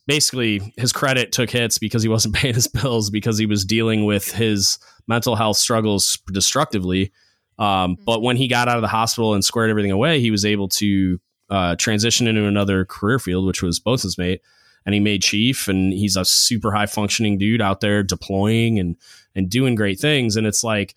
basically 0.07 0.73
his 0.77 0.93
credit 0.93 1.33
took 1.33 1.51
hits 1.51 1.79
because 1.79 2.03
he 2.03 2.09
wasn't 2.09 2.35
paying 2.37 2.55
his 2.55 2.69
bills 2.69 3.11
because 3.11 3.39
he 3.39 3.47
was 3.47 3.65
dealing 3.65 4.05
with 4.05 4.33
his 4.33 4.79
mental 5.07 5.37
health 5.37 5.57
struggles 5.57 6.19
destructively. 6.33 7.13
Um, 7.59 7.97
but 8.05 8.23
when 8.23 8.37
he 8.37 8.49
got 8.49 8.69
out 8.69 8.77
of 8.77 8.83
the 8.83 8.89
hospital 8.89 9.35
and 9.35 9.45
squared 9.45 9.71
everything 9.71 9.91
away 9.91 10.21
he 10.21 10.31
was 10.31 10.45
able 10.45 10.69
to 10.69 11.19
uh, 11.49 11.77
transitioned 11.77 12.29
into 12.29 12.45
another 12.45 12.85
career 12.85 13.19
field, 13.19 13.47
which 13.47 13.63
was 13.63 13.79
bosun's 13.79 14.19
mate, 14.19 14.43
and 14.85 14.95
he 14.95 15.01
made 15.01 15.23
chief, 15.23 15.69
and 15.69 15.93
he's 15.93 16.17
a 16.17 16.25
super 16.25 16.73
high 16.73 16.87
functioning 16.87 17.39
dude 17.39 17.63
out 17.63 17.81
there 17.81 18.03
deploying 18.03 18.79
and 18.79 18.97
and 19.35 19.51
doing 19.51 19.75
great 19.75 19.99
things, 19.99 20.37
and 20.37 20.47
it's 20.47 20.65
like 20.65 20.95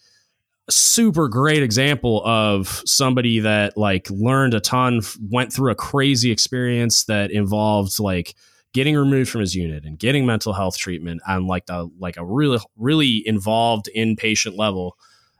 a 0.67 0.71
super 0.71 1.27
great 1.27 1.63
example 1.63 2.23
of 2.25 2.81
somebody 2.85 3.39
that 3.39 3.77
like 3.77 4.09
learned 4.09 4.53
a 4.53 4.59
ton, 4.59 5.01
went 5.29 5.53
through 5.53 5.71
a 5.71 5.75
crazy 5.75 6.31
experience 6.31 7.05
that 7.05 7.31
involved 7.31 7.99
like 7.99 8.35
getting 8.73 8.95
removed 8.95 9.29
from 9.29 9.41
his 9.41 9.55
unit 9.55 9.85
and 9.85 9.97
getting 9.97 10.25
mental 10.25 10.53
health 10.53 10.77
treatment 10.77 11.21
on 11.27 11.47
like 11.47 11.65
the 11.65 11.89
like 11.99 12.17
a 12.17 12.25
really 12.25 12.59
really 12.77 13.23
involved 13.25 13.89
inpatient 13.95 14.57
level, 14.57 14.97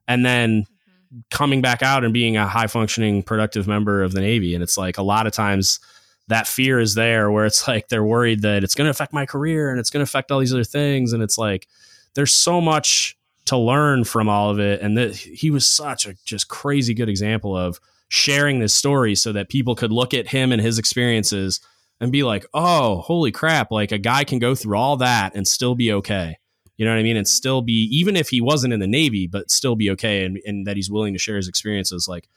and 0.08 0.26
then 0.26 0.62
mm-hmm. 0.64 1.20
coming 1.30 1.62
back 1.62 1.82
out 1.84 2.04
and 2.04 2.14
being 2.14 2.38
a 2.38 2.48
high 2.48 2.68
functioning 2.68 3.24
productive 3.24 3.68
member 3.68 4.04
of 4.04 4.14
the 4.14 4.22
navy. 4.22 4.54
And 4.54 4.64
it's 4.64 4.78
like 4.78 4.98
a 4.98 5.04
lot 5.04 5.28
of 5.28 5.34
times 5.34 5.80
that 6.28 6.48
fear 6.48 6.80
is 6.80 6.94
there 6.96 7.32
where 7.32 7.46
it's 7.46 7.68
like 7.68 7.88
they're 7.90 8.04
worried 8.04 8.44
that 8.44 8.64
it's 8.64 8.76
going 8.76 8.86
to 8.86 8.92
affect 8.92 9.14
my 9.14 9.26
career 9.26 9.72
and 9.72 9.80
it's 9.80 9.90
going 9.90 10.00
to 10.00 10.10
affect 10.10 10.32
all 10.32 10.40
these 10.40 10.54
other 10.54 10.64
things. 10.64 11.12
And 11.12 11.22
it's 11.24 11.38
like 11.38 11.68
there's 12.14 12.34
so 12.34 12.62
much 12.62 13.18
to 13.46 13.58
learn 13.58 14.04
from 14.04 14.30
all 14.30 14.52
of 14.52 14.60
it. 14.60 14.80
And 14.82 14.98
that 14.98 15.16
he 15.16 15.50
was 15.50 15.68
such 15.68 16.06
a 16.06 16.16
just 16.26 16.48
crazy 16.48 16.94
good 16.94 17.10
example 17.10 17.58
of 17.58 17.80
sharing 18.08 18.60
this 18.60 18.74
story 18.74 19.16
so 19.16 19.32
that 19.34 19.50
people 19.50 19.76
could 19.76 19.92
look 19.92 20.14
at 20.14 20.28
him 20.28 20.52
and 20.52 20.62
his 20.62 20.78
experiences 20.78 21.60
and 22.00 22.12
be 22.12 22.24
like 22.24 22.46
oh 22.54 23.02
holy 23.02 23.32
crap 23.32 23.72
like 23.72 23.92
a 23.92 23.98
guy 23.98 24.24
can 24.24 24.40
go 24.40 24.56
through 24.56 24.78
all 24.78 24.98
that 24.98 25.36
and 25.36 25.48
still 25.48 25.76
be 25.76 25.92
okay 25.92 26.38
you 26.80 26.86
know 26.86 26.92
what 26.92 27.00
I 27.00 27.04
mean? 27.04 27.18
And 27.18 27.26
mm-hmm. 27.26 27.36
still 27.36 27.62
be, 27.62 27.90
even 27.92 28.16
if 28.16 28.30
he 28.30 28.40
wasn't 28.40 28.72
in 28.72 28.80
the 28.80 28.88
Navy, 28.88 29.28
but 29.28 29.52
still 29.52 29.76
be 29.76 29.92
okay 29.92 30.24
and, 30.24 30.40
and 30.46 30.66
that 30.66 30.78
he's 30.78 30.90
willing 30.90 31.12
to 31.12 31.20
share 31.20 31.36
his 31.36 31.50
experiences. 31.50 32.08
Like, 32.08 32.30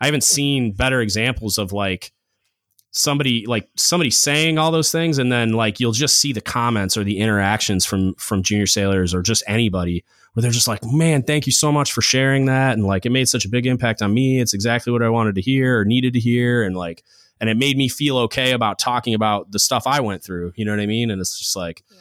I 0.00 0.06
haven't 0.06 0.22
seen 0.22 0.72
better 0.72 1.00
examples 1.00 1.58
of 1.58 1.72
like 1.72 2.12
somebody 2.92 3.46
like 3.46 3.68
somebody 3.76 4.10
saying 4.10 4.58
all 4.58 4.70
those 4.70 4.90
things 4.90 5.18
and 5.18 5.30
then 5.30 5.52
like 5.52 5.78
you'll 5.78 5.92
just 5.92 6.18
see 6.18 6.32
the 6.32 6.40
comments 6.40 6.96
or 6.96 7.04
the 7.04 7.18
interactions 7.18 7.84
from 7.84 8.14
from 8.14 8.42
junior 8.42 8.66
sailors 8.66 9.14
or 9.14 9.22
just 9.22 9.44
anybody 9.46 10.04
where 10.32 10.42
they're 10.42 10.50
just 10.50 10.66
like 10.66 10.80
man 10.82 11.22
thank 11.22 11.46
you 11.46 11.52
so 11.52 11.70
much 11.70 11.92
for 11.92 12.02
sharing 12.02 12.46
that 12.46 12.72
and 12.72 12.84
like 12.84 13.06
it 13.06 13.10
made 13.10 13.28
such 13.28 13.44
a 13.44 13.48
big 13.48 13.64
impact 13.64 14.02
on 14.02 14.12
me 14.12 14.40
it's 14.40 14.54
exactly 14.54 14.92
what 14.92 15.04
i 15.04 15.08
wanted 15.08 15.36
to 15.36 15.40
hear 15.40 15.78
or 15.78 15.84
needed 15.84 16.12
to 16.12 16.18
hear 16.18 16.64
and 16.64 16.76
like 16.76 17.04
and 17.40 17.48
it 17.48 17.56
made 17.56 17.76
me 17.76 17.88
feel 17.88 18.18
okay 18.18 18.52
about 18.52 18.78
talking 18.78 19.14
about 19.14 19.50
the 19.50 19.58
stuff 19.58 19.86
i 19.86 20.00
went 20.00 20.22
through 20.22 20.52
you 20.56 20.64
know 20.64 20.72
what 20.72 20.80
i 20.80 20.86
mean 20.86 21.10
and 21.10 21.20
it's 21.20 21.38
just 21.38 21.56
like 21.56 21.82
yeah 21.90 21.98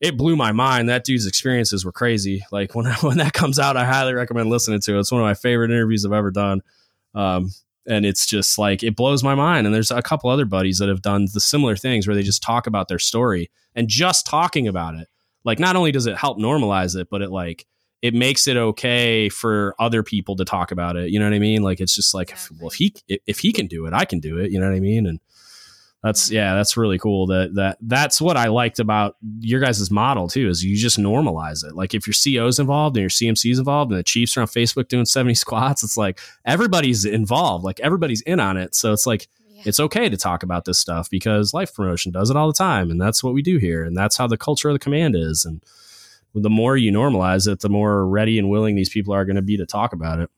it 0.00 0.16
blew 0.16 0.36
my 0.36 0.52
mind. 0.52 0.88
That 0.88 1.04
dude's 1.04 1.26
experiences 1.26 1.84
were 1.84 1.92
crazy. 1.92 2.44
Like 2.52 2.74
when 2.74 2.86
when 3.00 3.18
that 3.18 3.32
comes 3.32 3.58
out, 3.58 3.76
I 3.76 3.84
highly 3.84 4.14
recommend 4.14 4.50
listening 4.50 4.80
to 4.80 4.96
it. 4.96 5.00
It's 5.00 5.12
one 5.12 5.20
of 5.20 5.26
my 5.26 5.34
favorite 5.34 5.70
interviews 5.70 6.04
I've 6.04 6.12
ever 6.12 6.30
done. 6.30 6.62
Um, 7.14 7.52
and 7.88 8.04
it's 8.04 8.26
just 8.26 8.58
like 8.58 8.82
it 8.82 8.96
blows 8.96 9.22
my 9.22 9.34
mind. 9.34 9.66
And 9.66 9.74
there's 9.74 9.90
a 9.90 10.02
couple 10.02 10.28
other 10.28 10.44
buddies 10.44 10.78
that 10.78 10.88
have 10.88 11.02
done 11.02 11.26
the 11.32 11.40
similar 11.40 11.76
things 11.76 12.06
where 12.06 12.16
they 12.16 12.22
just 12.22 12.42
talk 12.42 12.66
about 12.66 12.88
their 12.88 12.98
story 12.98 13.50
and 13.74 13.88
just 13.88 14.26
talking 14.26 14.66
about 14.66 14.96
it. 14.96 15.08
Like 15.44 15.58
not 15.58 15.76
only 15.76 15.92
does 15.92 16.06
it 16.06 16.16
help 16.16 16.38
normalize 16.38 16.96
it, 16.96 17.08
but 17.08 17.22
it 17.22 17.30
like 17.30 17.64
it 18.02 18.14
makes 18.14 18.46
it 18.46 18.56
okay 18.56 19.28
for 19.28 19.74
other 19.78 20.02
people 20.02 20.36
to 20.36 20.44
talk 20.44 20.70
about 20.70 20.96
it. 20.96 21.10
You 21.10 21.18
know 21.18 21.26
what 21.26 21.34
I 21.34 21.38
mean? 21.38 21.62
Like 21.62 21.80
it's 21.80 21.94
just 21.94 22.14
like, 22.14 22.30
if, 22.30 22.50
well, 22.58 22.68
if 22.68 22.74
he 22.74 22.94
if 23.08 23.40
he 23.40 23.52
can 23.52 23.66
do 23.66 23.86
it, 23.86 23.94
I 23.94 24.04
can 24.04 24.20
do 24.20 24.38
it. 24.38 24.50
You 24.50 24.60
know 24.60 24.68
what 24.68 24.76
I 24.76 24.80
mean? 24.80 25.06
And 25.06 25.20
that's 26.02 26.26
mm-hmm. 26.26 26.34
yeah, 26.34 26.54
that's 26.54 26.76
really 26.76 26.98
cool. 26.98 27.26
That 27.26 27.54
that 27.54 27.78
that's 27.80 28.20
what 28.20 28.36
I 28.36 28.48
liked 28.48 28.78
about 28.78 29.16
your 29.40 29.60
guys' 29.60 29.90
model 29.90 30.28
too, 30.28 30.48
is 30.48 30.62
you 30.62 30.76
just 30.76 30.98
normalize 30.98 31.64
it. 31.64 31.74
Like 31.74 31.94
if 31.94 32.06
your 32.06 32.14
CO's 32.14 32.58
involved 32.58 32.96
and 32.96 33.02
your 33.02 33.10
CMC's 33.10 33.58
involved 33.58 33.90
and 33.90 33.98
the 33.98 34.04
Chiefs 34.04 34.36
are 34.36 34.42
on 34.42 34.46
Facebook 34.46 34.88
doing 34.88 35.06
70 35.06 35.34
squats, 35.34 35.82
it's 35.82 35.96
like 35.96 36.20
everybody's 36.44 37.04
involved, 37.04 37.64
like 37.64 37.80
everybody's 37.80 38.20
in 38.22 38.40
on 38.40 38.56
it. 38.56 38.74
So 38.74 38.92
it's 38.92 39.06
like 39.06 39.28
yeah. 39.48 39.62
it's 39.64 39.80
okay 39.80 40.08
to 40.08 40.16
talk 40.16 40.42
about 40.42 40.64
this 40.64 40.78
stuff 40.78 41.08
because 41.10 41.54
life 41.54 41.74
promotion 41.74 42.12
does 42.12 42.30
it 42.30 42.36
all 42.36 42.46
the 42.46 42.52
time. 42.52 42.90
And 42.90 43.00
that's 43.00 43.24
what 43.24 43.34
we 43.34 43.42
do 43.42 43.56
here. 43.56 43.82
And 43.84 43.96
that's 43.96 44.16
how 44.16 44.26
the 44.26 44.36
culture 44.36 44.68
of 44.68 44.74
the 44.74 44.78
command 44.78 45.16
is. 45.16 45.44
And 45.44 45.62
the 46.42 46.50
more 46.50 46.76
you 46.76 46.92
normalize 46.92 47.50
it, 47.50 47.60
the 47.60 47.68
more 47.68 48.06
ready 48.06 48.38
and 48.38 48.50
willing 48.50 48.76
these 48.76 48.90
people 48.90 49.14
are 49.14 49.24
going 49.24 49.36
to 49.36 49.42
be 49.42 49.56
to 49.56 49.66
talk 49.66 49.92
about 49.92 50.20
it. 50.20 50.30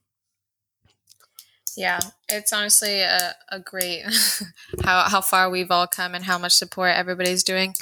Yeah, 1.77 2.01
it's 2.29 2.53
honestly 2.53 3.01
a, 3.01 3.35
a 3.51 3.61
great 3.61 4.03
how 4.85 5.03
how 5.03 5.21
far 5.21 5.49
we've 5.49 5.71
all 5.71 5.87
come 5.87 6.15
and 6.15 6.25
how 6.25 6.37
much 6.37 6.55
support 6.55 6.97
everybody's 6.97 7.45
doing. 7.45 7.75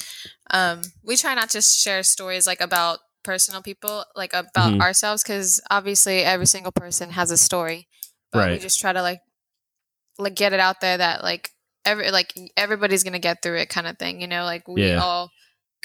Um, 0.50 0.83
we 1.02 1.16
try 1.16 1.35
not 1.35 1.48
to 1.50 1.62
share 1.62 2.02
stories 2.02 2.46
like 2.46 2.61
about 2.61 2.98
personal 3.24 3.62
people, 3.62 4.05
like 4.14 4.35
about 4.35 4.72
mm-hmm. 4.72 4.83
ourselves, 4.83 5.22
because 5.22 5.62
obviously 5.70 6.18
every 6.18 6.46
single 6.46 6.72
person 6.72 7.11
has 7.11 7.31
a 7.31 7.38
story. 7.38 7.88
But 8.33 8.38
right. 8.40 8.52
we 8.52 8.59
just 8.59 8.81
try 8.81 8.92
to 8.92 9.00
like 9.00 9.20
like 10.18 10.35
get 10.35 10.52
it 10.52 10.61
out 10.61 10.83
there 10.83 10.98
that 10.98 11.22
like 11.22 11.50
every 11.87 12.11
like 12.11 12.35
everybody's 12.55 13.02
gonna 13.02 13.18
get 13.18 13.42
through 13.42 13.59
it, 13.61 13.70
kind 13.70 13.87
of 13.87 13.98
thing. 13.98 14.20
You 14.20 14.26
know, 14.26 14.44
like 14.44 14.68
we 14.68 14.88
yeah. 14.88 15.02
all 15.02 15.31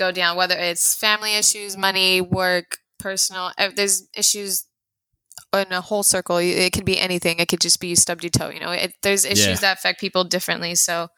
go 0.02 0.12
down 0.12 0.36
whether 0.36 0.58
it's 0.58 0.96
family 0.96 1.36
issues, 1.36 1.78
money, 1.78 2.22
work, 2.22 2.78
personal. 3.00 3.52
There's 3.76 4.08
issues 4.16 4.66
in 5.54 5.72
a 5.72 5.82
whole 5.82 6.04
circle. 6.04 6.38
It 6.38 6.74
could 6.74 6.86
be 6.86 7.00
anything. 7.00 7.38
It 7.40 7.48
could 7.48 7.62
just 7.62 7.80
be 7.80 7.90
you 7.90 7.96
stubbed 7.96 8.24
your 8.24 8.32
toe. 8.32 8.50
You 8.50 8.60
know, 8.60 8.72
it, 8.72 8.94
there's 9.04 9.26
issues 9.26 9.62
yeah. 9.62 9.62
that 9.62 9.78
affect 9.78 10.00
people 10.00 10.24
differently. 10.24 10.74
So 10.76 11.10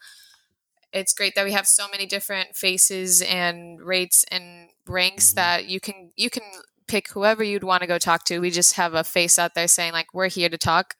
it's 0.92 1.14
great 1.14 1.34
that 1.34 1.44
we 1.44 1.52
have 1.52 1.66
so 1.66 1.86
many 1.90 2.04
different 2.04 2.54
faces 2.54 3.22
and 3.22 3.80
rates 3.80 4.24
and 4.30 4.68
ranks 4.86 5.30
mm-hmm. 5.30 5.36
that 5.36 5.66
you 5.66 5.80
can 5.80 6.10
you 6.14 6.28
can 6.28 6.44
pick 6.86 7.08
whoever 7.08 7.42
you'd 7.42 7.64
want 7.64 7.80
to 7.80 7.86
go 7.86 7.98
talk 7.98 8.24
to. 8.24 8.38
We 8.38 8.50
just 8.50 8.74
have 8.74 8.92
a 8.92 9.02
face 9.02 9.38
out 9.38 9.54
there 9.54 9.68
saying 9.68 9.92
like 9.92 10.12
we're 10.12 10.28
here 10.28 10.50
to 10.50 10.58
talk. 10.58 10.94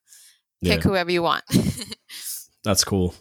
Pick 0.62 0.83
yeah. 0.83 0.88
whoever 0.88 1.11
you 1.11 1.23
want. 1.23 1.44
That's 2.64 2.85
cool. 2.85 3.14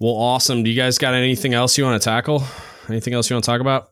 Well, 0.00 0.14
awesome. 0.14 0.64
Do 0.64 0.70
you 0.70 0.76
guys 0.76 0.98
got 0.98 1.14
anything 1.14 1.54
else 1.54 1.78
you 1.78 1.84
want 1.84 2.02
to 2.02 2.04
tackle? 2.04 2.42
Anything 2.88 3.14
else 3.14 3.30
you 3.30 3.34
want 3.34 3.44
to 3.44 3.50
talk 3.50 3.60
about? 3.60 3.88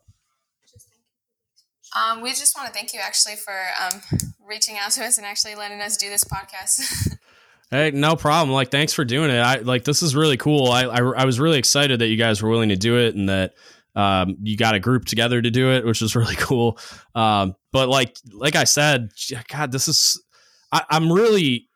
Um, 1.96 2.20
we 2.20 2.31
just 2.31 2.57
want 2.57 2.68
to 2.68 2.72
thank 2.72 2.94
you 2.94 3.00
actually 3.00 3.37
for 3.37 3.55
um, 3.83 4.00
reaching 4.46 4.76
out 4.79 4.92
to 4.92 5.05
us 5.05 5.18
and 5.18 5.26
actually 5.26 5.55
letting 5.55 5.81
us 5.81 5.96
do 5.96 6.09
this 6.09 6.24
podcast. 6.24 7.16
hey, 7.71 7.90
no 7.90 8.15
problem. 8.15 8.54
Like, 8.54 8.71
thanks 8.71 8.92
for 8.92 9.04
doing 9.04 9.31
it. 9.31 9.38
I 9.38 9.56
like 9.58 9.85
this 9.85 10.02
is 10.02 10.15
really 10.15 10.37
cool. 10.37 10.69
I, 10.69 10.85
I, 10.85 11.00
I 11.00 11.25
was 11.25 11.40
really 11.40 11.58
excited 11.58 12.00
that 12.00 12.06
you 12.06 12.17
guys 12.17 12.42
were 12.42 12.50
willing 12.50 12.69
to 12.69 12.77
do 12.77 12.96
it 12.96 13.17
and 13.17 13.29
that 13.29 13.54
um, 13.96 14.37
you 14.42 14.56
got 14.56 14.75
a 14.75 14.81
group 14.81 15.04
together 15.04 15.42
to 15.42 15.50
do 15.50 15.73
it, 15.73 15.85
which 15.85 16.00
was 16.00 16.15
really 16.17 16.37
cool. 16.37 16.79
Um, 17.15 17.56
but 17.73 17.88
like 17.88 18.17
like 18.33 18.56
I 18.56 18.65
said, 18.65 19.10
God, 19.48 19.73
this 19.73 19.88
is 19.88 20.23
I, 20.71 20.85
I'm 20.90 21.10
really 21.10 21.69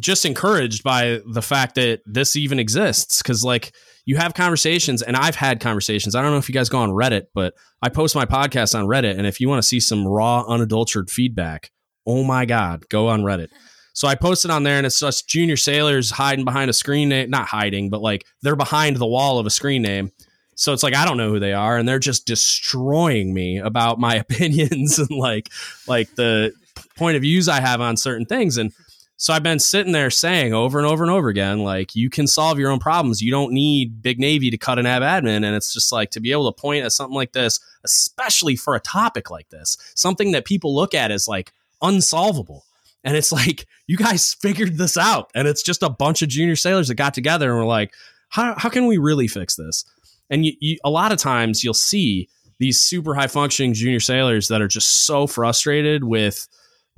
just 0.00 0.24
encouraged 0.24 0.82
by 0.82 1.20
the 1.26 1.42
fact 1.42 1.74
that 1.76 2.00
this 2.06 2.36
even 2.36 2.58
exists 2.58 3.22
because 3.22 3.44
like 3.44 3.72
you 4.04 4.16
have 4.16 4.34
conversations 4.34 5.02
and 5.02 5.16
I've 5.16 5.36
had 5.36 5.60
conversations. 5.60 6.14
I 6.14 6.22
don't 6.22 6.30
know 6.30 6.38
if 6.38 6.48
you 6.48 6.54
guys 6.54 6.68
go 6.68 6.78
on 6.78 6.90
Reddit, 6.90 7.26
but 7.34 7.54
I 7.82 7.88
post 7.88 8.14
my 8.14 8.24
podcast 8.24 8.78
on 8.78 8.86
Reddit. 8.86 9.18
And 9.18 9.26
if 9.26 9.40
you 9.40 9.48
want 9.48 9.62
to 9.62 9.68
see 9.68 9.80
some 9.80 10.06
raw, 10.06 10.44
unadulterated 10.48 11.10
feedback, 11.10 11.70
oh 12.06 12.24
my 12.24 12.46
God, 12.46 12.88
go 12.88 13.08
on 13.08 13.22
Reddit. 13.22 13.48
So 13.92 14.06
I 14.06 14.14
posted 14.14 14.50
on 14.50 14.62
there 14.62 14.76
and 14.76 14.86
it's 14.86 15.00
just 15.00 15.28
junior 15.28 15.56
sailors 15.56 16.10
hiding 16.10 16.44
behind 16.44 16.70
a 16.70 16.72
screen 16.72 17.08
name, 17.08 17.30
not 17.30 17.48
hiding, 17.48 17.90
but 17.90 18.00
like 18.00 18.24
they're 18.42 18.56
behind 18.56 18.96
the 18.96 19.06
wall 19.06 19.38
of 19.38 19.46
a 19.46 19.50
screen 19.50 19.82
name. 19.82 20.12
So 20.54 20.72
it's 20.72 20.82
like 20.82 20.94
I 20.94 21.04
don't 21.04 21.16
know 21.16 21.30
who 21.30 21.38
they 21.38 21.52
are, 21.52 21.76
and 21.76 21.88
they're 21.88 22.00
just 22.00 22.26
destroying 22.26 23.32
me 23.32 23.58
about 23.58 24.00
my 24.00 24.14
opinions 24.28 24.98
and 24.98 25.10
like 25.10 25.50
like 25.86 26.12
the 26.16 26.52
point 26.96 27.16
of 27.16 27.22
views 27.22 27.48
I 27.48 27.60
have 27.60 27.80
on 27.80 27.96
certain 27.96 28.26
things. 28.26 28.56
And 28.56 28.72
so 29.20 29.34
I've 29.34 29.42
been 29.42 29.58
sitting 29.58 29.90
there 29.90 30.10
saying 30.10 30.54
over 30.54 30.78
and 30.78 30.86
over 30.86 31.02
and 31.02 31.10
over 31.10 31.28
again, 31.28 31.64
like, 31.64 31.96
you 31.96 32.08
can 32.08 32.28
solve 32.28 32.56
your 32.56 32.70
own 32.70 32.78
problems. 32.78 33.20
You 33.20 33.32
don't 33.32 33.52
need 33.52 34.00
Big 34.00 34.20
Navy 34.20 34.48
to 34.48 34.56
cut 34.56 34.78
a 34.78 34.82
NAVADMIN. 34.82 35.44
And 35.44 35.56
it's 35.56 35.72
just 35.72 35.90
like 35.90 36.12
to 36.12 36.20
be 36.20 36.30
able 36.30 36.50
to 36.52 36.58
point 36.60 36.84
at 36.84 36.92
something 36.92 37.16
like 37.16 37.32
this, 37.32 37.58
especially 37.82 38.54
for 38.54 38.76
a 38.76 38.80
topic 38.80 39.28
like 39.28 39.48
this, 39.48 39.76
something 39.96 40.30
that 40.32 40.44
people 40.44 40.72
look 40.72 40.94
at 40.94 41.10
as 41.10 41.26
like 41.26 41.52
unsolvable. 41.82 42.64
And 43.02 43.16
it's 43.16 43.32
like, 43.40 43.66
you 43.88 43.96
guys 43.96 44.34
figured 44.34 44.78
this 44.78 44.96
out. 44.96 45.32
And 45.34 45.48
it's 45.48 45.64
just 45.64 45.82
a 45.82 45.90
bunch 45.90 46.22
of 46.22 46.28
junior 46.28 46.56
sailors 46.56 46.86
that 46.86 46.94
got 46.94 47.12
together 47.12 47.50
and 47.50 47.58
were 47.58 47.66
like, 47.66 47.92
how, 48.28 48.54
how 48.56 48.68
can 48.68 48.86
we 48.86 48.98
really 48.98 49.26
fix 49.26 49.56
this? 49.56 49.84
And 50.30 50.46
you, 50.46 50.52
you, 50.60 50.78
a 50.84 50.90
lot 50.90 51.10
of 51.10 51.18
times 51.18 51.64
you'll 51.64 51.74
see 51.74 52.28
these 52.60 52.78
super 52.78 53.16
high 53.16 53.26
functioning 53.26 53.74
junior 53.74 54.00
sailors 54.00 54.46
that 54.46 54.62
are 54.62 54.68
just 54.68 55.06
so 55.06 55.26
frustrated 55.26 56.04
with 56.04 56.46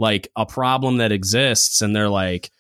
like 0.01 0.29
a 0.35 0.47
problem 0.47 0.97
that 0.97 1.13
exists 1.13 1.83
and 1.83 1.95
they're 1.95 2.09
like 2.09 2.51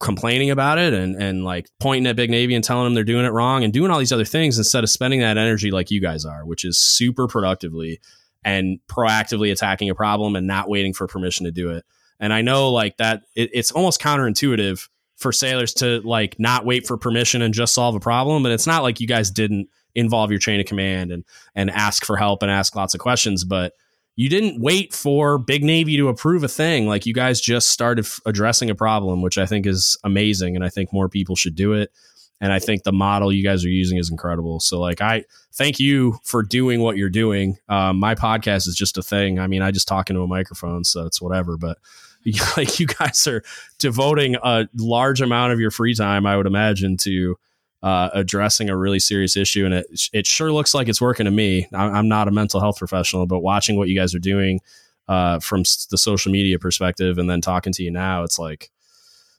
complaining 0.00 0.50
about 0.50 0.78
it 0.78 0.92
and 0.92 1.22
and 1.22 1.44
like 1.44 1.68
pointing 1.78 2.08
at 2.08 2.16
Big 2.16 2.30
Navy 2.30 2.54
and 2.54 2.64
telling 2.64 2.84
them 2.84 2.94
they're 2.94 3.04
doing 3.04 3.26
it 3.26 3.32
wrong 3.32 3.62
and 3.62 3.72
doing 3.72 3.90
all 3.90 3.98
these 3.98 4.12
other 4.12 4.24
things 4.24 4.58
instead 4.58 4.82
of 4.82 4.90
spending 4.90 5.20
that 5.20 5.38
energy 5.38 5.70
like 5.70 5.90
you 5.90 6.00
guys 6.00 6.24
are, 6.24 6.44
which 6.44 6.64
is 6.64 6.80
super 6.80 7.28
productively 7.28 8.00
and 8.42 8.80
proactively 8.88 9.52
attacking 9.52 9.90
a 9.90 9.94
problem 9.94 10.34
and 10.34 10.46
not 10.46 10.68
waiting 10.68 10.94
for 10.94 11.06
permission 11.06 11.44
to 11.44 11.52
do 11.52 11.70
it. 11.70 11.84
And 12.18 12.32
I 12.32 12.40
know 12.40 12.70
like 12.70 12.96
that 12.96 13.22
it, 13.36 13.50
it's 13.52 13.70
almost 13.70 14.00
counterintuitive 14.00 14.88
for 15.16 15.30
sailors 15.30 15.74
to 15.74 16.00
like 16.00 16.36
not 16.38 16.64
wait 16.64 16.86
for 16.86 16.96
permission 16.96 17.42
and 17.42 17.52
just 17.52 17.74
solve 17.74 17.94
a 17.94 18.00
problem. 18.00 18.42
But 18.42 18.52
it's 18.52 18.66
not 18.66 18.82
like 18.82 18.98
you 18.98 19.06
guys 19.06 19.30
didn't 19.30 19.68
involve 19.94 20.30
your 20.30 20.40
chain 20.40 20.58
of 20.58 20.66
command 20.66 21.12
and 21.12 21.24
and 21.54 21.70
ask 21.70 22.04
for 22.04 22.16
help 22.16 22.42
and 22.42 22.50
ask 22.50 22.74
lots 22.74 22.94
of 22.94 23.00
questions, 23.00 23.44
but 23.44 23.74
you 24.18 24.28
didn't 24.28 24.60
wait 24.60 24.92
for 24.92 25.38
Big 25.38 25.62
Navy 25.62 25.96
to 25.96 26.08
approve 26.08 26.42
a 26.42 26.48
thing. 26.48 26.88
Like 26.88 27.06
you 27.06 27.14
guys 27.14 27.40
just 27.40 27.68
started 27.68 28.04
f- 28.04 28.20
addressing 28.26 28.68
a 28.68 28.74
problem, 28.74 29.22
which 29.22 29.38
I 29.38 29.46
think 29.46 29.64
is 29.64 29.96
amazing, 30.02 30.56
and 30.56 30.64
I 30.64 30.70
think 30.70 30.92
more 30.92 31.08
people 31.08 31.36
should 31.36 31.54
do 31.54 31.72
it. 31.72 31.92
And 32.40 32.52
I 32.52 32.58
think 32.58 32.82
the 32.82 32.90
model 32.90 33.32
you 33.32 33.44
guys 33.44 33.64
are 33.64 33.68
using 33.68 33.96
is 33.96 34.10
incredible. 34.10 34.58
So, 34.58 34.80
like, 34.80 35.00
I 35.00 35.24
thank 35.52 35.78
you 35.78 36.18
for 36.24 36.42
doing 36.42 36.80
what 36.80 36.96
you're 36.96 37.08
doing. 37.08 37.58
Um, 37.68 38.00
my 38.00 38.16
podcast 38.16 38.66
is 38.66 38.74
just 38.74 38.98
a 38.98 39.02
thing. 39.02 39.38
I 39.38 39.46
mean, 39.46 39.62
I 39.62 39.70
just 39.70 39.86
talk 39.86 40.10
into 40.10 40.22
a 40.22 40.26
microphone, 40.26 40.82
so 40.82 41.06
it's 41.06 41.22
whatever. 41.22 41.56
But 41.56 41.78
like, 42.56 42.80
you 42.80 42.86
guys 42.88 43.24
are 43.28 43.44
devoting 43.78 44.34
a 44.42 44.68
large 44.76 45.20
amount 45.20 45.52
of 45.52 45.60
your 45.60 45.70
free 45.70 45.94
time, 45.94 46.26
I 46.26 46.36
would 46.36 46.46
imagine, 46.46 46.96
to 47.02 47.38
uh, 47.82 48.10
addressing 48.12 48.68
a 48.68 48.76
really 48.76 48.98
serious 48.98 49.36
issue, 49.36 49.64
and 49.64 49.74
it 49.74 49.86
it 50.12 50.26
sure 50.26 50.52
looks 50.52 50.74
like 50.74 50.88
it's 50.88 51.00
working 51.00 51.24
to 51.24 51.30
me. 51.30 51.68
I'm 51.72 52.08
not 52.08 52.28
a 52.28 52.32
mental 52.32 52.60
health 52.60 52.78
professional, 52.78 53.26
but 53.26 53.40
watching 53.40 53.76
what 53.76 53.88
you 53.88 53.94
guys 53.98 54.14
are 54.14 54.20
doing 54.20 54.60
uh, 55.06 55.38
from 55.38 55.62
the 55.90 55.98
social 55.98 56.32
media 56.32 56.58
perspective, 56.58 57.18
and 57.18 57.30
then 57.30 57.40
talking 57.40 57.72
to 57.72 57.82
you 57.82 57.90
now, 57.90 58.24
it's 58.24 58.38
like 58.38 58.70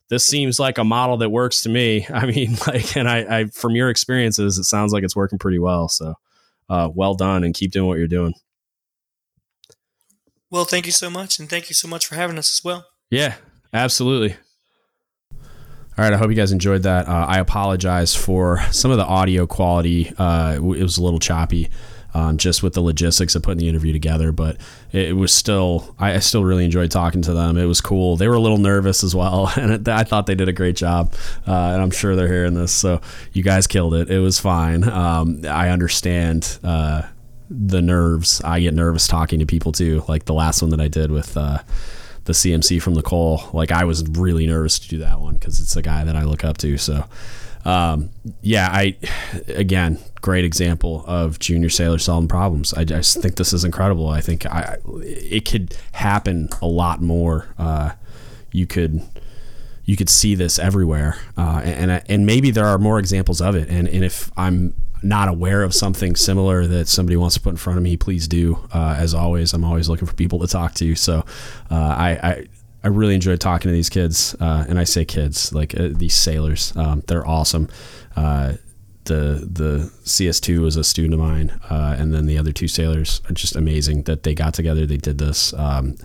this 0.09 0.25
seems 0.25 0.59
like 0.59 0.77
a 0.77 0.83
model 0.83 1.17
that 1.17 1.29
works 1.29 1.61
to 1.61 1.69
me. 1.69 2.05
I 2.13 2.25
mean, 2.25 2.57
like, 2.67 2.95
and 2.95 3.09
I, 3.09 3.39
I 3.39 3.45
from 3.45 3.75
your 3.75 3.89
experiences, 3.89 4.57
it 4.57 4.63
sounds 4.63 4.93
like 4.93 5.03
it's 5.03 5.15
working 5.15 5.39
pretty 5.39 5.59
well. 5.59 5.87
So, 5.89 6.15
uh, 6.69 6.89
well 6.93 7.15
done, 7.15 7.43
and 7.43 7.53
keep 7.53 7.71
doing 7.71 7.87
what 7.87 7.97
you're 7.97 8.07
doing. 8.07 8.33
Well, 10.51 10.65
thank 10.65 10.85
you 10.85 10.91
so 10.91 11.09
much, 11.09 11.39
and 11.39 11.49
thank 11.49 11.69
you 11.69 11.75
so 11.75 11.87
much 11.87 12.07
for 12.07 12.15
having 12.15 12.37
us 12.37 12.57
as 12.57 12.63
well. 12.63 12.85
Yeah, 13.11 13.35
absolutely. 13.71 14.35
All 15.99 16.05
right, 16.05 16.13
I 16.13 16.17
hope 16.17 16.29
you 16.29 16.35
guys 16.37 16.53
enjoyed 16.53 16.83
that. 16.83 17.09
Uh, 17.09 17.25
I 17.27 17.39
apologize 17.39 18.15
for 18.15 18.61
some 18.71 18.89
of 18.89 18.95
the 18.95 19.03
audio 19.03 19.45
quality. 19.45 20.13
Uh, 20.17 20.53
it 20.55 20.61
was 20.61 20.97
a 20.97 21.03
little 21.03 21.19
choppy, 21.19 21.69
um, 22.13 22.37
just 22.37 22.63
with 22.63 22.73
the 22.73 22.79
logistics 22.79 23.35
of 23.35 23.43
putting 23.43 23.57
the 23.57 23.67
interview 23.67 23.91
together. 23.91 24.31
But 24.31 24.55
it, 24.93 25.17
was 25.17 25.33
still, 25.33 25.93
I, 25.99 26.13
I, 26.13 26.19
still 26.19 26.45
really 26.45 26.63
enjoyed 26.63 26.89
talking 26.89 27.21
to 27.23 27.33
them. 27.33 27.57
It 27.57 27.65
was 27.65 27.81
cool. 27.81 28.15
They 28.15 28.29
were 28.29 28.35
a 28.35 28.39
little 28.39 28.59
nervous 28.59 29.03
as 29.03 29.13
well, 29.13 29.51
and 29.57 29.73
it, 29.73 29.89
I 29.89 30.03
thought 30.03 30.25
they 30.25 30.35
did 30.35 30.47
a 30.47 30.53
great 30.53 30.77
job. 30.77 31.13
Uh, 31.45 31.51
and 31.51 31.81
I'm 31.81 31.91
sure 31.91 32.15
they're 32.15 32.29
hearing 32.29 32.53
this, 32.53 32.71
so 32.71 33.01
you 33.33 33.43
guys 33.43 33.67
killed 33.67 33.93
it. 33.93 34.09
It 34.09 34.19
was 34.19 34.39
fine. 34.39 34.87
Um, 34.87 35.41
I 35.49 35.67
understand 35.67 36.59
uh, 36.63 37.01
the 37.49 37.81
nerves. 37.81 38.41
I 38.45 38.61
get 38.61 38.73
nervous 38.73 39.05
talking 39.05 39.39
to 39.39 39.45
people 39.45 39.73
too, 39.73 40.05
like 40.07 40.23
the 40.23 40.33
last 40.33 40.61
one 40.61 40.71
that 40.71 40.79
I 40.79 40.87
did 40.87 41.11
with 41.11 41.35
uh, 41.35 41.57
the 42.25 42.33
CMC 42.33 42.81
from 42.81 42.93
Nicole. 42.93 43.41
Like 43.53 43.71
I 43.71 43.83
was 43.83 44.07
really 44.09 44.47
nervous 44.47 44.79
to 44.79 44.89
do 44.89 44.97
that 44.99 45.19
one 45.19 45.35
because 45.35 45.59
it's 45.59 45.75
a 45.75 45.81
guy 45.81 46.03
that 46.03 46.15
I 46.15 46.23
look 46.23 46.43
up 46.43 46.57
to. 46.59 46.77
So, 46.77 47.05
um, 47.65 48.09
yeah, 48.41 48.69
I 48.71 48.95
again, 49.47 49.99
great 50.21 50.45
example 50.45 51.03
of 51.07 51.39
junior 51.39 51.69
sailors 51.69 52.03
solving 52.03 52.27
problems. 52.27 52.73
I 52.73 52.83
just 52.83 53.21
think 53.21 53.35
this 53.35 53.53
is 53.53 53.63
incredible. 53.63 54.07
I 54.07 54.21
think 54.21 54.45
I 54.45 54.77
it 54.85 55.45
could 55.45 55.75
happen 55.93 56.49
a 56.61 56.67
lot 56.67 57.01
more. 57.01 57.47
Uh, 57.57 57.91
you 58.51 58.65
could 58.65 59.01
you 59.85 59.95
could 59.95 60.09
see 60.09 60.35
this 60.35 60.59
everywhere, 60.59 61.17
uh, 61.37 61.61
and 61.63 62.03
and 62.07 62.25
maybe 62.25 62.51
there 62.51 62.65
are 62.65 62.77
more 62.77 62.99
examples 62.99 63.41
of 63.41 63.55
it. 63.55 63.69
And 63.69 63.87
and 63.87 64.03
if 64.03 64.31
I'm 64.37 64.75
not 65.01 65.29
aware 65.29 65.63
of 65.63 65.73
something 65.73 66.15
similar 66.15 66.67
that 66.67 66.87
somebody 66.87 67.15
wants 67.15 67.35
to 67.35 67.41
put 67.41 67.51
in 67.51 67.57
front 67.57 67.77
of 67.77 67.83
me, 67.83 67.97
please 67.97 68.27
do. 68.27 68.59
Uh, 68.73 68.95
as 68.97 69.13
always, 69.13 69.53
I'm 69.53 69.63
always 69.63 69.89
looking 69.89 70.07
for 70.07 70.13
people 70.13 70.39
to 70.39 70.47
talk 70.47 70.73
to. 70.75 70.95
So 70.95 71.25
uh, 71.71 71.75
I, 71.75 72.09
I, 72.23 72.47
I 72.83 72.87
really 72.87 73.15
enjoyed 73.15 73.39
talking 73.39 73.69
to 73.69 73.73
these 73.73 73.89
kids, 73.89 74.35
uh, 74.39 74.65
and 74.67 74.79
I 74.79 74.83
say 74.83 75.05
kids 75.05 75.53
like 75.53 75.77
uh, 75.79 75.89
these 75.91 76.15
sailors. 76.15 76.75
Um, 76.75 77.03
they're 77.07 77.27
awesome. 77.27 77.69
Uh, 78.15 78.53
the 79.05 79.47
the 79.51 79.91
CS2 80.03 80.59
was 80.59 80.75
a 80.75 80.83
student 80.83 81.13
of 81.13 81.19
mine, 81.19 81.59
uh, 81.69 81.95
and 81.97 82.13
then 82.13 82.25
the 82.25 82.37
other 82.37 82.51
two 82.51 82.67
sailors 82.67 83.21
are 83.29 83.33
just 83.33 83.55
amazing 83.55 84.03
that 84.03 84.23
they 84.23 84.33
got 84.33 84.53
together. 84.53 84.85
They 84.85 84.97
did 84.97 85.17
this. 85.17 85.53
Um, 85.53 85.97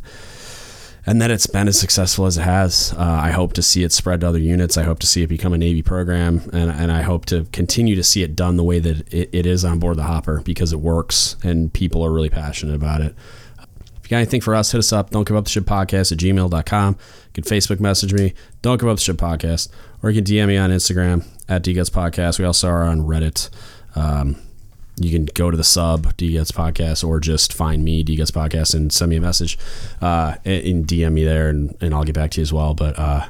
and 1.06 1.20
that 1.20 1.30
it's 1.30 1.46
been 1.46 1.68
as 1.68 1.78
successful 1.78 2.26
as 2.26 2.38
it 2.38 2.42
has. 2.42 2.94
Uh, 2.96 3.02
I 3.02 3.30
hope 3.30 3.52
to 3.54 3.62
see 3.62 3.84
it 3.84 3.92
spread 3.92 4.20
to 4.20 4.28
other 4.28 4.38
units. 4.38 4.76
I 4.76 4.84
hope 4.84 4.98
to 5.00 5.06
see 5.06 5.22
it 5.22 5.26
become 5.26 5.52
a 5.52 5.58
Navy 5.58 5.82
program, 5.82 6.48
and, 6.52 6.70
and 6.70 6.90
I 6.90 7.02
hope 7.02 7.26
to 7.26 7.44
continue 7.52 7.94
to 7.96 8.04
see 8.04 8.22
it 8.22 8.34
done 8.34 8.56
the 8.56 8.64
way 8.64 8.78
that 8.78 9.12
it, 9.12 9.30
it 9.32 9.46
is 9.46 9.64
on 9.64 9.78
board 9.78 9.96
the 9.96 10.04
Hopper 10.04 10.40
because 10.40 10.72
it 10.72 10.80
works 10.80 11.36
and 11.42 11.72
people 11.72 12.04
are 12.04 12.10
really 12.10 12.30
passionate 12.30 12.74
about 12.74 13.00
it. 13.00 13.14
If 13.58 14.10
you 14.10 14.16
got 14.16 14.18
anything 14.18 14.42
for 14.42 14.54
us, 14.54 14.72
hit 14.72 14.78
us 14.78 14.92
up. 14.92 15.10
Don't 15.10 15.26
give 15.26 15.36
up 15.36 15.44
the 15.44 15.50
ship 15.50 15.64
podcast 15.64 16.12
at 16.12 16.18
gmail.com. 16.18 16.96
You 16.98 17.42
can 17.42 17.44
Facebook 17.44 17.80
message 17.80 18.12
me. 18.12 18.34
Don't 18.60 18.78
give 18.78 18.88
up 18.88 18.98
the 18.98 19.02
ship 19.02 19.16
podcast. 19.16 19.70
Or 20.02 20.10
you 20.10 20.22
can 20.22 20.30
DM 20.30 20.48
me 20.48 20.58
on 20.58 20.68
Instagram 20.68 21.26
at 21.48 21.64
DGuts 21.64 21.90
Podcast. 21.90 22.38
We 22.38 22.44
also 22.44 22.68
are 22.68 22.84
on 22.84 23.00
Reddit. 23.00 23.48
Um, 23.96 24.36
you 24.96 25.10
can 25.10 25.24
go 25.26 25.50
to 25.50 25.56
the 25.56 25.64
sub 25.64 26.16
DGuts 26.16 26.52
podcast 26.52 27.06
or 27.06 27.18
just 27.18 27.52
find 27.52 27.84
me 27.84 28.04
DGuts 28.04 28.30
podcast 28.30 28.74
and 28.74 28.92
send 28.92 29.10
me 29.10 29.16
a 29.16 29.20
message 29.20 29.58
uh, 30.00 30.36
and 30.44 30.86
DM 30.86 31.12
me 31.12 31.24
there 31.24 31.48
and, 31.48 31.76
and 31.80 31.92
I'll 31.92 32.04
get 32.04 32.14
back 32.14 32.30
to 32.32 32.40
you 32.40 32.42
as 32.42 32.52
well. 32.52 32.74
But 32.74 32.98
uh, 32.98 33.26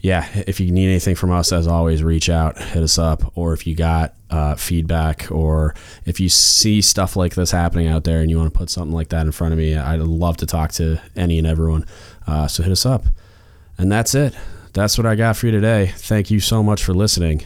yeah, 0.00 0.28
if 0.46 0.60
you 0.60 0.70
need 0.70 0.88
anything 0.88 1.14
from 1.14 1.30
us, 1.30 1.52
as 1.52 1.66
always, 1.66 2.02
reach 2.02 2.30
out, 2.30 2.58
hit 2.58 2.82
us 2.82 2.98
up, 2.98 3.36
or 3.36 3.52
if 3.52 3.66
you 3.66 3.74
got 3.74 4.14
uh, 4.30 4.54
feedback 4.54 5.30
or 5.30 5.74
if 6.06 6.20
you 6.20 6.28
see 6.28 6.80
stuff 6.80 7.16
like 7.16 7.34
this 7.34 7.50
happening 7.50 7.88
out 7.88 8.04
there 8.04 8.20
and 8.20 8.30
you 8.30 8.38
want 8.38 8.52
to 8.52 8.58
put 8.58 8.70
something 8.70 8.94
like 8.94 9.08
that 9.08 9.26
in 9.26 9.32
front 9.32 9.52
of 9.52 9.58
me, 9.58 9.76
I'd 9.76 10.00
love 10.00 10.36
to 10.38 10.46
talk 10.46 10.72
to 10.72 11.00
any 11.16 11.38
and 11.38 11.46
everyone. 11.46 11.84
Uh, 12.26 12.46
so 12.46 12.62
hit 12.62 12.72
us 12.72 12.86
up. 12.86 13.04
And 13.76 13.90
that's 13.90 14.14
it. 14.14 14.34
That's 14.72 14.96
what 14.96 15.06
I 15.06 15.16
got 15.16 15.36
for 15.36 15.46
you 15.46 15.52
today. 15.52 15.92
Thank 15.96 16.30
you 16.30 16.38
so 16.38 16.62
much 16.62 16.84
for 16.84 16.94
listening 16.94 17.42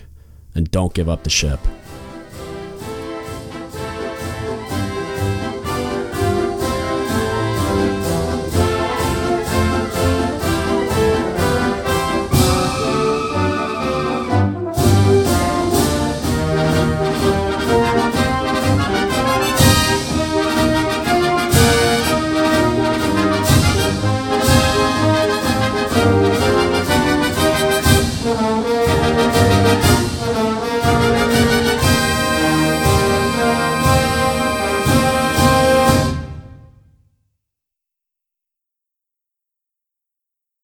and 0.55 0.71
don't 0.71 0.93
give 0.93 1.09
up 1.09 1.25
the 1.25 1.31
ship. 1.31 1.61